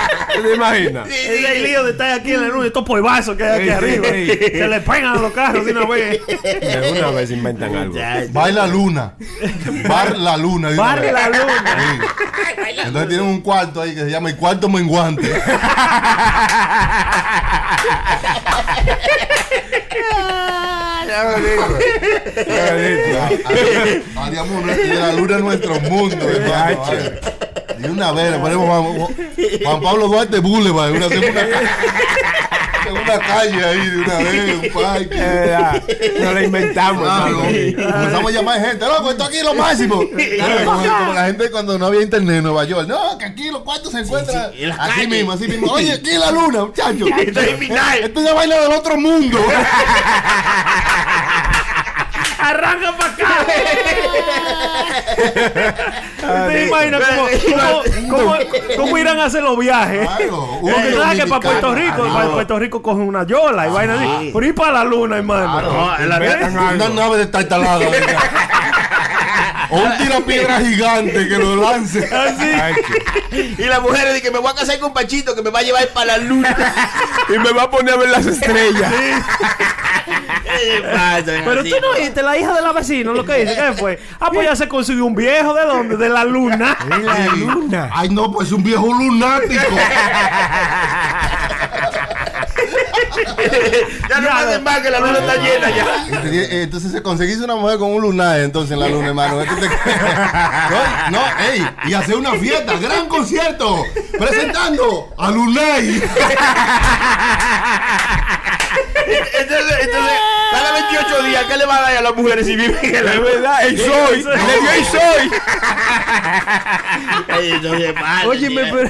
¿Te 0.42 0.56
imaginas? 0.56 1.10
Es 1.10 1.46
el 1.50 1.64
lío 1.64 1.84
de 1.84 1.92
estar 1.92 2.12
aquí 2.20 2.32
en 2.34 2.42
la 2.42 2.48
luna, 2.48 2.68
estos 2.68 2.84
polvazos 2.86 3.36
que 3.36 3.44
hay 3.44 3.60
aquí 3.60 3.64
Sí, 3.66 3.70
arriba. 3.72 4.08
sí. 4.12 4.38
Se 4.52 4.68
le 4.68 4.82
pegan 4.82 5.18
a 5.18 5.20
los 5.22 5.32
carros 5.34 5.66
de 5.66 5.72
una 5.72 5.86
vez. 5.86 6.22
De 6.28 6.94
una 7.00 7.12
vez 7.12 7.32
inventan 7.32 7.76
algo. 7.76 7.98
Baila 8.30 8.68
luna. 8.68 9.14
Bar 9.88 10.18
la 10.18 10.38
luna. 10.38 10.70
una 10.70 10.78
Bar 10.82 11.02
vez. 11.02 11.14
la 11.14 11.30
luna. 11.30 11.78
Sí. 11.78 12.78
Entonces 12.86 13.10
tienen 13.10 13.26
un 13.28 13.42
cuarto 13.42 13.82
ahí 13.82 13.94
que 13.94 14.02
se 14.02 14.10
llama 14.10 14.30
el 14.30 14.36
cuarto 14.38 14.70
menguante. 14.70 15.30
Adiós, 24.16 24.48
y 24.84 24.88
de 24.88 24.96
la 24.96 25.14
luna 25.14 25.36
es 25.38 25.42
nuestro 25.42 25.80
mundo, 25.82 26.30
hermano. 26.30 26.82
De 27.82 27.90
una 27.90 28.12
vez 28.12 28.32
le 28.32 28.38
ponemos 28.40 28.68
Juan, 28.68 29.08
Juan 29.64 29.82
Pablo 29.82 30.08
Duarte 30.08 30.40
Boulevard, 30.40 30.92
una 30.92 31.10
segunda, 31.10 31.42
segunda 32.84 33.20
calle 33.20 33.66
ahí, 33.66 33.90
de 33.90 33.98
una 33.98 34.18
vez, 34.18 34.56
un 34.64 34.82
parque. 34.82 35.10
Eh, 35.12 35.46
ya, 35.50 35.84
No 36.24 36.32
la 36.34 36.44
inventamos, 36.44 37.04
Claro, 37.04 37.36
comenzamos 37.36 38.32
a 38.32 38.36
llamar 38.36 38.62
gente, 38.66 38.86
loco, 38.86 39.12
esto 39.12 39.24
aquí 39.24 39.38
es 39.38 39.44
lo 39.44 39.54
máximo. 39.56 40.02
Claro, 40.36 40.66
como, 40.66 40.84
como 40.84 41.14
la 41.14 41.26
gente 41.26 41.52
cuando 41.52 41.78
no 41.80 41.86
había 41.88 42.02
internet 42.02 42.38
en 42.38 42.44
Nueva 42.44 42.64
York. 42.66 42.88
No, 42.88 43.18
que 43.18 43.26
aquí 43.26 43.50
los 43.50 43.62
cuartos 43.64 43.92
se 43.92 44.00
encuentran 44.00 44.52
sí, 44.54 44.64
en 44.64 44.76
calles. 44.76 45.10
mismo, 45.10 45.32
así 45.32 45.48
mismo. 45.48 45.68
Oye, 45.72 45.94
aquí 45.94 46.10
es 46.12 46.20
la 46.20 46.32
luna, 46.32 46.66
muchachos. 46.66 47.10
Esto 47.18 47.40
es 47.40 47.58
final. 47.58 48.00
Esto 48.00 48.20
es 48.20 48.26
una 48.26 48.34
vaina 48.34 48.56
del 48.58 48.72
otro 48.74 48.98
mundo. 48.98 49.40
Arranca 52.42 52.98
para 52.98 53.14
acá. 53.14 53.46
¿Te 56.48 56.66
imaginas 56.66 57.04
cómo, 57.08 57.28
cómo, 58.10 58.10
cómo, 58.10 58.36
cómo 58.78 58.98
irán 58.98 59.20
a 59.20 59.26
hacer 59.26 59.44
los 59.44 59.58
viajes? 59.60 60.08
Claro, 60.08 60.58
uno 60.62 60.74
Porque 60.76 60.94
sabes 60.94 61.20
que 61.20 61.28
para 61.28 61.42
Puerto. 61.42 61.76
Rico, 61.76 62.14
para 62.14 62.30
Puerto 62.30 62.60
Rico 62.60 62.82
cogen 62.82 63.04
una 63.04 63.26
yola 63.28 63.68
y 63.68 63.70
vaina 63.72 63.94
así. 63.94 64.32
Por 64.32 64.44
ir 64.44 64.56
para 64.56 64.72
la 64.72 64.84
luna, 64.84 65.18
hermano. 65.18 65.96
Una 66.00 66.89
nave 66.89 67.18
de 67.18 67.28
tartalada. 67.28 67.78
venga. 67.78 68.20
o 69.72 69.78
un 69.78 69.98
tirapiedra 69.98 70.60
gigante 70.60 71.28
que 71.28 71.38
lo 71.38 71.56
lance. 71.56 72.10
Y 73.32 73.64
la 73.64 73.80
mujer 73.80 74.08
dice 74.10 74.22
que 74.22 74.32
me 74.32 74.39
voy 74.39 74.52
a 74.52 74.56
casar 74.56 74.78
con 74.80 74.94
Pachito 74.94 75.34
que 75.34 75.42
me 75.42 75.50
va 75.50 75.60
a 75.60 75.62
llevar 75.62 75.88
para 75.89 76.18
la 76.18 76.18
luna. 76.18 76.56
Y 77.30 77.39
me 77.39 77.52
va 77.52 77.64
a 77.64 77.70
poner 77.70 77.94
a 77.94 77.98
ver 77.98 78.10
las 78.10 78.26
estrellas. 78.26 78.92
¿Qué 80.44 80.82
pasa? 80.82 81.24
Pero 81.46 81.62
Así. 81.62 81.70
tú 81.70 81.76
no 81.82 81.94
viste 81.98 82.22
la 82.22 82.31
hija 82.38 82.54
de 82.54 82.62
la 82.62 82.72
vecina, 82.74 83.12
lo 83.12 83.26
que 83.26 83.34
dice, 83.46 83.56
¿qué 83.56 83.74
fue? 83.74 84.00
Ah, 84.20 84.30
pues 84.34 84.48
ya 84.48 84.56
se 84.56 84.68
consiguió 84.68 85.06
un 85.06 85.16
viejo 85.16 85.54
de 85.54 85.66
dónde? 85.66 85.98
De 85.98 86.10
la 86.10 86.24
luna. 86.24 86.78
La 86.90 87.26
luna. 87.28 87.90
Ay, 87.94 88.10
no, 88.10 88.32
pues 88.32 88.52
un 88.52 88.64
viejo 88.64 88.88
lunático. 88.94 89.62
Ya 94.10 94.20
no 94.22 94.28
pasen 94.30 94.64
más 94.64 94.80
que 94.80 94.90
la 94.90 95.00
luna 95.00 95.20
está 95.20 95.36
llena 95.38 95.70
ya. 95.70 96.06
Entonces, 96.08 96.50
eh, 96.52 96.62
Entonces 96.64 96.92
se 96.92 97.02
conseguiste 97.02 97.44
una 97.44 97.56
mujer 97.56 97.78
con 97.78 97.92
un 97.92 98.02
lunar 98.02 98.40
entonces 98.40 98.72
en 98.72 98.80
la 98.80 98.88
luna, 98.88 99.08
hermano. 99.10 99.40
Te- 99.40 99.48
No, 101.12 101.12
no, 101.12 101.22
ey, 101.52 101.68
y 101.86 101.94
hacer 101.94 102.16
una 102.16 102.34
fiesta, 102.34 102.74
gran 102.78 103.08
concierto, 103.08 103.84
presentando 104.18 105.14
a 105.18 105.32
Lunay. 105.32 106.02
Entonces, 109.40 109.78
entonces, 109.82 110.14
cada 110.62 110.72
28 110.89 111.24
días, 111.24 111.43
¿qué 111.49 111.57
le 111.57 111.66
va 111.66 111.78
a 111.78 111.82
dar 111.82 111.97
a 111.97 112.01
las 112.01 112.16
mujeres 112.16 112.45
si 112.45 112.55
viven 112.55 112.78
en 112.84 113.05
la 113.05 113.14
Es 113.14 113.22
verdad, 113.22 113.68
el 113.68 113.78
soy. 113.78 114.24
Le 114.24 114.59
dio 114.62 114.72
el 114.72 114.86
soy. 114.86 115.32
Pero... 118.55 118.89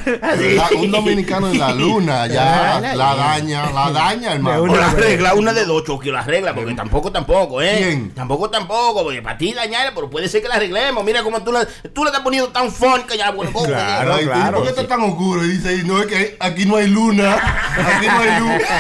La- 0.56 0.70
un 0.78 0.92
dominicano 0.92 1.50
en 1.50 1.60
la 1.60 1.72
luna, 1.74 2.28
ya 2.28 2.80
la 2.96 3.16
daña, 3.16 3.70
la 3.72 3.92
daña, 3.92 4.34
hermano. 4.34 4.68
La 4.68 4.90
regla, 4.92 5.34
una 5.34 5.54
de 5.54 5.66
dos, 5.66 5.84
Chucky, 5.84 6.12
la 6.12 6.22
regla, 6.24 6.54
porque 6.54 6.74
tampoco, 6.74 7.12
tampoco, 7.12 7.62
¿eh? 7.62 7.76
¿Quién? 7.78 8.12
Tampoco, 8.14 8.50
tampoco, 8.50 9.04
porque 9.04 9.22
para 9.22 9.38
ti 9.38 9.54
dañarla, 9.54 9.94
pero 9.94 10.10
puede 10.10 10.28
ser 10.28 10.42
que 10.42 10.48
la 10.48 10.56
arreglemos. 10.56 11.04
Mira 11.04 11.24
cómo 11.24 11.42
tú 11.44 11.52
la, 11.52 11.66
tú 11.94 12.04
la 12.04 12.10
estás 12.10 12.24
poniendo 12.24 12.50
tan 12.50 12.72
fun 12.72 13.04
que 13.04 13.18
ya, 13.18 13.32
bueno. 13.32 13.52
Claro. 13.54 14.18
Claro, 14.20 14.58
¿Por 14.58 14.64
qué 14.64 14.70
está 14.70 14.88
tan 14.88 15.02
oscuro? 15.02 15.44
Y 15.46 15.58
dice, 15.58 15.84
no, 15.84 16.00
es 16.00 16.08
que 16.08 16.38
aquí 16.40 16.66
no 16.66 16.76
hay 16.78 16.88
luna, 16.88 17.36
aquí 17.36 18.08
no 18.08 18.20
hay 18.20 18.40
luz. 18.40 18.62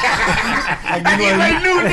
Aquí 0.91 1.23
no 1.35 1.43
hay 1.43 1.53
luz. 1.53 1.83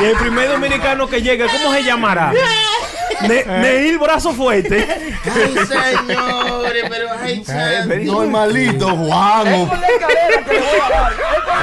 Y 0.00 0.04
el 0.04 0.16
primer 0.16 0.48
dominicano 0.48 1.06
que 1.08 1.22
llegue, 1.22 1.46
¿cómo 1.46 1.72
se 1.72 1.84
llamará? 1.84 2.32
Ne- 3.28 3.44
Neil 3.60 3.98
Brazo 3.98 4.32
Fuerte. 4.32 4.86
Ay, 5.24 5.54
señores, 5.66 6.84
pero 6.88 7.08
ay, 7.22 7.44
santo. 7.44 7.94
Normalito, 8.04 8.88
Juan 8.96 9.54
o... 9.54 9.70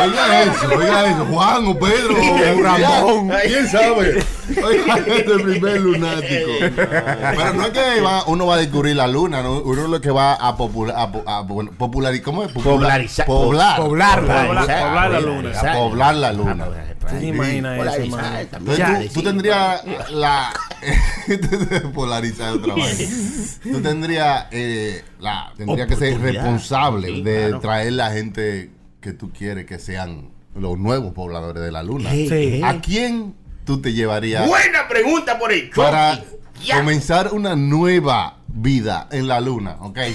Oiga 0.02 0.44
eso, 0.44 0.68
oiga 0.78 1.10
eso, 1.12 1.26
Juan 1.26 1.68
o 1.68 1.78
Pedro 1.78 2.16
o 2.16 2.62
Ramón, 2.64 3.32
quién 3.46 3.68
sabe. 3.68 4.24
Oiga, 4.64 4.96
este 5.06 5.40
primer 5.40 5.82
lunático. 5.82 6.52
Pero 6.76 7.54
no 7.54 7.64
es 7.66 7.70
que 7.72 8.02
va- 8.02 8.24
uno 8.28 8.46
va 8.48 8.56
a 8.56 8.58
descubrir 8.60 8.96
la 8.96 9.08
luna, 9.08 9.42
¿no? 9.42 9.60
uno 9.60 9.88
lo 9.88 10.00
que 10.00 10.12
va 10.12 10.36
a, 10.36 10.56
popula- 10.56 10.94
a, 10.96 11.12
po- 11.12 11.24
a 11.28 11.42
bueno, 11.42 11.72
popularizar, 11.78 12.24
¿cómo 12.24 12.44
es? 12.44 12.50
Popular- 12.52 12.76
Popularizar. 12.80 13.26
Poblar. 13.26 13.76
Poblarla. 13.82 14.48
Poblar- 14.48 14.82
poblar 14.82 15.12
la 15.12 15.20
luna. 15.20 15.60
A 15.60 15.74
poblar 15.74 16.16
la 16.16 16.34
luna. 16.34 16.68
¿Tú 17.10 17.16
te 17.18 17.26
imaginas 17.26 17.96
eso. 17.98 18.18
Entonces 18.54 19.08
tú, 19.14 19.20
tú 19.20 19.24
tendrías 19.24 19.82
la 20.12 20.54
polarizar 21.94 22.54
otra 22.54 22.76
vez. 22.76 23.60
Tú 23.64 23.82
tendrías 23.82 24.46
eh, 24.52 25.04
la 25.20 25.54
tendría 25.58 25.88
que 25.88 25.96
ser 25.96 26.20
responsable 26.20 27.08
Sí, 27.08 27.22
de 27.22 27.40
claro. 27.48 27.60
traer 27.60 27.94
la 27.94 28.12
gente 28.12 28.72
que 29.02 29.14
tú 29.14 29.32
quieres 29.32 29.66
que 29.66 29.80
sean 29.80 30.30
los 30.56 30.78
nuevos 30.78 31.14
pobladores 31.14 31.64
de 31.64 31.72
la 31.72 31.84
luna. 31.84 32.12
Sí. 32.12 32.62
¿A 32.64 32.82
quién 32.82 33.36
tú 33.66 33.82
te 33.82 33.94
llevarías 33.94 34.48
Buena 34.48 34.88
pregunta 34.88 35.38
por 35.40 35.52
el 35.54 35.70
para. 35.70 36.24
Ya. 36.66 36.78
comenzar 36.78 37.32
una 37.34 37.56
nueva 37.56 38.40
vida 38.48 39.08
en 39.12 39.28
la 39.30 39.40
luna? 39.40 39.78
¿Ok? 39.80 39.98
Si- 40.08 40.14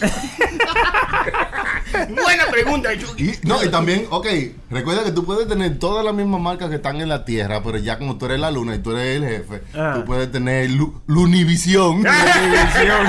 Buena 2.10 2.46
pregunta, 2.50 2.90
Chucky. 2.98 3.24
Y, 3.24 3.38
no, 3.46 3.62
y 3.64 3.68
también, 3.70 4.06
ok, 4.10 4.26
recuerda 4.70 5.04
que 5.04 5.12
tú 5.12 5.24
puedes 5.24 5.48
tener 5.48 5.78
todas 5.78 6.04
las 6.04 6.12
mismas 6.14 6.38
marcas 6.40 6.68
que 6.68 6.74
están 6.76 7.00
en 7.00 7.08
la 7.08 7.24
Tierra, 7.24 7.62
pero 7.64 7.78
ya 7.78 7.96
como 7.98 8.16
tú 8.18 8.26
eres 8.26 8.38
la 8.40 8.50
luna 8.50 8.74
y 8.74 8.78
tú 8.80 8.94
eres 8.96 9.22
el 9.22 9.28
jefe, 9.28 9.62
Ah. 9.74 9.92
tú 9.96 10.04
puedes 10.04 10.30
tener 10.30 10.68
Lu- 10.70 11.00
Lunivisión. 11.06 12.00
o 12.00 12.02
sea, 12.02 13.02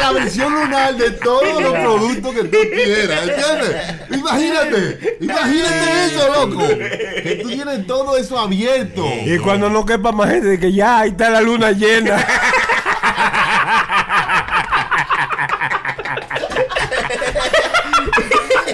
la 0.00 0.12
versión 0.12 0.52
lunar 0.62 0.94
de 0.96 1.10
todos 1.12 1.62
los 1.62 1.72
productos 1.72 2.34
que 2.34 2.44
tú 2.44 2.58
quieras, 2.74 3.28
¿entiendes? 3.28 3.76
Imagínate, 4.10 5.16
imagínate 5.20 6.04
eso, 6.06 6.28
loco. 6.34 6.68
Que 6.68 7.40
tú 7.42 7.48
tienes 7.48 7.86
todo 7.86 8.16
eso 8.18 8.38
abierto. 8.38 9.06
Y 9.24 9.38
cuando 9.38 9.70
no 9.70 9.86
quepa 9.86 10.12
más 10.12 10.28
gente, 10.30 10.48
de 10.48 10.58
que 10.58 10.72
ya 10.72 10.98
ahí 11.00 11.10
está 11.10 11.30
la 11.30 11.40
luna 11.40 11.70
llena. 11.72 12.24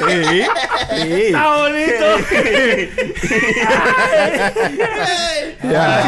Sí, 0.09 0.25
sí. 0.25 0.41
Está 1.27 1.57
bonito. 1.57 2.07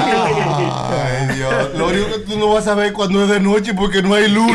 Ay, 0.00 1.36
Dios. 1.36 1.74
Lo 1.76 1.88
único 1.88 2.06
que 2.08 2.18
tú 2.20 2.38
no 2.38 2.48
vas 2.54 2.66
a 2.66 2.74
ver 2.74 2.92
cuando 2.92 3.22
es 3.22 3.28
de 3.28 3.40
noche 3.40 3.74
porque 3.74 4.02
no 4.02 4.14
hay 4.14 4.28
luna. 4.28 4.54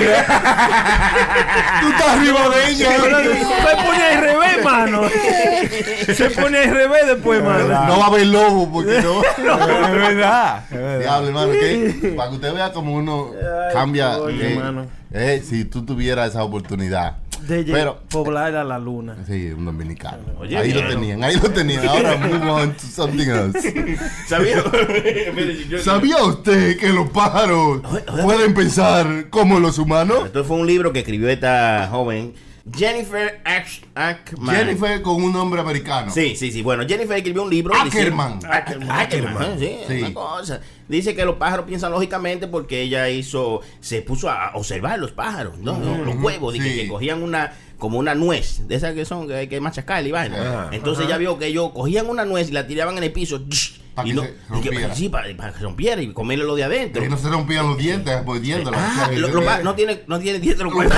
tú 1.82 1.88
estás 1.90 2.08
arriba 2.18 2.50
de 2.50 2.70
ella. 2.72 2.92
Se 2.92 3.00
pone 3.86 4.04
al 4.04 4.22
revés, 4.22 4.64
mano. 4.64 5.02
Se 6.14 6.30
pone 6.32 6.58
al 6.60 6.72
revés 6.72 7.08
después, 7.08 7.44
mano. 7.44 7.68
No 7.68 8.00
va 8.00 8.06
a 8.06 8.08
haber 8.08 8.28
lobo 8.28 8.72
porque 8.72 9.02
no. 9.02 9.22
Es 9.86 9.92
verdad. 9.92 10.64
es 10.72 10.78
verdad. 10.78 11.00
Diablo, 11.00 11.28
hermano, 11.28 11.52
que 11.52 12.14
para 12.16 12.30
que 12.30 12.36
usted 12.36 12.54
vea 12.54 12.72
como 12.72 12.94
uno 12.94 13.32
cambia. 13.74 14.18
coño, 14.18 14.42
eh, 14.42 14.54
hermano. 14.54 14.88
eh, 15.14 15.44
si 15.48 15.66
tú 15.66 15.86
tuvieras 15.86 16.30
esa 16.30 16.44
oportunidad. 16.44 17.18
De 17.48 17.64
Pero, 17.64 18.00
poblar 18.10 18.56
a 18.56 18.64
la 18.64 18.80
luna. 18.80 19.18
sí, 19.28 19.48
un 19.52 19.66
dominicano. 19.66 20.20
Oye, 20.40 20.58
ahí 20.58 20.74
lo 20.74 20.88
tenían, 20.88 21.24
ahí 21.24 21.36
lo 21.36 21.50
tenían. 21.52 21.88
Ahora 21.88 22.18
move 22.18 22.50
on 22.50 22.74
to 22.74 22.80
something 22.88 23.28
else. 23.28 23.98
¿Sabía? 24.28 24.64
¿Sabía 25.84 26.24
usted 26.24 26.78
que 26.78 26.90
los 26.90 27.10
pájaros 27.10 27.82
pueden 28.24 28.54
pensar 28.54 29.30
como 29.30 29.60
los 29.60 29.78
humanos? 29.78 30.26
Esto 30.26 30.44
fue 30.44 30.58
un 30.58 30.68
libro 30.68 30.92
que 30.94 31.00
escribió 31.00 31.30
esta 31.30 31.88
joven 31.92 32.34
Jennifer 32.76 33.42
Ash- 33.46 33.82
Ackman. 33.94 34.56
Jennifer 34.56 35.02
con 35.04 35.24
un 35.24 35.32
nombre 35.32 35.62
americano. 35.62 36.12
Sí, 36.12 36.36
sí, 36.36 36.52
sí. 36.52 36.64
Bueno, 36.64 36.84
Jennifer 36.88 37.16
escribió 37.16 37.44
un 37.44 37.50
libro. 37.52 37.76
Ackerman. 37.76 38.40
Ackerman. 38.50 38.90
Ackerman, 38.92 39.60
sí, 39.60 39.78
Sí. 39.88 40.00
una 40.02 40.14
cosa. 40.14 40.62
Dice 40.88 41.16
que 41.16 41.26
los 41.26 41.36
pájaros 41.38 41.66
piensan 41.66 41.92
lógicamente 41.92 42.48
porque 42.48 42.82
ella 42.82 43.10
hizo, 43.10 43.62
se 43.80 44.02
puso 44.02 44.30
a 44.30 44.52
observar 44.56 45.00
los 45.00 45.12
pájaros, 45.12 45.58
¿no? 45.58 45.80
los 46.06 46.16
huevos, 46.22 46.54
que, 46.54 46.62
sí. 46.62 46.76
que 46.76 46.88
cogían 46.88 47.24
una, 47.24 47.54
como 47.80 47.98
una 47.98 48.14
nuez, 48.14 48.68
de 48.68 48.76
esas 48.76 48.94
que 48.94 49.04
son, 49.06 49.28
que 49.28 49.34
hay 49.36 49.48
que 49.48 49.60
machacar 49.60 50.06
y 50.06 50.12
vaina. 50.12 50.70
Entonces 50.72 51.06
ella 51.06 51.18
vio 51.18 51.40
que 51.40 51.48
ellos 51.48 51.72
cogían 51.74 52.08
una 52.08 52.24
nuez 52.26 52.50
y 52.50 52.52
la 52.52 52.68
tiraban 52.68 52.98
en 52.98 53.04
el 53.04 53.12
piso. 53.12 53.42
Y 54.04 54.10
que 54.10 54.14
no, 54.14 54.24
se 54.24 54.30
y 54.58 54.62
que- 54.62 54.90
sí, 54.94 55.08
para, 55.08 55.34
para 55.38 55.54
que 55.54 55.60
rompiera 55.62 56.02
y 56.02 56.12
comerle 56.12 56.44
lo 56.44 56.54
de 56.56 56.66
adentro. 56.66 57.02
Que 57.02 57.08
no 57.08 57.18
se 57.18 57.30
rompían 57.30 57.66
los 57.66 57.78
dientes 57.78 58.26
mordiéndolo. 58.26 58.76
Ah, 58.78 59.10
lo- 59.16 59.30
lo 59.30 59.46
pa- 59.46 59.60
no 59.60 59.74
tiene, 59.74 60.02
no 60.08 60.20
tiene 60.20 60.40
dientes 60.40 60.66
los 60.66 60.74
huevos. 60.74 60.94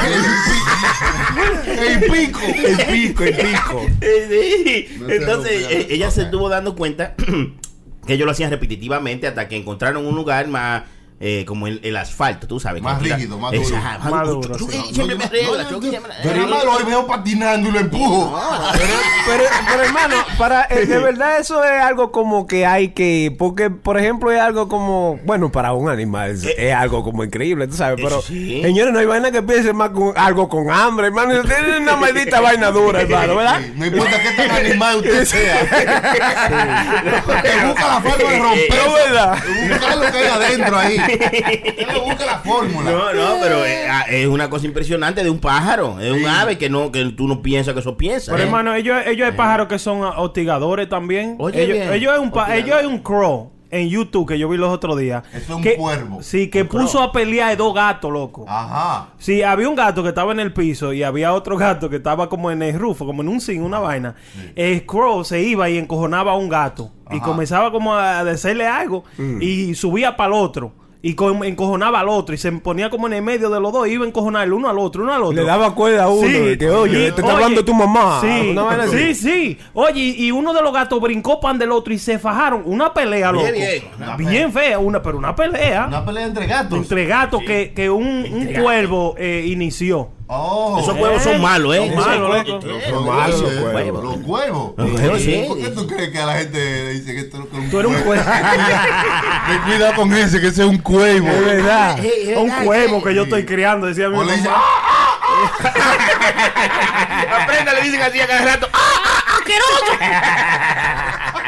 El 1.77 1.99
pico. 2.11 2.39
El 2.41 2.85
pico, 2.87 3.23
el 3.23 3.35
pico. 3.35 3.85
Sí. 4.01 4.87
No 4.99 5.09
Entonces 5.09 5.67
eh, 5.69 5.87
ella 5.91 6.09
se 6.11 6.23
estuvo 6.23 6.49
dando 6.49 6.75
cuenta 6.75 7.13
que 8.07 8.13
ellos 8.13 8.25
lo 8.25 8.31
hacían 8.31 8.49
repetitivamente 8.49 9.27
hasta 9.27 9.47
que 9.47 9.55
encontraron 9.55 10.07
un 10.07 10.15
lugar 10.15 10.47
más 10.47 10.83
eh, 11.19 11.45
como 11.47 11.65
el, 11.67 11.79
el 11.83 11.97
asfalto, 11.97 12.45
tú 12.47 12.59
sabes. 12.59 12.81
Más 12.83 12.99
que- 13.01 13.13
rígido, 13.15 13.39
más 13.39 13.51
duro. 13.51 13.75
Más 14.11 14.27
duro. 14.27 14.59
sí. 14.59 14.65
siempre 14.93 15.15
me 15.15 15.23
no, 15.25 15.69
Chucky 15.69 15.91
yo- 15.91 16.71
hoy 16.71 16.83
veo 16.85 17.07
patinando 17.07 17.69
y 17.69 17.71
lo 17.71 17.79
empujo. 17.79 18.39
Pero, 18.73 18.85
pero, 19.25 19.43
pero, 19.67 19.83
hermano, 19.83 20.15
para 20.37 20.65
eh, 20.69 20.85
de 20.85 20.99
verdad 20.99 21.39
eso 21.39 21.63
es 21.63 21.81
algo 21.81 22.11
como 22.11 22.45
que 22.45 22.65
hay 22.65 22.89
que, 22.89 23.35
porque 23.37 23.69
por 23.71 23.97
ejemplo 23.97 24.31
es 24.31 24.39
algo 24.39 24.67
como, 24.67 25.19
bueno, 25.23 25.51
para 25.51 25.73
un 25.73 25.89
animal 25.89 26.31
es, 26.31 26.43
es 26.57 26.73
algo 26.73 27.03
como 27.03 27.23
increíble, 27.23 27.67
tú 27.67 27.75
sabes, 27.75 27.99
pero 28.01 28.21
sí. 28.21 28.61
señores, 28.61 28.93
no 28.93 28.99
hay 28.99 29.05
vaina 29.07 29.31
que 29.31 29.41
piensen 29.41 29.75
más 29.75 29.89
con 29.89 30.13
algo 30.15 30.47
con 30.47 30.69
hambre, 30.69 31.07
hermano, 31.07 31.41
tienen 31.43 31.81
una 31.83 31.95
maldita 31.95 32.41
vaina 32.41 32.69
dura, 32.71 33.01
hermano, 33.01 33.35
¿verdad? 33.37 33.61
Sí, 33.63 33.73
No 33.75 33.85
importa 33.87 34.21
qué 34.21 34.31
tan 34.31 34.51
animal 34.51 34.97
usted 34.97 35.25
sea. 35.25 35.57
Que 37.41 37.65
busca 37.65 37.87
la 37.87 38.01
forma 38.01 38.29
de 38.31 38.39
romper. 38.39 39.07
Verdad. 39.07 39.37
Buscar 39.69 39.97
lo 39.97 40.11
que 40.11 40.17
hay 40.17 40.27
adentro 40.27 40.77
ahí. 40.77 40.97
Usted 41.69 41.87
le 41.93 41.99
busca 41.99 42.25
la 42.25 42.39
fórmula. 42.39 42.91
No, 42.91 43.13
no, 43.13 43.35
pero 43.41 43.65
eh, 43.65 43.87
ah, 43.89 44.05
es 44.09 44.27
una 44.27 44.49
cosa 44.49 44.65
impresionante 44.65 45.23
de 45.23 45.29
un 45.29 45.39
pájaro, 45.39 45.99
es 45.99 46.11
un 46.11 46.25
ave 46.25 46.57
que 46.57 46.69
no 46.69 46.91
que 46.91 47.03
tú 47.11 47.27
no 47.27 47.41
piensas 47.41 47.73
que 47.73 47.79
eso 47.79 47.97
piensa. 47.97 48.31
Pero 48.31 48.43
¿eh? 48.43 48.45
hermano, 48.47 48.73
ellos, 48.75 48.97
ellos 49.05 49.27
hay 49.29 49.35
pájaros 49.35 49.67
que 49.67 49.79
son 49.79 50.03
ah, 50.03 50.19
hostigadores 50.19 50.89
también. 50.89 51.35
Oye, 51.39 51.63
ellos, 51.63 51.77
bien. 51.77 51.93
ellos 51.93 52.13
es 52.13 52.19
un 52.19 52.31
pa- 52.31 52.55
ellos 52.55 52.79
es 52.79 52.85
un 52.85 52.99
crow 52.99 53.51
en 53.69 53.89
YouTube 53.89 54.27
que 54.29 54.39
yo 54.39 54.47
vi 54.47 54.57
los 54.57 54.69
otros 54.69 54.97
días. 54.97 55.23
Eso 55.33 55.37
es 55.39 55.49
un 55.49 55.61
que, 55.61 55.75
cuervo. 55.75 56.23
Sí, 56.23 56.49
que 56.49 56.63
puso 56.63 57.01
a 57.01 57.11
pelear 57.11 57.51
a 57.51 57.55
dos 57.57 57.73
gatos, 57.73 58.11
loco. 58.11 58.45
Ajá. 58.47 59.09
Sí, 59.17 59.41
había 59.43 59.67
un 59.67 59.75
gato 59.75 60.03
que 60.03 60.09
estaba 60.09 60.31
en 60.31 60.39
el 60.39 60.53
piso 60.53 60.93
y 60.93 61.03
había 61.03 61.33
otro 61.33 61.57
gato 61.57 61.89
que 61.89 61.97
estaba 61.97 62.29
como 62.29 62.49
en 62.49 62.61
el 62.61 62.79
rufo, 62.79 63.05
como 63.05 63.21
en 63.23 63.27
un 63.27 63.41
zinc, 63.41 63.61
una 63.61 63.79
vaina. 63.79 64.15
El 64.55 64.85
crow 64.85 65.23
se 65.25 65.41
iba 65.41 65.69
y 65.69 65.77
encojonaba 65.77 66.31
a 66.31 66.35
un 66.35 66.47
gato 66.47 66.91
y 67.11 67.19
comenzaba 67.19 67.71
como 67.71 67.93
a 67.93 68.23
decirle 68.23 68.65
algo 68.67 69.03
y 69.41 69.75
subía 69.75 70.15
para 70.15 70.27
el 70.35 70.41
otro. 70.41 70.71
Y 71.01 71.13
co- 71.13 71.43
encojonaba 71.43 71.99
al 71.99 72.09
otro 72.09 72.33
y 72.33 72.37
se 72.39 72.51
ponía 72.53 72.89
como 72.89 73.05
en 73.07 73.13
el 73.13 73.21
medio 73.21 73.49
de 73.49 73.59
los 73.59 73.71
dos, 73.71 73.87
iba 73.87 74.03
a 74.03 74.07
encojonar 74.07 74.45
el 74.45 74.53
uno 74.53 74.67
al 74.67 74.79
otro, 74.79 75.03
uno 75.03 75.13
al 75.13 75.21
otro. 75.21 75.35
Le 75.35 75.43
daba 75.43 75.75
cuerda 75.75 76.05
a 76.05 76.09
uno, 76.09 76.27
de 76.27 76.57
que, 76.57 76.69
oye, 76.69 77.07
Y, 77.07 77.11
te 77.11 77.21
está 77.21 77.33
hablando 77.33 77.63
tu 77.63 77.73
mamá. 77.73 78.19
Sí, 78.21 78.49
Una 78.51 78.87
sí, 78.87 79.13
sí. 79.13 79.57
Oye, 79.73 80.01
y 80.17 80.31
uno 80.31 80.53
de 80.53 80.61
los 80.61 80.73
gatos 80.73 80.99
brincó 80.99 81.39
pan 81.39 81.59
del 81.59 81.71
otro 81.71 81.93
y 81.93 81.99
se 81.99 82.17
fajaron. 82.17 82.63
Una 82.65 82.93
pelea, 82.93 83.31
loco. 83.31 83.45
Bien, 83.45 83.83
bien. 84.17 84.17
Bien 84.17 84.51
fea, 84.51 84.79
una, 84.79 85.01
pero 85.01 85.17
una 85.19 85.35
pelea. 85.35 85.85
Una 85.87 86.03
pelea 86.03 86.25
entre 86.25 86.47
gatos. 86.47 86.77
Entre 86.77 87.05
gatos 87.05 87.41
que, 87.45 87.73
que 87.75 87.89
un, 87.89 88.03
un 88.31 88.47
cuervo 88.61 89.13
eh, 89.17 89.45
inició. 89.47 90.09
Oh. 90.29 90.79
Esos 90.81 90.97
huevos 90.99 91.23
son 91.23 91.41
malos, 91.41 91.73
¿eh? 91.73 91.87
Son 91.87 91.95
malos, 92.05 92.29
huevos- 92.29 92.63
Son 92.89 93.05
malos 93.05 93.41
los 93.41 93.51
eh. 93.53 93.55
Los 93.93 94.17
huevos. 94.25 94.73
Los 94.77 94.91
huevos, 94.99 95.21
sí. 95.21 95.45
¿Por 95.47 95.57
qué 95.57 95.69
tú 95.69 95.87
crees 95.87 96.09
que 96.09 96.19
a 96.19 96.25
la 96.25 96.33
gente 96.35 96.89
dice 96.89 97.13
que 97.13 97.19
esto 97.21 97.37
es 97.37 97.43
un 97.53 97.69
Tú 97.69 97.79
eres 97.79 97.91
un 97.91 98.01
cuervo. 98.03 98.23
Ten 99.47 99.61
cuidado 99.61 99.93
con 99.95 100.13
ese, 100.13 100.41
que 100.41 100.47
ese 100.47 100.63
es 100.63 100.67
un 100.67 100.79
cuervo. 100.79 101.29
Es 101.29 101.45
verdad. 101.45 101.97
un 102.37 102.49
cuervo 102.65 103.01
que 103.01 103.15
yo 103.15 103.23
estoy 103.23 103.45
criando, 103.45 103.87
decía 103.87 104.09
mi 104.09 104.17
O 104.17 104.23
le 104.23 104.33
dice, 104.35 104.49
mamá. 104.49 104.61
¡ah! 104.61 105.13
Aprenda, 107.43 107.73
le 107.73 107.81
dicen 107.83 108.01
así 108.01 108.19
a 108.19 108.27
cada 108.27 108.41
rato. 108.45 108.67
¡Ah, 108.73 109.37
asqueroso! 109.37 109.93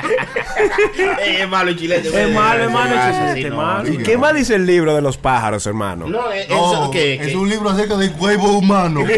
Eh, 0.09 1.37
es 1.41 1.49
malo 1.49 1.69
el 1.71 1.77
chilete. 1.77 2.07
Es 2.07 2.33
malo, 2.33 2.63
es 2.63 2.71
malo 2.71 2.93
el 2.93 2.99
Ah, 2.99 3.11
chilete, 3.11 3.43
sí, 3.43 3.49
no. 3.49 3.55
malo. 3.57 3.93
¿Y 3.93 3.97
qué 3.99 4.17
más 4.17 4.33
dice 4.33 4.55
el 4.55 4.65
libro 4.65 4.95
de 4.95 5.01
los 5.01 5.17
pájaros, 5.17 5.65
hermano? 5.67 6.07
No, 6.07 6.31
eh, 6.31 6.45
No, 6.49 6.71
eso 6.73 6.91
que, 6.91 7.15
es 7.15 7.27
que- 7.27 7.35
un 7.35 7.47
libro 7.49 7.69
acerca 7.69 7.95
del 7.97 8.11
huevo 8.19 8.57
humano. 8.57 9.01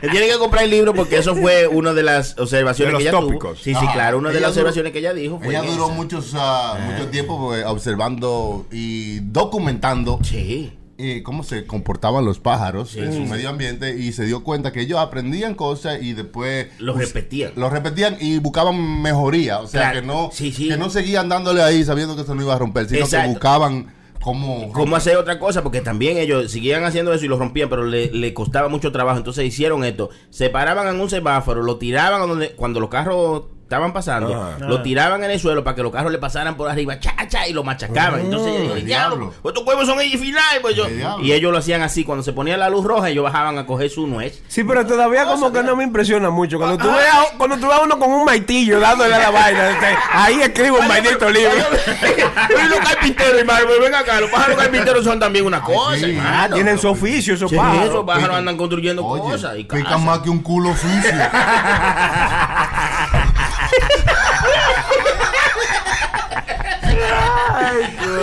Tienen 0.00 0.28
que 0.30 0.38
comprar 0.38 0.64
el 0.64 0.70
libro 0.70 0.92
porque 0.94 1.16
eso 1.16 1.34
fue 1.34 1.66
una 1.66 1.92
de 1.94 2.02
las 2.02 2.38
observaciones 2.38 2.92
De 2.92 2.98
que 2.98 3.04
los 3.04 3.12
ella 3.14 3.20
tópicos. 3.20 3.52
tuvo. 3.54 3.64
Sí, 3.64 3.70
sí, 3.72 3.76
Ajá. 3.84 3.92
claro. 3.92 4.18
Una 4.18 4.28
de 4.30 4.36
Ella 4.38 4.48
las 4.48 4.54
duró- 4.54 4.68
observaciones 4.68 4.92
que 4.92 4.98
ella 4.98 5.14
dijo 5.14 5.38
fue 5.38 5.48
Ella 5.48 5.62
duró 5.62 5.88
muchos, 5.88 6.32
ah, 6.36 6.76
mucho 6.84 7.08
tiempo 7.08 7.38
pues, 7.38 7.64
observando 7.64 8.66
y 8.70 9.20
documentando 9.20 10.18
Sí. 10.22 10.72
Eh, 10.98 11.22
cómo 11.24 11.42
se 11.42 11.66
comportaban 11.66 12.24
los 12.24 12.38
pájaros 12.38 12.94
en 12.96 13.12
su 13.12 13.20
medio 13.22 13.48
ambiente 13.48 13.96
y 13.98 14.12
se 14.12 14.24
dio 14.26 14.44
cuenta 14.44 14.72
que 14.72 14.80
ellos 14.82 14.98
aprendían 14.98 15.54
cosas 15.54 16.00
y 16.02 16.12
después 16.12 16.68
Lo 16.78 16.94
repetían. 16.94 17.52
lo 17.56 17.68
repetían 17.70 18.16
y 18.20 18.38
buscaban 18.38 19.02
mejoría, 19.02 19.58
o 19.60 19.66
sea 19.66 19.80
Claro. 19.80 20.00
que 20.00 20.06
no 20.06 20.30
Sí, 20.32 20.52
sí. 20.52 20.68
que 20.68 20.76
no 20.76 20.90
seguían 20.90 21.28
dándole 21.28 21.62
ahí 21.62 21.82
sabiendo 21.84 22.14
que 22.16 22.22
eso 22.22 22.34
no 22.34 22.42
iba 22.42 22.54
a 22.54 22.58
romper, 22.58 22.86
sino 22.88 23.00
Exacto. 23.00 23.26
que 23.26 23.32
buscaban 23.32 23.92
cómo 24.20 24.72
cómo 24.72 24.96
hacer 24.96 25.16
otra 25.18 25.38
cosa, 25.38 25.62
porque 25.62 25.80
también 25.82 26.16
ellos 26.16 26.50
seguían 26.50 26.84
haciendo 26.84 27.12
eso 27.12 27.24
y 27.24 27.28
lo 27.28 27.38
rompían, 27.38 27.68
pero 27.68 27.84
le, 27.84 28.10
le 28.10 28.32
costaba 28.32 28.68
mucho 28.68 28.90
trabajo. 28.90 29.18
Entonces 29.18 29.44
hicieron 29.44 29.84
esto: 29.84 30.08
se 30.30 30.48
paraban 30.48 30.88
en 30.88 30.98
un 31.00 31.10
semáforo, 31.10 31.62
lo 31.62 31.76
tiraban 31.76 32.22
a 32.22 32.26
donde, 32.26 32.52
cuando 32.52 32.80
los 32.80 32.88
carros 32.88 33.42
estaban 33.64 33.92
pasando, 33.92 34.32
Ajá. 34.34 34.58
lo 34.66 34.82
tiraban 34.82 35.24
en 35.24 35.30
el 35.32 35.40
suelo 35.40 35.64
para 35.64 35.74
que 35.74 35.82
los 35.82 35.90
carros 35.90 36.12
le 36.12 36.18
pasaran 36.18 36.56
por 36.56 36.70
arriba, 36.70 37.00
cha, 37.00 37.14
cha, 37.28 37.48
y 37.48 37.52
lo 37.52 37.64
machacaban. 37.64 38.20
Entonces, 38.20 38.52
yo 38.54 38.74
dije, 38.74 38.86
diablo, 38.86 39.16
diablo. 39.16 39.34
pues 39.42 39.54
estos 39.54 39.66
huevos 39.66 39.86
son 39.86 40.00
ellos 40.00 40.20
final. 40.20 40.42
Pues 40.62 40.76
yo, 40.76 40.86
y 41.22 41.32
ellos 41.32 41.50
lo 41.50 41.58
hacían 41.58 41.82
así: 41.82 42.04
cuando 42.04 42.22
se 42.22 42.32
ponía 42.32 42.56
la 42.56 42.68
luz 42.68 42.84
roja, 42.84 43.08
ellos 43.08 43.24
bajaban 43.24 43.58
a 43.58 43.66
coger 43.66 43.90
su 43.90 44.06
nuez. 44.06 44.42
Sí, 44.48 44.62
pero 44.64 44.86
todavía 44.86 45.24
como 45.24 45.52
que 45.52 45.62
no 45.62 45.74
me 45.76 45.84
impresiona 45.84 46.30
mucho. 46.30 46.58
Cuando 46.58 46.76
Ah. 46.78 46.82
tú 46.86 46.92
veas, 46.92 47.26
cuando 47.38 47.56
tú 47.56 47.66
veas 47.66 47.80
uno 47.82 47.98
con 47.98 48.10
un 48.12 48.24
maitillo 48.24 48.78
dándole 48.80 49.14
a 49.14 49.18
la 49.18 49.30
vaina, 49.30 49.70
este, 49.70 49.86
ahí 50.12 50.40
escribo 50.42 50.78
un 50.78 50.88
maldito 50.88 51.30
libro. 51.30 51.52
Pero 52.48 52.68
los 52.68 52.78
carpinteros, 52.80 53.40
hermano, 53.40 53.66
pues 53.66 53.80
ven 53.80 53.94
acá, 53.94 54.20
los 54.20 54.30
pájaros 54.30 54.56
carpinteros 54.58 55.04
son 55.04 55.18
también 55.18 55.46
una 55.46 55.60
cosa, 55.62 55.96
sí. 55.98 56.04
hermano. 56.10 56.28
Ah, 56.32 56.48
tienen 56.52 56.78
su 56.78 56.88
oficio, 56.88 57.34
esos 57.34 57.50
Sí, 57.50 57.56
pájaros. 57.56 57.86
esos 57.88 58.04
pájaros 58.04 58.36
andan 58.36 58.56
construyendo 58.56 59.04
Oye, 59.04 59.22
cosas 59.22 59.58
y 59.58 59.64
pican 59.64 60.04
más 60.04 60.18
que 60.20 60.30
un 60.30 60.40
culo 60.40 60.74
sucio. 60.76 61.10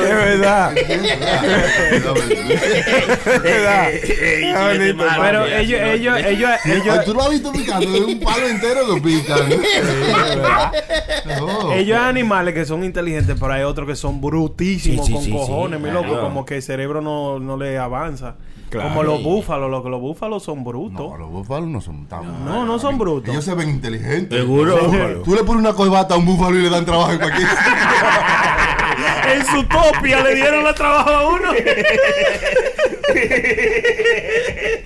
Es 0.02 0.10
verdad. 0.10 0.78
Es 0.78 1.02
verdad. 3.44 3.90
Qué 4.02 4.54
bonito. 4.78 5.04
Pero 5.22 5.46
ellos, 5.46 5.82
ellos, 5.82 6.18
ellos, 6.26 6.50
ellos, 6.66 7.06
Tú 7.06 7.14
lo 7.14 7.24
has 7.24 7.30
visto 7.30 7.52
picando, 7.52 7.96
es 7.96 8.02
un 8.02 8.20
palo 8.20 8.48
entero 8.48 8.96
que 8.96 9.02
pican. 9.02 9.52
Ellos 11.74 11.98
hay 12.00 12.10
animales 12.10 12.54
que 12.54 12.66
son 12.66 12.84
inteligentes, 12.84 13.36
pero 13.40 13.54
hay 13.54 13.64
otros 13.64 13.88
que 13.88 13.96
son 13.96 14.22
brutísimos 14.22 15.06
Sí, 15.06 15.12
sí, 15.12 15.14
con 15.16 15.24
sí, 15.24 15.32
cojones, 15.32 15.80
sí, 15.80 15.86
mi 15.86 15.92
claro. 15.92 16.08
loco, 16.08 16.22
como 16.22 16.46
que 16.46 16.58
el 16.58 16.64
cerebro 16.64 17.02
no, 17.02 17.40
no 17.40 17.58
le 17.58 17.78
avanza. 17.78 18.36
Claro. 18.72 18.90
Como 18.90 19.04
los 19.04 19.22
búfalos, 19.22 19.70
lo 19.70 19.84
que 19.84 19.90
los 19.90 20.02
búfalos 20.02 20.42
son 20.44 20.64
brutos. 20.64 21.12
No, 21.12 21.18
los 21.18 21.30
búfalos 21.30 21.70
no 21.70 21.82
son 21.82 22.08
tan 22.08 22.46
No, 22.46 22.66
no 22.66 22.80
son 22.80 22.98
brutos. 22.98 23.30
Ellos 23.30 23.44
se 23.46 23.54
ven 23.54 23.70
inteligentes. 23.70 24.40
Seguro. 24.40 24.76
Tú 25.24 25.36
le 25.36 25.44
pones 25.44 25.62
una 25.62 25.74
corbata 25.74 26.16
a 26.16 26.18
un 26.18 26.26
búfalo 26.26 26.58
y 26.58 26.62
le 26.64 26.70
dan 26.70 26.86
trabajo 26.86 27.12
en 27.12 27.20
cualquier 27.20 27.48
en 29.36 29.46
su 29.46 29.64
topia 29.66 30.24
le 30.24 30.36
dieron 30.36 30.66
el 30.66 30.74
trabajo 30.74 31.10
a 31.10 31.28
uno. 31.30 31.52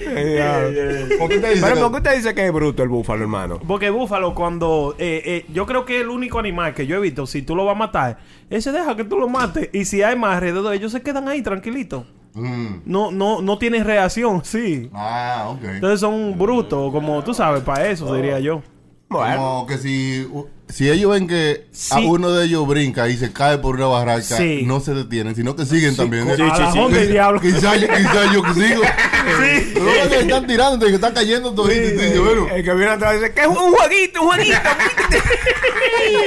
¿Por 1.19 1.29
qué 1.29 1.39
te 1.39 1.49
dice 1.49 1.61
Pero 1.61 1.75
que- 1.75 1.81
¿por 1.81 1.91
qué 1.91 1.97
usted 1.97 2.15
dice 2.15 2.35
que 2.35 2.45
es 2.45 2.51
bruto 2.51 2.83
el 2.83 2.89
búfalo, 2.89 3.21
hermano? 3.21 3.59
Porque 3.67 3.89
búfalo, 3.89 4.33
cuando. 4.33 4.95
eh, 4.97 5.21
eh, 5.25 5.45
yo 5.53 5.65
creo 5.65 5.85
que 5.85 5.97
es 5.97 6.01
el 6.01 6.09
único 6.09 6.39
animal 6.39 6.73
que 6.73 6.87
yo 6.87 6.97
he 6.97 6.99
visto, 6.99 7.25
si 7.27 7.41
tú 7.41 7.55
lo 7.55 7.65
vas 7.65 7.75
a 7.75 7.79
matar, 7.79 8.17
ese 8.49 8.71
deja 8.71 8.95
que 8.95 9.03
tú 9.03 9.17
lo 9.17 9.27
mates. 9.29 9.69
Y 9.73 9.85
si 9.85 10.01
hay 10.03 10.15
más 10.15 10.35
alrededor, 10.35 10.73
ellos 10.73 10.91
se 10.91 11.01
quedan 11.01 11.27
ahí 11.27 11.41
tranquilitos. 11.41 12.05
Mm. 12.35 12.81
No, 12.85 13.11
no, 13.11 13.41
no 13.41 13.57
tienen 13.57 13.85
reacción, 13.85 14.43
sí. 14.43 14.89
Ah, 14.93 15.47
ok. 15.49 15.63
Entonces 15.63 16.01
son 16.01 16.37
brutos, 16.37 16.91
como 16.91 17.23
tú 17.23 17.33
sabes, 17.33 17.63
para 17.63 17.87
eso 17.89 18.13
diría 18.13 18.39
yo. 18.39 18.61
Bueno, 19.09 19.35
Como 19.37 19.65
que 19.67 19.77
si, 19.77 20.27
si 20.69 20.89
ellos 20.89 21.11
ven 21.11 21.27
que 21.27 21.67
a 21.91 21.99
uno 21.99 22.31
de 22.31 22.45
ellos 22.45 22.67
brinca 22.67 23.07
y 23.07 23.17
se 23.17 23.31
cae 23.31 23.57
por 23.59 23.75
una 23.75 23.87
barranca, 23.87 24.37
Sí. 24.37 24.63
no 24.65 24.79
se 24.79 24.93
detienen, 24.93 25.35
sino 25.35 25.55
que 25.55 25.65
siguen 25.65 25.95
también. 25.95 26.27
Sí, 26.35 26.41
y 26.41 27.05
diablo. 27.07 27.39
Quizás 27.39 27.79
yo, 27.79 27.87
quizá 27.87 28.33
yo 28.33 28.41
que 28.43 28.53
sigo. 28.53 28.81
Sí. 28.83 29.73
Que 30.09 30.19
están 30.19 30.47
tirando, 30.47 30.85
que 30.85 30.93
están 30.95 31.13
cayendo 31.13 31.49
y 31.71 32.17
bueno, 32.19 32.47
el 32.53 32.63
que 32.63 32.73
viene 32.73 32.91
atrás 32.91 33.13
dice 33.19 33.33
que 33.33 33.41
es 33.41 33.47
un 33.47 33.55
jueguito, 33.73 34.21
un 34.21 34.27
jueguito. 34.27 34.57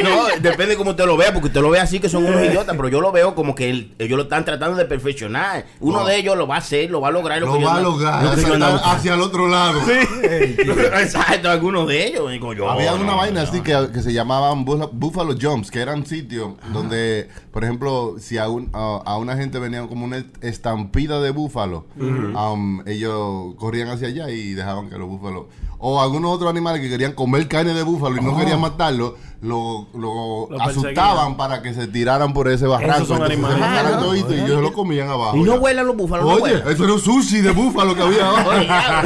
No, 0.02 0.26
depende 0.40 0.68
de 0.68 0.76
cómo 0.76 0.90
usted 0.90 1.04
lo 1.04 1.16
vea, 1.16 1.32
porque 1.32 1.48
usted 1.48 1.60
lo 1.60 1.70
ve 1.70 1.78
así 1.78 2.00
que 2.00 2.08
son 2.08 2.24
unos 2.24 2.42
idiotas, 2.44 2.74
pero 2.76 2.88
yo 2.88 3.00
lo 3.00 3.12
veo 3.12 3.34
como 3.34 3.54
que 3.54 3.70
el- 3.70 3.92
ellos 3.98 4.16
lo 4.16 4.22
están 4.24 4.44
tratando 4.44 4.76
de 4.76 4.84
perfeccionar. 4.86 5.66
Uno 5.80 6.00
No. 6.00 6.06
de 6.06 6.16
ellos 6.16 6.36
lo 6.36 6.46
va 6.46 6.56
a 6.56 6.58
hacer, 6.58 6.90
lo 6.90 7.00
va 7.00 7.08
a 7.08 7.10
lograr. 7.10 7.40
lo 7.40 7.52
que 7.58 7.64
va 7.64 7.76
a 7.76 7.80
lograr 7.80 8.22
lo 8.24 8.34
que 8.34 8.64
hacia 8.84 9.14
el 9.14 9.20
otro 9.20 9.48
lado. 9.48 9.80
Exacto, 10.22 11.50
algunos 11.50 11.86
de 11.86 12.06
ellos. 12.08 12.30
Digo 12.30 12.52
yo. 12.54 12.68
Había 12.70 12.90
no, 12.92 12.96
una 13.02 13.12
no, 13.12 13.16
vaina 13.18 13.42
no. 13.42 13.48
así 13.48 13.60
que, 13.60 13.88
que 13.92 14.02
se 14.02 14.12
llamaban 14.28 14.64
búfalo- 14.66 14.90
Buffalo 14.92 15.34
Jumps, 15.40 15.70
que 15.70 15.80
eran 15.80 16.04
sitios 16.04 16.52
donde, 16.72 17.28
por 17.50 17.64
ejemplo, 17.64 18.16
si 18.18 18.36
a, 18.38 18.48
un- 18.48 18.68
a, 18.74 19.00
a 19.04 19.16
una 19.16 19.36
gente 19.36 19.58
venía 19.58 19.86
como 19.86 20.04
una 20.04 20.22
estampida 20.42 21.20
de 21.20 21.30
búfalo, 21.30 21.86
um, 21.98 22.80
ellos 22.86 23.54
corrían 23.56 23.88
hacia 23.88 24.08
allá 24.08 24.30
y 24.30 24.52
dejaban 24.52 24.90
que 24.90 24.98
los 24.98 25.08
búfalos, 25.08 25.46
o 25.78 26.00
algunos 26.02 26.30
otros 26.32 26.50
animales 26.50 26.82
que 26.82 26.88
querían 26.90 27.12
comer 27.12 27.48
carne 27.48 27.72
de 27.72 27.82
búfalo 27.82 28.16
y 28.20 28.24
no 28.24 28.36
querían 28.36 28.60
matarlo, 28.60 29.16
lo, 29.40 29.86
lo 29.94 30.48
Lo 30.50 30.60
asustaban 30.62 31.36
para 31.36 31.62
que 31.62 31.72
se 31.72 31.86
tiraran 31.86 32.32
por 32.32 32.48
ese 32.48 32.66
barranco. 32.66 33.04
son 33.06 33.22
Entonces, 33.22 33.36
animales. 33.36 33.56
se 33.56 33.60
mataran 33.60 33.92
Ah, 33.94 34.00
no. 34.00 34.14
y 34.16 34.18
ellos 34.18 34.56
se 34.56 34.62
lo 34.62 34.72
comían 34.72 35.08
abajo. 35.08 35.36
Y 35.36 35.40
no 35.42 35.52
ya. 35.54 35.58
vuelan 35.60 35.86
los 35.86 35.96
búfalos, 35.96 36.40
Oye, 36.42 36.54
eso 36.68 36.84
era 36.84 36.92
un 36.94 37.00
sushi 37.00 37.40
de 37.40 37.50
búfalo 37.52 37.94
que 37.94 38.02
había 38.02 38.28
abajo. 38.28 38.50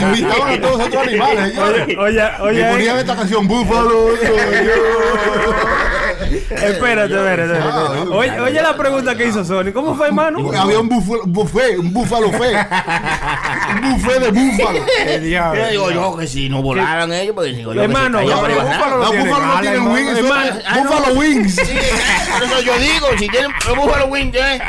Invitaban 0.01 0.55
a 0.55 0.61
todos 0.61 0.79
los 0.79 0.87
otros 0.89 1.07
animales, 1.07 1.53
señores. 1.53 1.83
Oye, 1.99 2.23
oye, 2.41 2.59
Y 2.61 2.63
oye. 2.63 2.71
ponían 2.73 2.99
esta 2.99 3.15
canción, 3.17 3.47
Búfalo. 3.47 3.93
Espérate, 6.51 7.15
espérate. 7.15 8.09
Oye, 8.11 8.41
oye 8.41 8.63
la 8.63 8.77
pregunta 8.77 9.15
que 9.17 9.27
hizo 9.29 9.45
Sony. 9.45 9.73
¿Cómo 9.73 9.95
fue, 9.95 10.07
hermano? 10.09 10.51
Había 10.59 10.79
un 10.81 10.89
búfalo, 10.89 11.23
buffet, 11.27 11.79
un 11.79 11.93
búfalo 11.93 12.31
fe. 12.31 12.55
un 13.75 13.93
buffet 13.93 14.21
de 14.21 14.31
búfalo. 14.31 14.79
Yo 15.23 15.69
digo 15.71 15.91
yo 15.91 16.17
que 16.17 16.27
si 16.27 16.49
no 16.49 16.63
volaran 16.63 17.13
ellos, 17.13 17.35
pues 17.35 17.55
digo 17.57 17.75
yo 17.75 17.83
Hermano. 17.83 18.21
Los 18.21 18.31
búfalos 18.41 19.47
no 19.47 19.61
tienen 19.61 19.83
hermano. 19.83 19.97
Wings, 20.23 20.35
Hermano, 20.35 20.61
ah, 20.67 20.75
no. 20.77 20.83
búfalo 20.91 21.15
wings. 21.19 21.55
Sí, 21.55 21.63
por 22.33 22.43
eso 22.45 22.61
yo 22.63 22.79
digo, 22.79 23.07
si 23.19 23.29
tienen 23.29 23.51
los 23.67 23.77
búfalos 23.77 24.11
wings, 24.11 24.37
¿eh? 24.37 24.61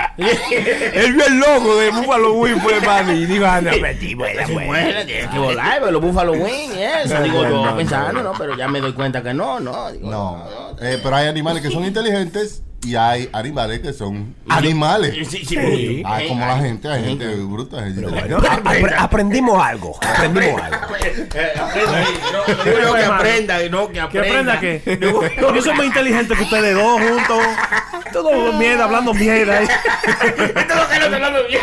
Él 0.94 1.14
vio 1.14 1.26
el 1.26 1.40
logo 1.40 1.76
de 1.78 1.90
Buffalo 1.92 2.34
Wing, 2.34 2.60
pues, 2.62 2.76
hermano, 2.82 3.14
y 3.14 3.26
dijo, 3.26 3.46
anda, 3.46 3.72
metí, 3.82 4.14
vuela, 4.16 4.46
Si 4.46 4.54
vuela. 4.54 4.68
vuelan, 4.68 5.06
tienen 5.08 5.30
que 5.30 5.40
volar, 5.40 5.80
pero 5.80 5.92
los 5.92 6.02
búfalos 6.02 6.38
wings, 6.38 6.76
eso. 6.76 7.22
Digo 7.24 7.44
yo 7.48 7.76
pensando, 7.76 8.24
¿no? 8.24 8.34
Pero 8.38 8.56
ya 8.58 8.68
me 8.68 8.80
doy 8.82 8.94
cuenta 8.94 9.22
que 9.24 9.34
no, 9.34 9.60
no. 9.60 9.92
Digo, 9.92 10.10
No, 10.10 10.46
eh, 10.82 11.00
pero 11.02 11.16
hay 11.16 11.28
animales 11.28 11.62
que 11.62 11.70
son 11.72 11.84
inteligentes 11.86 12.64
y 12.84 12.96
hay 12.96 13.30
animales 13.34 13.80
que 13.80 13.94
son 13.94 14.36
animales. 14.50 15.16
Sí, 15.30 15.46
sí, 15.46 15.56
bruto. 15.56 16.02
Ah, 16.06 16.20
como 16.28 16.46
la 16.46 16.58
gente, 16.58 16.88
hay 16.90 17.04
gente 17.06 17.28
bruta, 17.36 17.78
hay 17.84 17.94
gente 17.94 18.10
Bueno, 18.10 18.38
apre- 18.40 18.96
aprendimos 18.98 19.64
algo, 19.64 19.98
aprendimos 20.02 20.62
algo. 20.62 20.78
Digo 22.66 22.80
yo 22.82 22.94
que 22.94 23.06
aprenda, 23.06 23.60
no, 23.70 23.88
que 23.88 23.94
¿Qué 23.94 24.02
aprenda. 24.02 24.54
aprenda 24.54 24.60
qué? 24.60 24.82
Yo 25.56 25.62
soy 25.62 25.74
más 25.76 25.86
inteligente 25.86 26.36
que 26.36 26.44
ustedes 26.44 26.76
dos 26.76 27.02
juntos. 27.02 27.40
Todo 28.12 28.52
mierda, 28.54 28.84
hablando 28.86 29.14
mierda. 29.14 29.60
ahí. 29.60 29.66
Esto 30.06 30.40
es 30.40 30.76
lo 30.76 30.90
que 30.90 31.00
no 31.00 31.06
hablando 31.16 31.40
bien. 31.48 31.62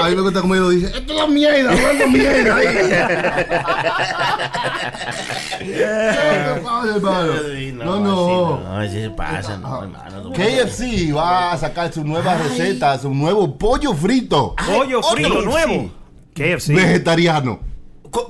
A 0.00 0.08
mí 0.08 0.14
me 0.16 0.22
gusta 0.22 0.40
como 0.40 0.54
ellos 0.54 0.70
dicen, 0.70 0.90
esto 0.94 1.24
es 1.24 1.28
mierda, 1.30 1.72
hablando 1.72 2.06
mierda. 2.08 2.56
No, 7.74 8.00
no. 8.00 8.60
No, 8.60 8.82
sí 8.88 9.02
se 9.02 9.10
pasa, 9.10 9.56
no, 9.58 9.82
KFC 10.34 11.12
va 11.14 11.52
a 11.52 11.58
sacar 11.58 11.92
su 11.92 12.04
nueva 12.04 12.36
receta, 12.36 12.98
su 12.98 13.12
nuevo 13.14 13.56
pollo 13.56 13.94
frito 13.94 14.54
Pollo 14.66 15.02
frito 15.02 15.42
nuevo. 15.42 15.90
KFC. 16.34 16.68
vegetariano. 16.74 17.60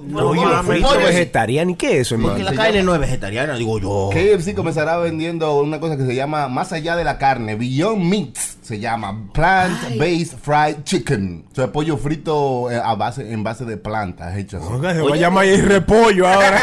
No, 0.06 0.18
Pollo 0.28 0.42
mames. 0.44 0.66
frito 0.66 0.98
vegetariano, 0.98 1.70
¿y 1.72 1.74
qué 1.74 1.92
es 2.00 2.06
eso, 2.06 2.14
Porque 2.16 2.40
hermano? 2.40 2.56
la 2.56 2.62
carne 2.64 2.82
no 2.82 2.94
es 2.94 3.00
vegetariana, 3.00 3.54
digo 3.54 3.78
yo. 3.78 4.10
KFC 4.12 4.54
comenzará 4.54 4.96
vendiendo 4.96 5.58
una 5.60 5.78
cosa 5.78 5.96
que 5.98 6.06
se 6.06 6.14
llama 6.14 6.48
más 6.48 6.72
allá 6.72 6.96
de 6.96 7.04
la 7.04 7.18
carne, 7.18 7.54
Beyond 7.56 8.02
Meats, 8.02 8.56
se 8.64 8.78
llama 8.80 9.14
Plant 9.32 9.98
Based 9.98 10.38
Fried 10.42 10.82
Chicken. 10.84 11.44
O 11.52 11.54
sea, 11.54 11.70
pollo 11.70 11.96
frito 11.98 12.70
eh, 12.70 12.80
a 12.82 12.94
base, 12.94 13.30
en 13.32 13.44
base 13.44 13.64
de 13.64 13.76
plantas 13.76 14.36
hechas. 14.36 14.62
Se 14.64 14.76
va 14.78 14.90
a 14.90 15.16
llamar 15.16 15.44
el 15.44 15.62
repollo 15.62 16.26
ahora. 16.26 16.56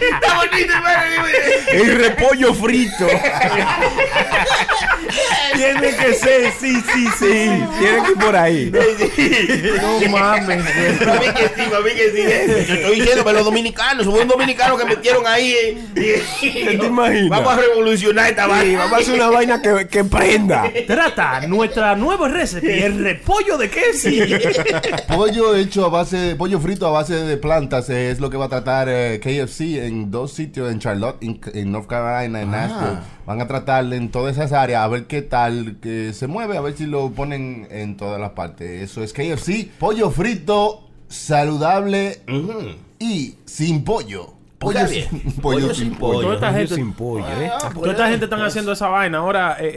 Está 0.00 0.34
bonito, 0.36 0.72
hermano. 0.74 1.02
El 1.72 1.98
repollo 1.98 2.54
frito. 2.54 3.06
Tiene 5.54 5.94
que 5.96 6.14
ser, 6.14 6.52
sí, 6.58 6.80
sí, 6.92 7.06
sí. 7.18 7.26
Tiene 7.78 8.02
que 8.04 8.10
ir 8.12 8.18
por 8.20 8.34
ahí. 8.36 8.72
No 9.80 10.00
mames. 10.10 10.64
Para 10.98 11.20
mí 11.20 11.26
que 11.34 11.48
sí, 11.48 11.62
para 11.70 11.80
mí 11.80 11.90
que 11.94 12.10
sí. 12.10 12.66
Yo 12.68 12.74
estoy 12.74 12.94
diciendo, 13.00 13.22
pero 13.24 13.36
los 13.38 13.44
dominicanos, 13.44 14.04
somos 14.04 14.20
un 14.20 14.28
dominicano 14.28 14.76
que 14.76 14.84
metieron 14.84 15.26
ahí. 15.26 15.52
eh, 15.96 16.22
¿Te 16.40 16.86
imaginas? 16.86 17.28
Vamos 17.30 17.52
a 17.52 17.56
revolucionar 17.56 18.30
esta 18.30 18.44
Sí, 18.44 18.50
vaina. 18.50 18.78
vamos 18.80 18.92
a 18.98 19.02
hacer 19.02 19.11
una 19.14 19.30
vaina 19.30 19.60
que, 19.62 19.86
que 19.88 20.04
prenda. 20.04 20.70
Trata 20.86 21.46
nuestra 21.46 21.94
nueva 21.96 22.28
recipe, 22.28 22.84
el 22.86 23.02
repollo 23.02 23.58
de 23.58 23.68
KFC. 23.70 25.06
Pollo 25.08 25.54
hecho 25.56 25.86
a 25.86 25.88
base, 25.88 26.34
pollo 26.36 26.58
frito 26.60 26.86
a 26.86 26.90
base 26.90 27.14
de 27.14 27.36
plantas 27.36 27.88
eh, 27.90 28.10
es 28.10 28.20
lo 28.20 28.30
que 28.30 28.36
va 28.36 28.46
a 28.46 28.48
tratar 28.48 28.88
eh, 28.90 29.20
KFC 29.20 29.84
en 29.86 30.10
dos 30.10 30.32
sitios, 30.32 30.70
en 30.70 30.78
Charlotte, 30.78 31.16
en, 31.22 31.40
en 31.54 31.72
North 31.72 31.86
Carolina, 31.86 32.38
Ah. 32.38 32.42
en 32.42 32.50
Nashville. 32.50 32.98
Van 33.26 33.40
a 33.40 33.46
tratar 33.46 33.92
en 33.92 34.10
todas 34.10 34.36
esas 34.36 34.52
áreas 34.52 34.82
a 34.82 34.88
ver 34.88 35.04
qué 35.06 35.22
tal 35.22 35.76
que 35.80 36.12
se 36.12 36.26
mueve, 36.26 36.56
a 36.56 36.60
ver 36.60 36.76
si 36.76 36.86
lo 36.86 37.10
ponen 37.12 37.68
en 37.70 37.96
todas 37.96 38.20
las 38.20 38.30
partes. 38.30 38.82
Eso 38.82 39.02
es 39.02 39.12
KFC, 39.12 39.68
pollo 39.78 40.10
frito, 40.10 40.88
saludable 41.08 42.20
y 42.98 43.34
sin 43.44 43.84
pollo. 43.84 44.34
Pollo, 44.62 44.86
sin, 44.86 45.04
pollo 45.10 45.40
pollo 45.42 45.74
sin 45.74 45.86
sin 45.90 45.94
pollo. 45.94 46.12
pollo. 46.12 46.22
Toda 46.22 46.34
esta 46.34 46.52
gente, 46.52 46.74
sin 46.74 46.92
pollo, 46.92 47.26
¿eh? 47.26 47.50
Ah, 47.52 47.70
toda 47.74 47.90
esta 47.90 48.08
gente 48.08 48.24
están 48.24 48.42
haciendo 48.42 48.72
esa 48.72 48.88
vaina 48.88 49.18
ahora, 49.18 49.56
eh, 49.60 49.66
eh, 49.66 49.72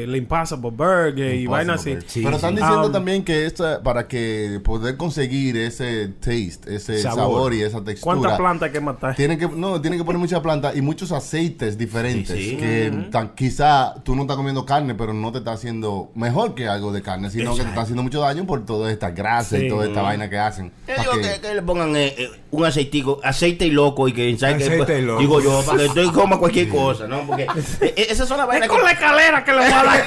eh, 0.00 0.04
el 0.04 0.16
Impossible 0.16 0.70
Burger 0.70 1.34
y 1.34 1.46
vaina 1.46 1.74
así. 1.74 1.96
Pero 2.14 2.36
están 2.36 2.54
diciendo 2.54 2.86
Um, 2.86 2.92
también 2.92 3.24
que 3.24 3.46
esta, 3.46 3.82
para 3.82 4.06
que 4.08 4.60
poder 4.64 4.96
conseguir 4.96 5.56
ese 5.56 6.08
taste, 6.20 6.74
ese 6.74 7.00
Sabor. 7.02 7.16
sabor, 7.18 7.54
y 7.54 7.62
esa 7.62 7.82
textura. 7.82 8.16
¿Cuántas 8.16 8.38
plantas 8.38 8.66
hay 8.68 8.72
que 8.72 8.80
matar? 8.80 9.14
Tienen 9.16 9.38
que, 9.38 9.48
no, 9.48 9.80
tienen 9.80 9.98
que 9.98 10.04
poner 10.04 10.18
muchas 10.18 10.40
plantas 10.40 10.76
y 10.76 10.82
muchos 10.82 11.12
aceites 11.12 11.78
diferentes. 11.78 12.36
Sí, 12.36 12.50
sí. 12.50 12.56
Que 12.56 13.08
tan- 13.10 13.34
quizá 13.34 13.94
tú 14.02 14.14
no 14.16 14.22
estás 14.22 14.36
comiendo 14.36 14.64
carne, 14.66 14.94
pero 14.94 15.12
no 15.14 15.32
te 15.32 15.38
está 15.38 15.52
haciendo 15.52 16.10
mejor 16.14 16.54
que 16.54 16.68
algo 16.68 16.92
de 16.92 17.02
carne, 17.02 17.30
sino 17.30 17.54
que 17.56 17.62
te 17.62 17.68
está 17.68 17.82
haciendo 17.82 18.02
mucho 18.02 18.20
daño 18.20 18.46
por 18.46 18.64
toda 18.66 18.90
esta 18.90 19.10
grasa 19.10 19.56
Sí. 19.58 19.66
y 19.66 19.68
toda 19.68 19.86
esta 19.86 20.02
vaina 20.02 20.28
que 20.30 20.38
hacen. 20.38 20.72
Yo 20.86 20.94
digo 21.00 21.12
que- 21.14 21.34
que, 21.34 21.40
que 21.48 21.54
le 21.54 21.62
pongan 21.62 21.94
eh, 21.96 22.14
eh, 22.18 22.30
un 22.50 22.64
aceitico, 22.64 23.20
aceite 23.24 23.66
y 23.66 23.70
loco 23.70 24.08
y 24.08 24.12
que 24.16 25.16
digo 25.18 25.40
yo 25.40 25.62
para 25.66 25.78
que 25.78 25.84
estoy 25.86 26.10
coma 26.10 26.38
cualquier 26.38 26.68
cosa, 26.68 27.06
¿no? 27.06 27.20
Porque 27.26 27.42
eh, 27.44 27.94
eh, 27.96 28.06
esas 28.10 28.26
son 28.28 28.38
las 28.38 28.46
vainas 28.46 28.68
Es 28.68 28.74
con 28.74 28.82
la 28.82 28.90
escalera 28.92 29.44
que 29.44 29.52
le 29.52 29.58
voy 29.58 29.66
a 29.66 29.82
dar. 29.84 30.04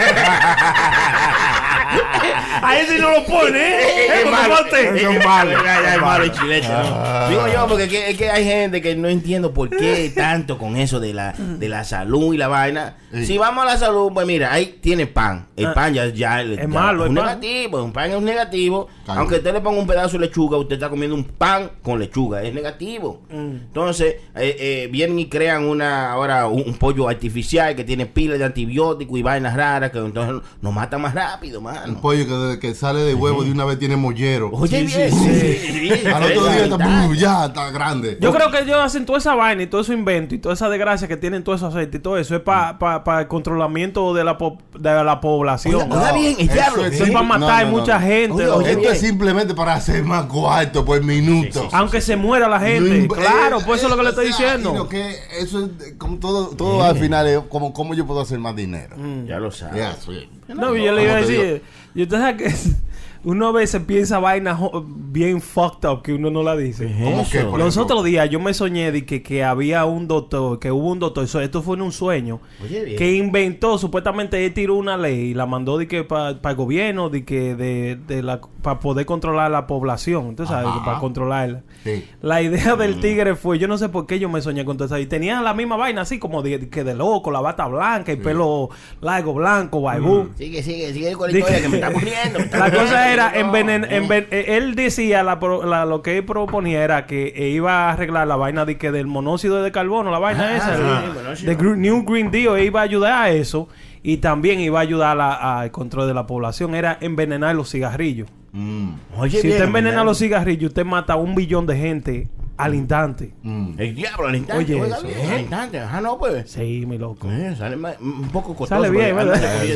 Ahí 2.62 2.86
sí 2.88 2.98
no 3.00 3.10
lo 3.12 3.24
pone, 3.26 3.58
¿eh? 3.60 4.22
Es 4.24 4.30
malo, 4.32 4.56
es- 4.68 5.02
es 5.02 5.26
malo, 5.26 5.52
ya, 5.52 5.82
ya 5.82 5.96
es 5.96 6.02
malo 6.02 6.24
el 6.26 6.32
chilete, 6.32 6.68
¿no? 6.68 7.30
Digo 7.30 7.48
yo, 7.48 7.68
porque 7.68 7.88
que- 7.88 8.10
es 8.12 8.18
que 8.18 8.30
hay 8.30 8.44
gente 8.44 8.82
que 8.82 8.96
no 8.96 9.08
entiendo 9.08 9.54
por 9.54 9.70
qué 9.70 10.12
tanto 10.16 10.58
con 10.58 10.76
eso 10.78 11.00
de 11.00 11.14
la, 11.14 11.34
de 11.38 11.70
la 11.70 11.84
salud 11.84 12.34
y 12.34 12.38
la 12.38 12.48
vaina. 12.48 12.98
Si 13.24 13.38
vamos 13.38 13.64
a 13.64 13.68
la 13.68 13.78
salud, 13.78 14.12
pues 14.14 14.28
mira, 14.28 14.52
ahí 14.54 14.78
tiene 14.82 15.08
pan. 15.08 15.48
El 15.56 15.68
Ah. 15.68 15.74
pan 15.74 15.94
ya, 15.94 16.08
ya 16.08 16.42
ya 16.44 16.68
malo, 16.68 17.06
es 17.06 17.14
pan. 17.14 17.16
negativo. 17.16 17.84
Un 17.84 17.92
pan 17.94 18.12
es 18.12 18.18
un 18.18 18.26
negativo. 18.26 18.88
Aunque 19.08 19.36
usted 19.36 19.54
le 19.54 19.62
ponga 19.62 19.80
un 19.80 19.88
pedazo 19.88 20.18
de 20.20 20.26
lechuga, 20.28 20.58
usted 20.58 20.76
está 20.76 20.90
comiendo 20.90 21.16
un 21.16 21.24
pan 21.24 21.72
con 21.82 21.98
lechuga. 22.00 22.44
Es 22.44 22.54
negativo. 22.54 23.22
Entonces, 23.32 23.99
eh, 24.08 24.22
eh, 24.36 24.90
vienen 24.92 25.20
y 25.20 25.28
crean 25.28 25.66
una 25.66 26.12
ahora 26.12 26.48
un, 26.48 26.64
un 26.66 26.74
pollo 26.76 27.08
artificial 27.10 27.76
que 27.76 27.84
tiene 27.84 28.06
pilas 28.06 28.40
de 28.40 28.46
antibióticos 28.46 29.18
y 29.18 29.22
vainas 29.24 29.56
raras 29.56 29.92
que 29.92 30.00
entonces 30.00 30.42
nos 30.62 30.74
matan 30.74 31.02
más 31.02 31.14
rápido, 31.14 31.60
Un 31.60 31.66
mano. 31.66 32.02
pollo 32.02 32.26
que, 32.28 32.34
desde 32.34 32.60
que 32.60 32.76
sale 32.76 33.02
de 33.02 33.14
huevo 33.14 33.44
de 33.44 33.52
una 33.52 33.66
vez 33.66 33.80
tiene 33.80 33.96
mollero. 33.96 34.50
Oye, 34.52 34.84
bien. 34.84 35.12
sí, 35.12 35.90
sí, 35.92 36.06
Al 36.08 36.24
otro 36.24 36.44
día 36.48 36.64
está, 36.66 37.14
ya 37.16 37.46
está 37.46 37.72
grande. 37.72 38.18
Yo 38.22 38.34
creo 38.34 38.52
que 38.52 38.60
ellos 38.60 38.78
hacen 38.80 39.06
toda 39.06 39.20
esa 39.20 39.36
vaina 39.36 39.64
y 39.64 39.68
todo 39.68 39.82
eso 39.82 39.94
invento 39.94 40.36
y 40.36 40.40
toda 40.40 40.54
esa 40.56 40.70
desgracia 40.70 41.08
que 41.08 41.18
tienen 41.18 41.44
todo 41.44 41.56
eso 41.56 41.68
aceite 41.68 41.98
y 41.98 42.00
todo 42.00 42.18
eso 42.18 42.36
es 42.36 42.42
para 42.42 43.20
el 43.22 43.28
controlamiento 43.28 44.14
de 44.14 44.24
la, 44.24 44.38
po- 44.38 44.58
de 44.78 45.04
la 45.04 45.20
población. 45.20 45.92
Oiga, 45.92 46.12
bien, 46.14 46.36
el 46.40 46.46
eso 46.46 46.54
diablo. 46.54 46.86
es 46.86 46.94
Eso 46.94 47.04
es 47.06 47.12
para 47.12 47.26
matar 47.26 47.66
no, 47.66 47.72
no, 47.72 47.78
mucha 47.80 48.00
no. 48.00 48.06
gente. 48.06 48.34
Oye, 48.34 48.46
loco. 48.46 48.58
oye, 48.60 48.70
Esto 48.70 48.82
bien. 48.82 48.94
es 48.94 49.00
simplemente 49.02 49.54
para 49.54 49.74
hacer 49.74 50.04
más 50.04 50.26
cuarto 50.26 50.86
por 50.86 51.04
minuto. 51.04 51.68
Aunque 51.72 52.02
se 52.02 52.16
muera 52.16 52.48
la 52.48 52.60
gente. 52.60 53.08
claro, 53.08 53.60
eh, 53.60 53.64
pues 53.66 53.82
eso 53.82 53.89
es 53.90 53.92
lo 53.92 53.98
que 53.98 54.04
le 54.04 54.10
estoy 54.10 54.28
diciendo. 54.28 54.74
lo 54.74 54.90
que 54.90 55.16
eso 55.40 55.66
es 55.66 55.94
como 55.98 56.18
todo, 56.18 56.50
todo 56.50 56.84
al 56.84 56.98
final 56.98 57.28
es 57.28 57.40
como 57.50 57.74
cómo 57.74 57.94
yo 57.94 58.06
puedo 58.06 58.22
hacer 58.22 58.40
más 58.40 58.56
dinero. 58.56 58.96
Ya 59.26 59.40
lo 59.40 59.52
sabes. 59.52 59.76
Yeah, 59.76 59.96
sí. 59.96 60.30
No, 60.48 60.76
yo 60.76 60.92
le 60.94 61.04
iba 61.04 61.14
a 61.14 61.22
decir, 61.22 61.62
yo 61.94 62.08
te 62.08 62.18
sabes 62.18 62.42
que 62.42 62.76
uno 63.24 63.48
a 63.48 63.52
veces 63.52 63.82
piensa 63.84 64.20
vainas 64.20 64.60
bien 64.86 65.42
fucked 65.42 65.88
up 65.90 66.02
que 66.02 66.14
uno 66.14 66.30
no 66.30 66.42
la 66.44 66.56
dice. 66.56 66.86
¿Cómo 67.04 67.28
que, 67.30 67.42
por 67.42 67.60
Los 67.60 67.78
otros 67.78 68.04
días 68.04 68.30
yo 68.30 68.40
me 68.40 68.54
soñé 68.54 68.92
de 68.92 69.06
que, 69.06 69.22
que 69.22 69.44
había 69.44 69.86
un 69.86 70.08
doctor, 70.08 70.60
que 70.60 70.72
hubo 70.72 70.90
un 70.90 71.00
doctor, 71.00 71.26
eso, 71.26 71.42
esto 71.42 71.62
fue 71.62 71.76
en 71.76 71.82
un 71.82 71.92
sueño, 71.92 72.40
Oye, 72.64 72.96
que 72.96 73.16
inventó, 73.16 73.78
supuestamente 73.78 74.46
él 74.46 74.54
tiró 74.54 74.76
una 74.76 74.98
ley 74.98 75.32
y 75.32 75.34
la 75.34 75.46
mandó 75.46 75.78
de 75.78 75.88
que 75.88 76.04
para 76.04 76.30
el 76.30 76.56
gobierno, 76.56 77.10
de 77.10 77.26
que 77.26 77.56
de, 77.56 77.98
de 78.08 78.24
la 78.24 78.40
para 78.62 78.80
poder 78.80 79.06
controlar 79.06 79.52
la 79.52 79.68
población, 79.68 80.28
entonces 80.30 80.56
sabes, 80.56 80.72
para 80.86 81.00
controlarla. 81.00 81.64
Sí. 81.84 82.06
La 82.22 82.42
idea 82.42 82.76
del 82.76 83.00
tigre 83.00 83.36
fue, 83.36 83.58
yo 83.58 83.68
no 83.68 83.78
sé 83.78 83.88
por 83.90 84.06
qué 84.06 84.20
yo 84.20 84.28
me 84.30 84.42
soñé 84.42 84.66
con 84.66 84.76
todo 84.78 84.86
eso. 84.86 84.98
Y 85.00 85.06
tenía 85.06 85.42
la 85.42 85.54
misma 85.54 85.78
vaina 85.78 86.02
así 86.02 86.20
como 86.20 86.42
de, 86.42 86.70
que 86.70 86.84
de 86.84 86.94
loco, 86.96 87.32
la 87.32 87.40
bata 87.40 87.68
blanca, 87.68 88.12
el 88.12 88.18
pelo 88.18 88.70
largo, 89.02 89.34
blanco, 89.34 89.82
baibú. 89.82 90.30
Sigue, 90.38 90.62
sigue, 90.62 90.92
sigue 90.94 91.14
con 91.14 91.32
la 91.32 91.38
historia 91.38 91.62
que 91.62 91.70
me 91.70 91.76
está 91.78 91.90
muriendo. 91.90 92.40
me 92.40 92.46
está 92.46 92.58
La 92.60 92.72
cosa 92.72 93.14
era, 93.14 93.32
no. 93.32 93.38
envenen, 93.40 93.84
enven- 93.84 94.28
eh, 94.32 94.58
él 94.58 94.76
decía, 94.76 95.24
la, 95.24 95.40
pro- 95.40 95.66
la- 95.66 95.86
lo 95.86 96.02
que 96.02 96.18
él 96.18 96.26
proponía 96.26 96.84
era 96.84 97.06
que 97.06 97.34
eh, 97.36 97.50
iba 97.50 97.88
a 97.90 97.94
arreglar 97.94 98.28
la 98.28 98.36
vaina 98.36 98.66
de 98.66 98.78
que 98.78 98.92
del 98.92 99.08
monóxido 99.08 99.64
de 99.64 99.72
carbono, 99.72 100.12
la 100.12 100.20
vaina 100.20 100.50
Ah, 100.50 100.58
esa, 100.58 101.46
de 101.46 101.56
New 101.78 102.04
Green 102.04 102.32
Deal, 102.32 102.58
e 102.58 102.66
iba 102.66 102.82
a 102.82 102.84
ayudar 102.84 103.14
a 103.24 103.30
eso 103.32 103.70
y 104.04 104.18
también 104.18 104.60
iba 104.60 104.80
a 104.80 104.82
ayudar 104.82 105.20
al 105.20 105.72
control 105.72 106.08
de 106.08 106.14
la 106.14 106.26
población, 106.28 106.76
era 106.76 106.98
envenenar 107.02 107.56
los 107.56 107.70
cigarrillos. 107.72 108.30
Mm, 108.52 108.90
Oye, 109.18 109.42
si 109.42 109.48
bien, 109.48 109.54
usted 109.58 109.68
envenena 109.68 110.04
los 110.04 110.18
cigarrillos, 110.18 110.70
usted 110.70 110.86
mata 110.86 111.14
a 111.14 111.16
un 111.18 111.36
billón 111.36 111.66
de 111.68 111.78
gente 111.78 112.30
al 112.58 112.76
instante. 112.76 113.34
mm. 113.44 113.74
El 113.78 113.96
diablo 113.96 114.28
al 114.28 114.36
instante. 114.36 114.64
Oye, 114.76 114.88
eso, 114.88 115.08
bien, 115.08 115.32
al 115.32 115.40
instante. 115.42 115.80
Ah, 115.80 116.02
no, 116.02 116.18
pues. 116.18 116.50
Sí, 116.52 116.84
mi 116.88 116.98
loco. 116.98 117.30
Eh, 117.32 117.56
sale 117.58 117.76
un 118.02 118.28
poco 118.34 118.56
costoso. 118.56 118.82
Sale 118.82 118.90
bien, 118.90 119.16
¿verdad? 119.16 119.40
Si 119.64 119.74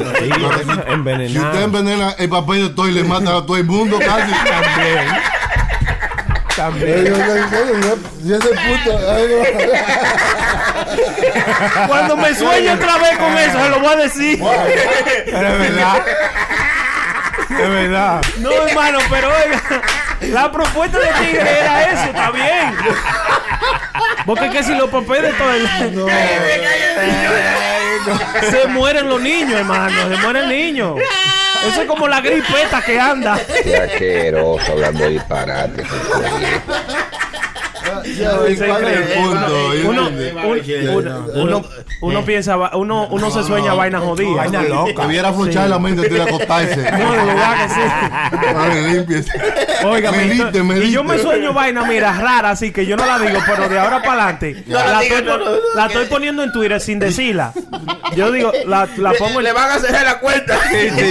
usted 1.37 1.63
envenena 1.63 2.11
el 2.17 2.29
papel 2.29 2.63
de 2.63 2.69
todo 2.73 2.89
y 2.89 2.91
le 2.93 3.03
mata 3.03 3.37
a 3.37 3.45
todo 3.45 3.57
el 3.57 3.65
mundo 3.65 3.97
casi. 3.99 4.31
También. 4.49 5.05
También. 6.55 7.15
Si 8.23 8.33
ese 8.33 8.47
puto. 8.47 8.99
Cuando 11.87 12.17
me 12.17 12.35
sueño 12.35 12.73
otra 12.73 12.97
vez 12.97 13.17
con 13.17 13.37
eso, 13.37 13.63
se 13.63 13.69
lo 13.69 13.79
voy 13.79 13.93
a 13.93 13.95
decir. 13.95 14.43
Es 15.25 15.59
verdad. 15.59 16.05
Es 17.49 17.69
verdad. 17.69 18.21
No, 18.39 18.51
hermano, 18.67 18.99
pero 19.09 19.29
oiga, 19.29 19.61
la 20.21 20.51
propuesta 20.51 20.99
de 20.99 21.07
Tigre 21.07 21.59
era 21.59 21.91
eso, 21.91 22.03
está 22.05 22.31
bien. 22.31 22.75
Porque 24.25 24.45
es 24.45 24.51
que 24.51 24.63
si 24.63 24.75
los 24.75 24.89
papeles 24.89 25.37
todo 25.37 25.53
el... 25.53 25.67
Se 28.49 28.67
mueren 28.67 29.07
los 29.09 29.21
niños, 29.21 29.59
hermano, 29.59 30.09
se 30.09 30.17
mueren 30.21 30.49
niños. 30.49 30.95
Eso 31.67 31.81
es 31.81 31.87
como 31.87 32.07
la 32.07 32.21
gripeta 32.21 32.81
que 32.81 32.99
anda. 32.99 33.39
Qué 33.63 33.77
asqueroso 33.77 34.71
hablando 34.73 35.07
disparate. 35.07 35.83
¿Cuál 35.83 36.43
es 36.43 36.51
el 36.53 36.61
punto? 36.61 36.93
Yo 36.93 37.72
Uno, 42.01 42.25
piensa, 42.25 42.55
va- 42.55 42.71
uno, 42.75 43.07
uno 43.09 43.31
se 43.31 43.43
sueña 43.43 43.73
vaina 43.73 43.99
jodida. 43.99 44.35
Vaina 44.37 44.63
loca. 44.63 45.03
Debiera 45.03 45.29
aflochar 45.29 45.69
la 45.69 45.79
mente 45.79 46.01
antes 46.03 46.13
de 46.13 46.21
acostarse. 46.23 46.91
No, 47.03 47.11
de 47.11 47.25
verdad 47.25 49.05
que 49.07 49.23
sí. 49.23 49.29
Oiga, 49.85 50.11
Medite, 50.11 50.85
y 50.85 50.91
yo 50.91 51.03
me 51.03 51.17
sueño 51.17 51.53
vaina, 51.53 51.83
mira, 51.85 52.13
rara, 52.13 52.51
así 52.51 52.71
que 52.71 52.85
yo 52.85 52.95
no 52.95 53.05
la 53.05 53.19
digo, 53.19 53.39
pero 53.45 53.67
de 53.67 53.77
ahora 53.79 54.01
para 54.01 54.23
adelante 54.29 54.63
No 54.67 54.75
la 54.79 55.03
estoy, 55.03 55.23
no, 55.23 55.37
no, 55.37 55.45
no, 55.45 55.51
la 55.75 55.87
que- 55.87 55.93
estoy 55.93 56.05
poniendo 56.09 56.43
en 56.43 56.51
Twitter 56.51 56.79
sin 56.79 56.99
decirla. 56.99 57.51
Yo 58.15 58.31
digo, 58.31 58.51
la, 58.67 58.87
pongo 59.17 59.39
en... 59.39 59.43
Le 59.43 59.51
van 59.53 59.71
a 59.71 59.79
cerrar 59.79 60.03
la 60.03 60.19
cuenta. 60.19 60.55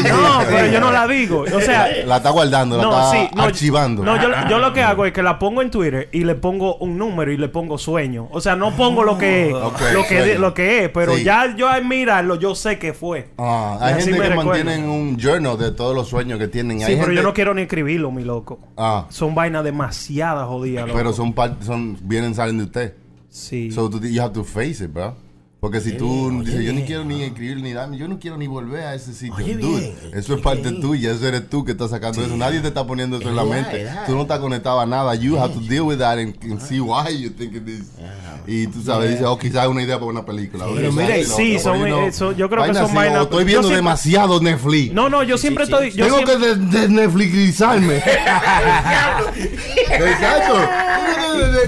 No, 0.08 0.42
pero 0.48 0.66
yo 0.68 0.80
no 0.80 0.92
la 0.92 1.06
digo. 1.06 1.44
O 1.52 1.60
sea, 1.60 1.88
La 2.06 2.16
está 2.18 2.30
guardando, 2.30 2.76
la 2.76 2.82
no, 2.84 3.12
está 3.12 3.42
archivando. 3.42 4.02
No, 4.04 4.20
yo, 4.20 4.28
yo 4.48 4.58
lo 4.58 4.72
que 4.72 4.82
hago 4.82 5.04
es 5.06 5.12
que 5.12 5.22
la 5.22 5.38
pongo 5.38 5.62
en 5.62 5.70
Twitter 5.70 6.08
y 6.12 6.24
le 6.24 6.34
pongo 6.34 6.61
un 6.78 6.96
número 6.98 7.30
y 7.32 7.36
le 7.36 7.48
pongo 7.48 7.78
sueño. 7.78 8.28
O 8.30 8.40
sea, 8.40 8.56
no 8.56 8.74
pongo 8.76 9.04
lo 9.04 9.18
que 9.18 9.46
es, 9.48 9.52
lo, 9.52 9.72
que, 10.06 10.38
lo 10.38 10.54
que 10.54 10.84
es, 10.84 10.90
pero 10.90 11.14
Sí. 11.16 11.24
ya 11.24 11.54
yo 11.56 11.68
al 11.68 11.84
mirarlo, 11.84 12.36
yo 12.36 12.54
sé 12.54 12.78
que 12.78 12.92
fue. 12.92 13.30
Ah, 13.38 13.78
hay 13.80 13.94
gente 14.02 14.12
que 14.12 14.28
recuerdo. 14.28 14.44
mantienen 14.50 14.88
un 14.88 15.18
journal 15.18 15.58
de 15.58 15.70
todos 15.72 15.94
los 15.94 16.08
sueños 16.08 16.38
que 16.38 16.48
tienen. 16.48 16.78
Sí, 16.78 16.84
Hay 16.84 16.96
pero 16.96 17.12
yo 17.12 17.22
no 17.22 17.34
quiero 17.34 17.52
ni 17.54 17.62
escribirlo, 17.62 18.10
mi 18.10 18.24
loco. 18.24 18.58
Ah, 18.76 19.06
Son 19.10 19.34
vainas 19.34 19.64
demasiadas 19.64 20.46
jodidas, 20.46 20.86
loco. 20.86 20.96
pero 20.98 21.12
son 21.12 21.34
son 21.60 21.98
vienen 22.02 22.34
salen 22.34 22.58
de 22.58 22.64
usted. 22.64 22.94
Sí. 23.28 23.70
So 23.70 23.90
you 24.00 24.20
have 24.22 24.32
to 24.34 24.44
face 24.44 24.84
it, 24.84 24.92
bro. 24.92 25.14
Porque 25.62 25.80
si 25.80 25.92
tú 25.92 26.42
dices, 26.44 26.64
yo 26.64 26.72
ni 26.72 26.82
quiero 26.82 27.04
ni 27.04 27.22
escribir 27.22 27.58
ni 27.58 27.72
nada, 27.72 27.88
yo 27.94 28.08
no 28.08 28.18
quiero 28.18 28.36
ni 28.36 28.48
volver 28.48 28.82
a 28.84 28.94
ese 28.96 29.12
sitio. 29.14 29.36
Oye, 29.36 29.54
Dude, 29.54 29.78
bien. 29.80 29.94
eso 30.12 30.34
es 30.34 30.40
parte 30.42 30.72
tuya, 30.72 31.12
eso 31.12 31.28
eres 31.28 31.48
tú 31.48 31.64
que 31.64 31.70
estás 31.70 31.90
sacando 31.90 32.20
eso. 32.20 32.36
Nadie 32.36 32.58
te 32.58 32.66
está 32.66 32.84
poniendo 32.84 33.16
eso 33.18 33.28
en 33.28 33.36
la 33.36 33.44
mente. 33.44 33.86
Tú 34.06 34.16
no 34.16 34.22
estás 34.22 34.40
conectado 34.40 34.80
a 34.80 34.86
nada. 34.86 35.14
You 35.14 35.38
have 35.38 35.54
to 35.54 35.60
deal 35.60 35.82
with 35.82 35.98
that 35.98 36.18
and, 36.18 36.34
and 36.42 36.60
see 36.60 36.80
why 36.80 37.16
you 37.16 37.30
think 37.30 37.54
it 37.54 37.68
is. 37.68 37.84
Y 38.44 38.66
tú 38.66 38.82
sabes, 38.82 39.10
dices, 39.10 39.24
oh, 39.24 39.38
quizás 39.38 39.62
es 39.62 39.68
una 39.70 39.82
idea 39.84 40.00
para 40.00 40.10
una 40.10 40.26
película. 40.26 40.66
Pero 40.74 40.90
mire, 40.90 41.20
es 41.20 41.28
lo 41.28 41.36
sí, 41.36 41.56
son- 41.60 41.74
pero, 41.80 41.86
you 41.86 41.94
know, 41.94 42.08
eh, 42.08 42.12
son- 42.12 42.34
yo 42.34 42.50
creo 42.50 42.64
que 42.64 42.74
son 42.74 42.84
así, 42.86 42.96
vainas- 42.96 43.20
o 43.20 43.22
Estoy 43.22 43.44
viendo 43.44 43.62
siempre- 43.62 43.76
demasiado 43.76 44.40
Netflix. 44.40 44.92
No, 44.92 45.08
no, 45.08 45.22
yo 45.22 45.38
siempre 45.38 45.64
sí, 45.66 45.72
estoy. 45.72 45.90
Yo 45.92 46.06
Tengo 46.06 46.16
siempre- 46.26 46.38
que 46.38 46.44
des- 46.56 46.70
desnetflixarme. 46.72 47.96
Exacto. 49.90 50.54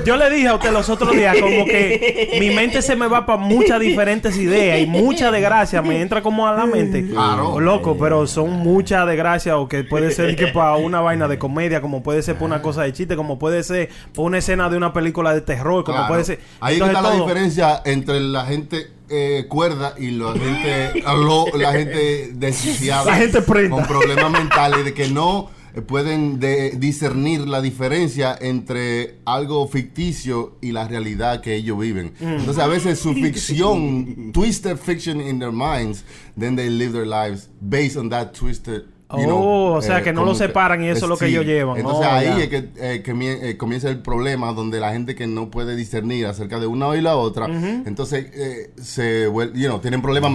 Yo 0.04 0.16
le 0.16 0.30
dije 0.30 0.48
a 0.48 0.54
usted 0.56 0.72
los 0.72 0.88
otros 0.88 1.12
días 1.14 1.36
como 1.40 1.64
que 1.64 2.36
mi 2.40 2.50
mente 2.50 2.82
se 2.82 2.96
me 2.96 3.06
va 3.06 3.24
para 3.24 3.38
muchas 3.38 3.78
diferentes 3.84 4.36
ideas 4.36 4.80
y 4.80 4.86
mucha 4.86 5.30
desgracia 5.30 5.80
me 5.82 6.00
entra 6.00 6.22
como 6.22 6.46
a 6.46 6.52
la 6.54 6.66
mente. 6.66 7.04
Claro. 7.14 7.60
Loco, 7.60 7.96
pero 7.98 8.26
son 8.26 8.50
muchas 8.52 9.06
desgracias 9.06 9.54
o 9.56 9.68
que 9.68 9.84
puede 9.84 10.10
ser 10.10 10.34
que 10.36 10.48
para 10.48 10.76
una 10.76 11.00
vaina 11.00 11.28
de 11.28 11.38
comedia, 11.38 11.80
como 11.80 12.02
puede 12.02 12.22
ser 12.22 12.34
para 12.34 12.46
una 12.46 12.62
cosa 12.62 12.82
de 12.82 12.92
chiste, 12.92 13.16
como 13.16 13.38
puede 13.38 13.62
ser 13.62 13.88
para 14.14 14.22
una 14.26 14.38
escena 14.38 14.68
de 14.68 14.76
una 14.76 14.92
película 14.92 15.34
de 15.34 15.40
terror, 15.40 15.84
como 15.84 15.98
Claro. 15.98 16.08
puede 16.12 16.24
ser. 16.24 16.40
Ahí 16.60 16.74
Entonces, 16.74 16.96
está 16.96 17.08
la 17.10 17.16
diferencia 17.16 17.82
entre 17.84 18.20
la 18.20 18.44
gente 18.46 18.88
eh, 19.10 19.44
cuerda 19.48 19.94
y 19.98 20.10
la 20.12 20.32
gente, 20.32 21.02
lo- 21.06 21.46
la 21.56 21.72
gente 21.72 22.30
desquiciada. 22.34 23.04
La 23.04 23.16
gente 23.16 23.42
prenda. 23.42 23.76
Con 23.76 23.86
problemas 23.86 24.30
mentales 24.30 24.84
de 24.84 24.94
que 24.94 25.08
no 25.08 25.50
pueden 25.82 26.38
de- 26.38 26.76
discernir 26.78 27.48
la 27.48 27.60
diferencia 27.60 28.36
entre 28.40 29.16
algo 29.24 29.66
ficticio 29.66 30.56
y 30.60 30.72
la 30.72 30.86
realidad 30.86 31.40
que 31.40 31.54
ellos 31.54 31.78
viven. 31.78 32.14
Mm. 32.20 32.24
Entonces 32.26 32.62
a 32.62 32.66
veces 32.66 32.98
su 32.98 33.12
ficción, 33.14 34.30
twisted 34.32 34.76
fiction 34.78 35.20
in 35.20 35.38
their 35.38 35.52
minds, 35.52 36.04
then 36.38 36.56
they 36.56 36.70
live 36.70 36.92
their 36.92 37.06
lives 37.06 37.48
based 37.60 37.96
on 37.96 38.08
that 38.10 38.32
twisted. 38.32 38.93
You 39.18 39.24
know, 39.24 39.38
Oh, 39.44 39.72
o 39.78 39.82
sea, 39.82 40.02
que 40.02 40.12
no 40.12 40.24
lo 40.24 40.34
separan 40.34 40.82
y 40.82 40.88
eso 40.88 41.04
es 41.06 41.08
lo 41.08 41.16
que 41.16 41.26
ellos 41.26 41.44
llevan. 41.44 41.76
Entonces 41.78 42.06
Oh, 42.06 42.10
ahí 42.10 42.42
es 42.42 42.48
que, 42.48 42.68
eh, 42.76 43.02
que 43.02 43.12
eh, 43.50 43.56
comienza 43.56 43.88
el 43.88 43.98
problema 43.98 44.52
donde 44.52 44.80
la 44.80 44.92
gente 44.92 45.14
que 45.14 45.26
no 45.26 45.50
puede 45.50 45.74
discernir 45.76 46.26
acerca 46.26 46.58
de 46.60 46.66
una 46.66 46.94
y 46.96 47.00
la 47.00 47.16
otra, 47.16 47.46
entonces 47.46 48.26
eh, 48.34 48.70
se 48.80 49.28
vuel- 49.28 49.52
you 49.54 49.66
know, 49.68 49.78
tienen 49.80 50.00
problemas 50.02 50.30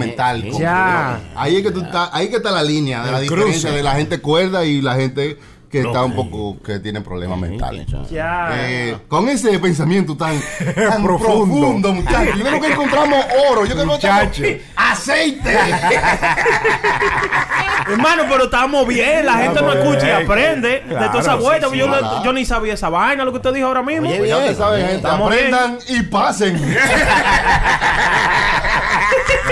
Ya. 0.58 1.20
Ahí 1.36 1.56
es 1.56 1.62
que 1.62 1.70
tú 1.70 1.80
estás, 1.80 2.10
ahí 2.12 2.28
que 2.28 2.36
está 2.36 2.50
la 2.50 2.62
línea 2.62 3.04
de 3.04 3.12
la 3.12 3.20
diferencia 3.20 3.60
cruce. 3.70 3.76
de 3.76 3.82
la 3.82 3.92
gente 3.92 4.20
cuerda 4.20 4.64
y 4.64 4.80
la 4.82 4.94
gente 4.96 5.38
que 5.70 5.80
está 5.82 6.02
un 6.04 6.14
poco 6.16 6.60
que 6.62 6.80
tiene 6.80 7.00
problemas 7.00 7.38
mentales. 7.38 7.86
Ya. 8.10 8.50
Eh, 8.54 8.96
con 9.08 9.28
ese 9.28 9.56
pensamiento 9.60 10.16
tan, 10.16 10.40
tan 10.74 11.02
Profundo. 11.04 11.46
profundo, 11.46 11.92
muchachos. 11.94 12.36
Yo 12.36 12.44
creo 12.44 12.60
que 12.60 12.66
encontramos 12.72 13.24
oro. 13.50 13.64
Yo 13.66 13.74
creo 13.76 13.76
que 13.76 13.82
encontramos 14.06 14.60
aceite. 14.76 15.54
Hermano, 17.88 18.24
pero 18.28 18.44
estamos 18.44 18.86
bien, 18.86 19.24
la 19.26 19.34
gente 19.38 19.60
no 19.62 19.72
escucha 19.72 20.08
y 20.08 20.22
aprende 20.24 20.82
de 20.86 20.94
toda 20.94 21.20
esa 21.20 21.36
sí, 21.36 21.42
vuelta. 21.42 21.68
sí, 21.70 21.76
yo, 21.78 21.88
no- 21.88 21.98
claro. 21.98 22.24
yo 22.24 22.32
ni 22.32 22.44
sabía 22.44 22.74
esa 22.74 22.88
vaina, 22.88 23.24
lo 23.24 23.32
que 23.32 23.38
usted 23.38 23.52
dijo 23.54 23.66
ahora 23.66 23.82
mismo. 23.82 24.08
Oye, 24.08 24.18
Pues 24.18 24.30
ya 24.30 24.44
te 24.46 24.54
sabes, 24.54 24.80
gente. 24.80 24.96
Estamos 24.96 25.32
Aprendan 25.32 25.78
y 25.88 26.02
pasen. 26.02 26.54
Nos 26.54 26.64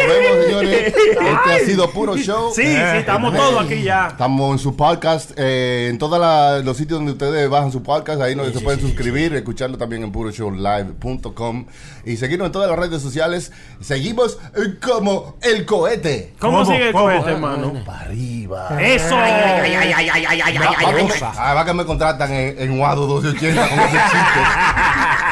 vemos, 0.07 0.45
señores. 0.45 0.95
Este 0.95 1.53
ha 1.53 1.59
sido 1.67 1.91
puro 1.91 2.17
show. 2.17 2.53
Sí, 2.55 2.63
sí, 2.63 2.77
estamos 2.97 3.35
todos 3.35 3.65
aquí 3.65 3.83
ya. 3.83 4.09
Estamos 4.09 4.53
en 4.53 4.59
su 4.59 4.77
podcast, 4.77 5.33
eh, 5.37 5.89
en 5.91 5.99
todos 6.09 6.65
los 6.65 6.77
sitios 6.77 6.99
donde 6.99 7.13
ustedes 7.13 7.49
bajan 7.51 7.71
su 7.73 7.83
podcast, 7.83 8.21
ahí 8.21 8.35
donde 8.35 8.53
se 8.53 8.61
pueden 8.61 8.81
suscribir, 8.81 9.35
escucharlo 9.35 9.77
también 9.79 10.03
en 10.03 10.13
puroshowlive.com 10.13 11.67
y 12.05 12.17
seguirnos 12.17 12.47
en 12.47 12.53
todas 12.53 12.71
las 12.71 12.79
redes 12.79 13.03
sociales. 13.03 13.53
Seguimos 13.81 14.39
como 14.85 15.37
el 15.43 15.67
cohete. 15.67 16.35
¿Cómo, 16.39 16.59
¿Cómo? 16.59 16.71
sigue 16.73 16.87
el 16.89 16.93
¿Cómo? 16.93 17.05
cohete, 17.05 17.31
hermano? 17.31 17.73
Para 17.85 18.01
arriba. 18.01 18.69
Eso. 18.81 19.17
Va, 19.17 19.23
va 19.23 19.63
que 19.63 20.93
me, 21.05 21.13
ah, 21.23 21.55
va 21.55 21.65
que 21.65 21.75
me 21.75 21.85
contratan 21.85 22.33
en, 22.33 22.59
en 22.59 22.81
Wado 22.81 23.07
1280 23.07 23.69
con 23.69 23.79
ese 23.81 23.91
chiste. 23.91 24.41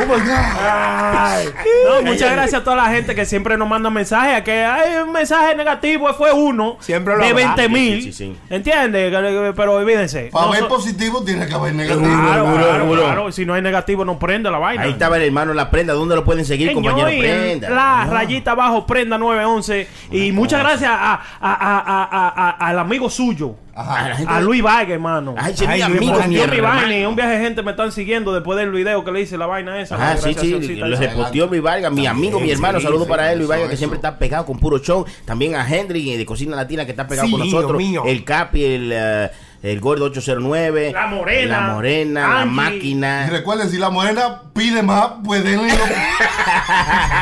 Oh 0.00 0.06
my 0.06 0.20
God. 0.20 1.52
No, 1.88 2.02
muchas 2.02 2.30
gracias 2.32 2.60
a 2.60 2.64
toda 2.64 2.76
la 2.76 2.86
gente 2.86 3.14
que 3.16 3.24
siempre 3.24 3.56
nos 3.56 3.68
manda 3.68 3.90
mensajes. 3.90 4.36
a 4.36 4.44
Que 4.44 4.64
hay 4.64 5.02
un 5.02 5.12
mensaje 5.12 5.56
negativo, 5.56 6.12
fue 6.14 6.32
uno 6.32 6.76
Siempre 6.80 7.16
lo 7.16 7.24
de 7.24 7.30
habrá. 7.30 7.54
20 7.56 7.68
mil. 7.68 8.02
Sí, 8.02 8.12
sí, 8.12 8.32
sí. 8.32 8.36
¿Entiendes? 8.48 9.12
Pero 9.56 9.74
olvídense. 9.74 10.17
Para 10.32 10.46
No 10.46 10.52
ver 10.52 10.60
so- 10.60 10.68
positivo 10.68 11.22
tiene 11.24 11.46
que 11.46 11.54
haber 11.54 11.74
negativo. 11.74 12.06
Claro, 12.06 12.88
claro. 12.92 13.32
Si 13.32 13.44
no 13.46 13.54
hay 13.54 13.62
negativo, 13.62 14.04
no 14.04 14.18
prende 14.18 14.50
la 14.50 14.58
vaina. 14.58 14.82
Ahí 14.82 14.90
estaba 14.90 15.16
el 15.16 15.22
hermano 15.24 15.54
La 15.54 15.70
Prenda. 15.70 15.92
¿Dónde 15.94 16.14
lo 16.14 16.24
pueden 16.24 16.44
seguir, 16.44 16.72
compañero 16.72 17.08
Señor, 17.08 17.22
Prenda? 17.24 17.70
La 17.70 18.04
rayita 18.06 18.52
abajo, 18.52 18.86
prenda 18.86 19.18
911. 19.18 19.86
Y 20.12 20.32
muchas 20.32 20.60
gracias 20.60 20.90
a, 20.90 21.14
a- 21.14 21.20
a- 21.40 21.78
a- 21.78 22.08
a- 22.10 22.48
a- 22.50 22.68
al 22.68 22.78
amigo 22.78 23.08
suyo. 23.10 23.54
A 23.74 24.08
la 24.08 24.16
gente- 24.16 24.32
A 24.32 24.40
Luis 24.40 24.60
Vargas, 24.60 24.90
hermano. 24.90 25.36
Ay, 25.38 25.54
mi 25.60 25.66
Ay, 25.66 25.82
amigo, 25.82 26.18
mi 26.28 26.60
vaina 26.60 27.08
un 27.08 27.14
viaje 27.14 27.34
de 27.38 27.44
gente 27.44 27.62
me 27.62 27.70
están 27.70 27.92
siguiendo 27.92 28.32
después 28.34 28.58
del 28.58 28.72
video 28.72 29.04
que 29.04 29.12
le 29.12 29.20
hice 29.20 29.38
la 29.38 29.46
vaina 29.46 29.80
esa. 29.80 29.94
Ah, 30.00 30.16
sí, 30.16 30.34
sí, 30.34 30.74
lo 30.76 30.96
reposteó 30.96 31.46
Luis 31.46 31.62
Vargas, 31.62 31.92
mi 31.92 32.04
amigo, 32.06 32.40
mi 32.40 32.50
hermano, 32.50 32.80
saludos 32.80 33.06
para 33.06 33.30
él, 33.30 33.38
Luis 33.38 33.48
Vargas, 33.48 33.68
que 33.70 33.76
siempre 33.76 33.96
está 33.96 34.18
pegado 34.18 34.44
con 34.46 34.58
puro 34.58 34.78
show. 34.78 35.06
También 35.24 35.54
a 35.54 35.68
Henry 35.68 36.16
de 36.16 36.26
Cocina 36.26 36.56
Latina, 36.56 36.84
que 36.84 36.90
está 36.90 37.06
pegado 37.06 37.26
Sí, 37.28 37.32
con 37.32 37.40
nosotros. 37.40 37.78
mío. 37.78 38.02
El 38.04 38.24
Capi, 38.24 38.64
el, 38.64 38.90
eh, 38.92 39.30
el 39.62 39.80
Gordo 39.80 40.04
809. 40.06 40.92
La 40.92 41.06
Morena. 41.06 41.60
La 41.60 41.74
Morena, 41.74 42.20
la 42.20 42.40
Angie. 42.42 42.52
Y 42.52 42.54
máquina. 42.54 43.26
recuerden, 43.30 43.70
si 43.70 43.78
la 43.78 43.90
morena 43.90 44.42
pide 44.54 44.82
más, 44.82 45.12
pues 45.24 45.42
denle 45.42 45.68
lo, 45.72 45.84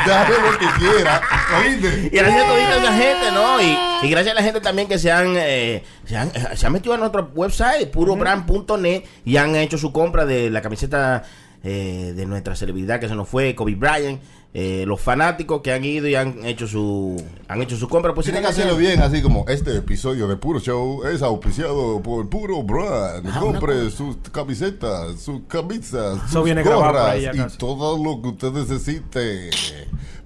dale 0.07 0.35
lo 0.51 0.57
que 0.59 0.65
quiera. 0.79 1.21
¿Oíste? 1.59 2.09
Y 2.11 2.17
gracias 2.17 2.43
a 2.43 2.47
toda 2.47 2.77
esa 2.77 2.93
gente, 2.93 3.31
¿no? 3.33 3.61
Y, 3.61 4.07
y 4.07 4.09
gracias 4.09 4.33
a 4.33 4.35
la 4.35 4.43
gente 4.43 4.61
también 4.61 4.87
que 4.87 4.99
se 4.99 5.11
han, 5.11 5.33
eh, 5.35 5.83
se 6.05 6.17
han, 6.17 6.31
se 6.55 6.65
han 6.65 6.73
metido 6.73 6.93
a 6.93 6.97
nuestro 6.97 7.31
website, 7.33 7.89
purobrand.net, 7.89 9.03
y 9.25 9.37
han 9.37 9.55
hecho 9.55 9.77
su 9.77 9.91
compra 9.91 10.25
de 10.25 10.49
la 10.49 10.61
camiseta 10.61 11.23
eh, 11.63 12.13
de 12.15 12.25
nuestra 12.25 12.55
celebridad 12.55 12.99
que 12.99 13.07
se 13.07 13.15
nos 13.15 13.27
fue, 13.27 13.55
Kobe 13.55 13.75
Bryant. 13.75 14.21
Eh, 14.53 14.85
los 14.87 14.99
fanáticos 15.01 15.61
que 15.61 15.71
han 15.71 15.83
ido 15.83 16.07
y 16.07 16.15
han 16.15 16.43
hecho 16.45 16.67
su 16.67 17.21
han 17.47 17.61
hecho 17.61 17.75
su 17.77 17.87
compra 17.87 18.13
pues 18.13 18.25
Tienen 18.25 18.41
que 18.41 18.49
hacerlo 18.49 18.77
bien, 18.77 19.01
así 19.01 19.21
como 19.21 19.45
este 19.47 19.75
episodio 19.75 20.27
de 20.27 20.37
Puro 20.37 20.59
Show 20.59 21.05
es 21.05 21.21
auspiciado 21.21 22.01
por 22.01 22.27
Puro 22.29 22.63
Brand. 22.63 23.39
Compre 23.39 23.91
sus 23.91 24.17
camisetas, 24.31 25.19
sus 25.19 25.41
camisas, 25.47 26.17
Eso 26.29 26.45
sus 26.45 26.63
gorras 26.63 27.17
y 27.21 27.57
todo 27.57 28.01
lo 28.03 28.21
que 28.21 28.29
usted 28.29 28.51
necesite. 28.51 29.49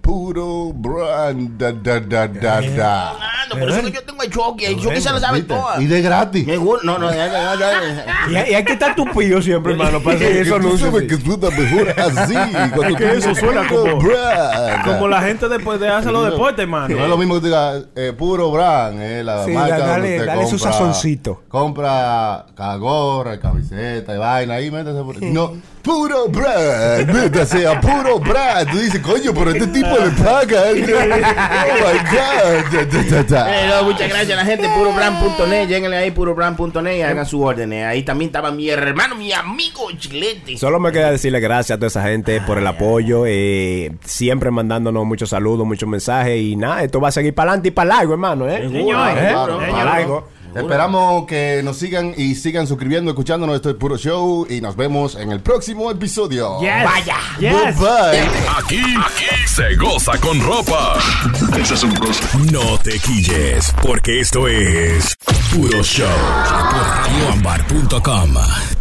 Puro 0.01 0.73
Brand. 0.73 1.57
Da, 1.57 1.71
da, 1.71 1.99
da, 1.99 2.27
da, 2.27 2.61
da. 2.61 2.61
Fernando, 2.61 3.59
por 3.59 3.69
eso 3.69 3.81
que 3.83 3.91
yo 3.91 4.03
tengo 4.03 4.23
el 4.23 4.29
Chucky, 4.29 4.65
el 4.65 4.79
Chucky 4.79 5.01
se 5.01 5.11
lo 5.11 5.19
sabe 5.19 5.41
todas. 5.43 5.79
Y 5.81 5.85
de 5.85 6.01
gratis. 6.01 6.45
Me 6.47 6.57
gusta- 6.57 6.85
No, 6.85 6.97
no, 6.97 7.09
ya, 7.13 7.27
ya, 7.27 7.55
ya, 7.55 7.71
Y, 8.31 8.35
hay- 8.35 8.51
y 8.51 8.53
hay 8.55 8.63
que 8.65 8.73
estar 8.73 8.95
tupido 8.95 9.41
siempre, 9.41 9.73
hermano, 9.73 10.01
para 10.01 10.15
hacer 10.17 10.47
tú 10.49 10.55
anuncios. 10.55 10.89
sabes 10.91 11.07
que 11.07 11.17
suena 11.17 11.49
mejor 11.49 11.89
así. 11.99 12.33
cuando 12.75 12.97
que 12.97 13.05
tú 13.05 13.11
eso 13.13 13.35
suena 13.35 13.67
Puro 13.67 13.81
como- 13.83 14.01
Brand. 14.01 14.85
Como 14.85 15.07
la 15.07 15.21
gente 15.21 15.47
después 15.49 15.79
de 15.79 15.89
hacer 15.89 16.11
los 16.11 16.31
deportes, 16.31 16.59
hermano. 16.63 16.95
No 16.95 17.03
es 17.03 17.09
lo 17.09 17.17
mismo 17.17 17.35
que 17.35 17.45
diga 17.47 17.73
eh, 17.95 18.13
puro 18.17 18.51
brand, 18.51 18.99
eh, 19.01 19.23
la 19.23 19.45
Sí, 19.45 19.51
marca 19.51 19.77
dale- 19.77 20.25
dale 20.25 20.47
su 20.47 20.57
sazoncito. 20.57 21.43
Compra 21.47 22.45
gorra, 22.79 23.39
camiseta 23.39 24.15
y 24.15 24.17
vaina 24.17 24.55
ahí, 24.55 24.71
métase 24.71 25.01
por 25.03 25.21
No, 25.21 25.53
puro 25.81 26.27
brand, 26.29 27.11
métase 27.11 27.67
a 27.67 27.79
puro 27.81 28.19
brand. 28.19 28.69
Tú 28.71 28.77
dices, 28.77 28.99
coño, 29.01 29.33
pero 29.33 29.51
este 29.51 29.67
tipo 29.67 29.90
le 29.99 30.11
paga. 30.23 30.61
Oh 30.71 31.73
my 31.75 31.99
God. 32.11 32.71
Da, 32.71 32.85
da, 32.85 33.03
da, 33.09 33.23
da. 33.23 33.63
Eh, 33.63 33.67
no, 33.69 33.83
muchas 33.83 34.09
gracias 34.09 34.31
a 34.31 34.43
la 34.43 34.45
gente, 34.45 34.67
purobrand.net, 34.69 35.67
lléguenle 35.67 35.97
ahí 35.97 36.11
purobrand.net 36.11 36.97
y 36.97 37.01
hagan 37.01 37.25
sus 37.25 37.41
órdenes. 37.41 37.85
Ahí 37.85 38.03
también 38.03 38.29
estaba 38.29 38.51
mi 38.51 38.69
hermano, 38.69 39.15
mi 39.15 39.31
amigo 39.31 39.89
Chilete. 39.97 40.57
Solo 40.57 40.79
me 40.79 40.91
queda 40.91 41.11
decirle 41.11 41.39
gracias 41.39 41.75
a 41.75 41.79
toda 41.79 41.87
esa 41.87 42.03
gente 42.03 42.41
por 42.41 42.57
el 42.57 42.67
apoyo, 42.67 43.23
eh, 43.25 43.91
siempre 44.03 44.51
mandándonos 44.51 45.05
muchos 45.05 45.29
saludos, 45.29 45.65
muchos 45.65 45.87
mensajes 45.87 46.39
y 46.41 46.55
nada, 46.55 46.83
esto 46.83 46.99
va 46.99 47.09
a 47.09 47.11
seguir 47.11 47.33
para 47.33 47.51
adelante 47.51 47.69
y 47.69 47.71
para 47.71 47.95
largo, 47.95 48.13
hermano, 48.13 48.47
¿eh? 48.49 48.67
Señor, 48.69 49.09
¿Eh? 49.17 49.27
claro, 49.31 49.57
Para 49.57 49.97
señor. 49.97 50.23
Esperamos 50.55 51.25
que 51.25 51.61
nos 51.63 51.77
sigan 51.77 52.13
y 52.17 52.35
sigan 52.35 52.67
suscribiendo, 52.67 53.11
escuchándonos. 53.11 53.55
Esto 53.55 53.69
es 53.69 53.75
Puro 53.75 53.97
Show 53.97 54.45
y 54.49 54.59
nos 54.61 54.75
vemos 54.75 55.15
en 55.15 55.31
el 55.31 55.39
próximo 55.39 55.89
episodio. 55.89 56.59
Yes. 56.59 56.83
Vaya. 56.83 57.17
Yes. 57.39 57.79
Bye 57.79 57.87
bye. 57.87 58.19
Aquí, 58.57 58.79
aquí 58.79 59.47
se 59.47 59.75
goza 59.75 60.17
con 60.19 60.41
ropa. 60.41 60.97
No 62.51 62.77
te 62.79 62.99
quilles, 62.99 63.73
porque 63.81 64.19
esto 64.19 64.47
es 64.47 65.15
Puro 65.53 65.83
Show 65.83 66.07
por 66.71 66.81
radioambar.com. 66.81 68.80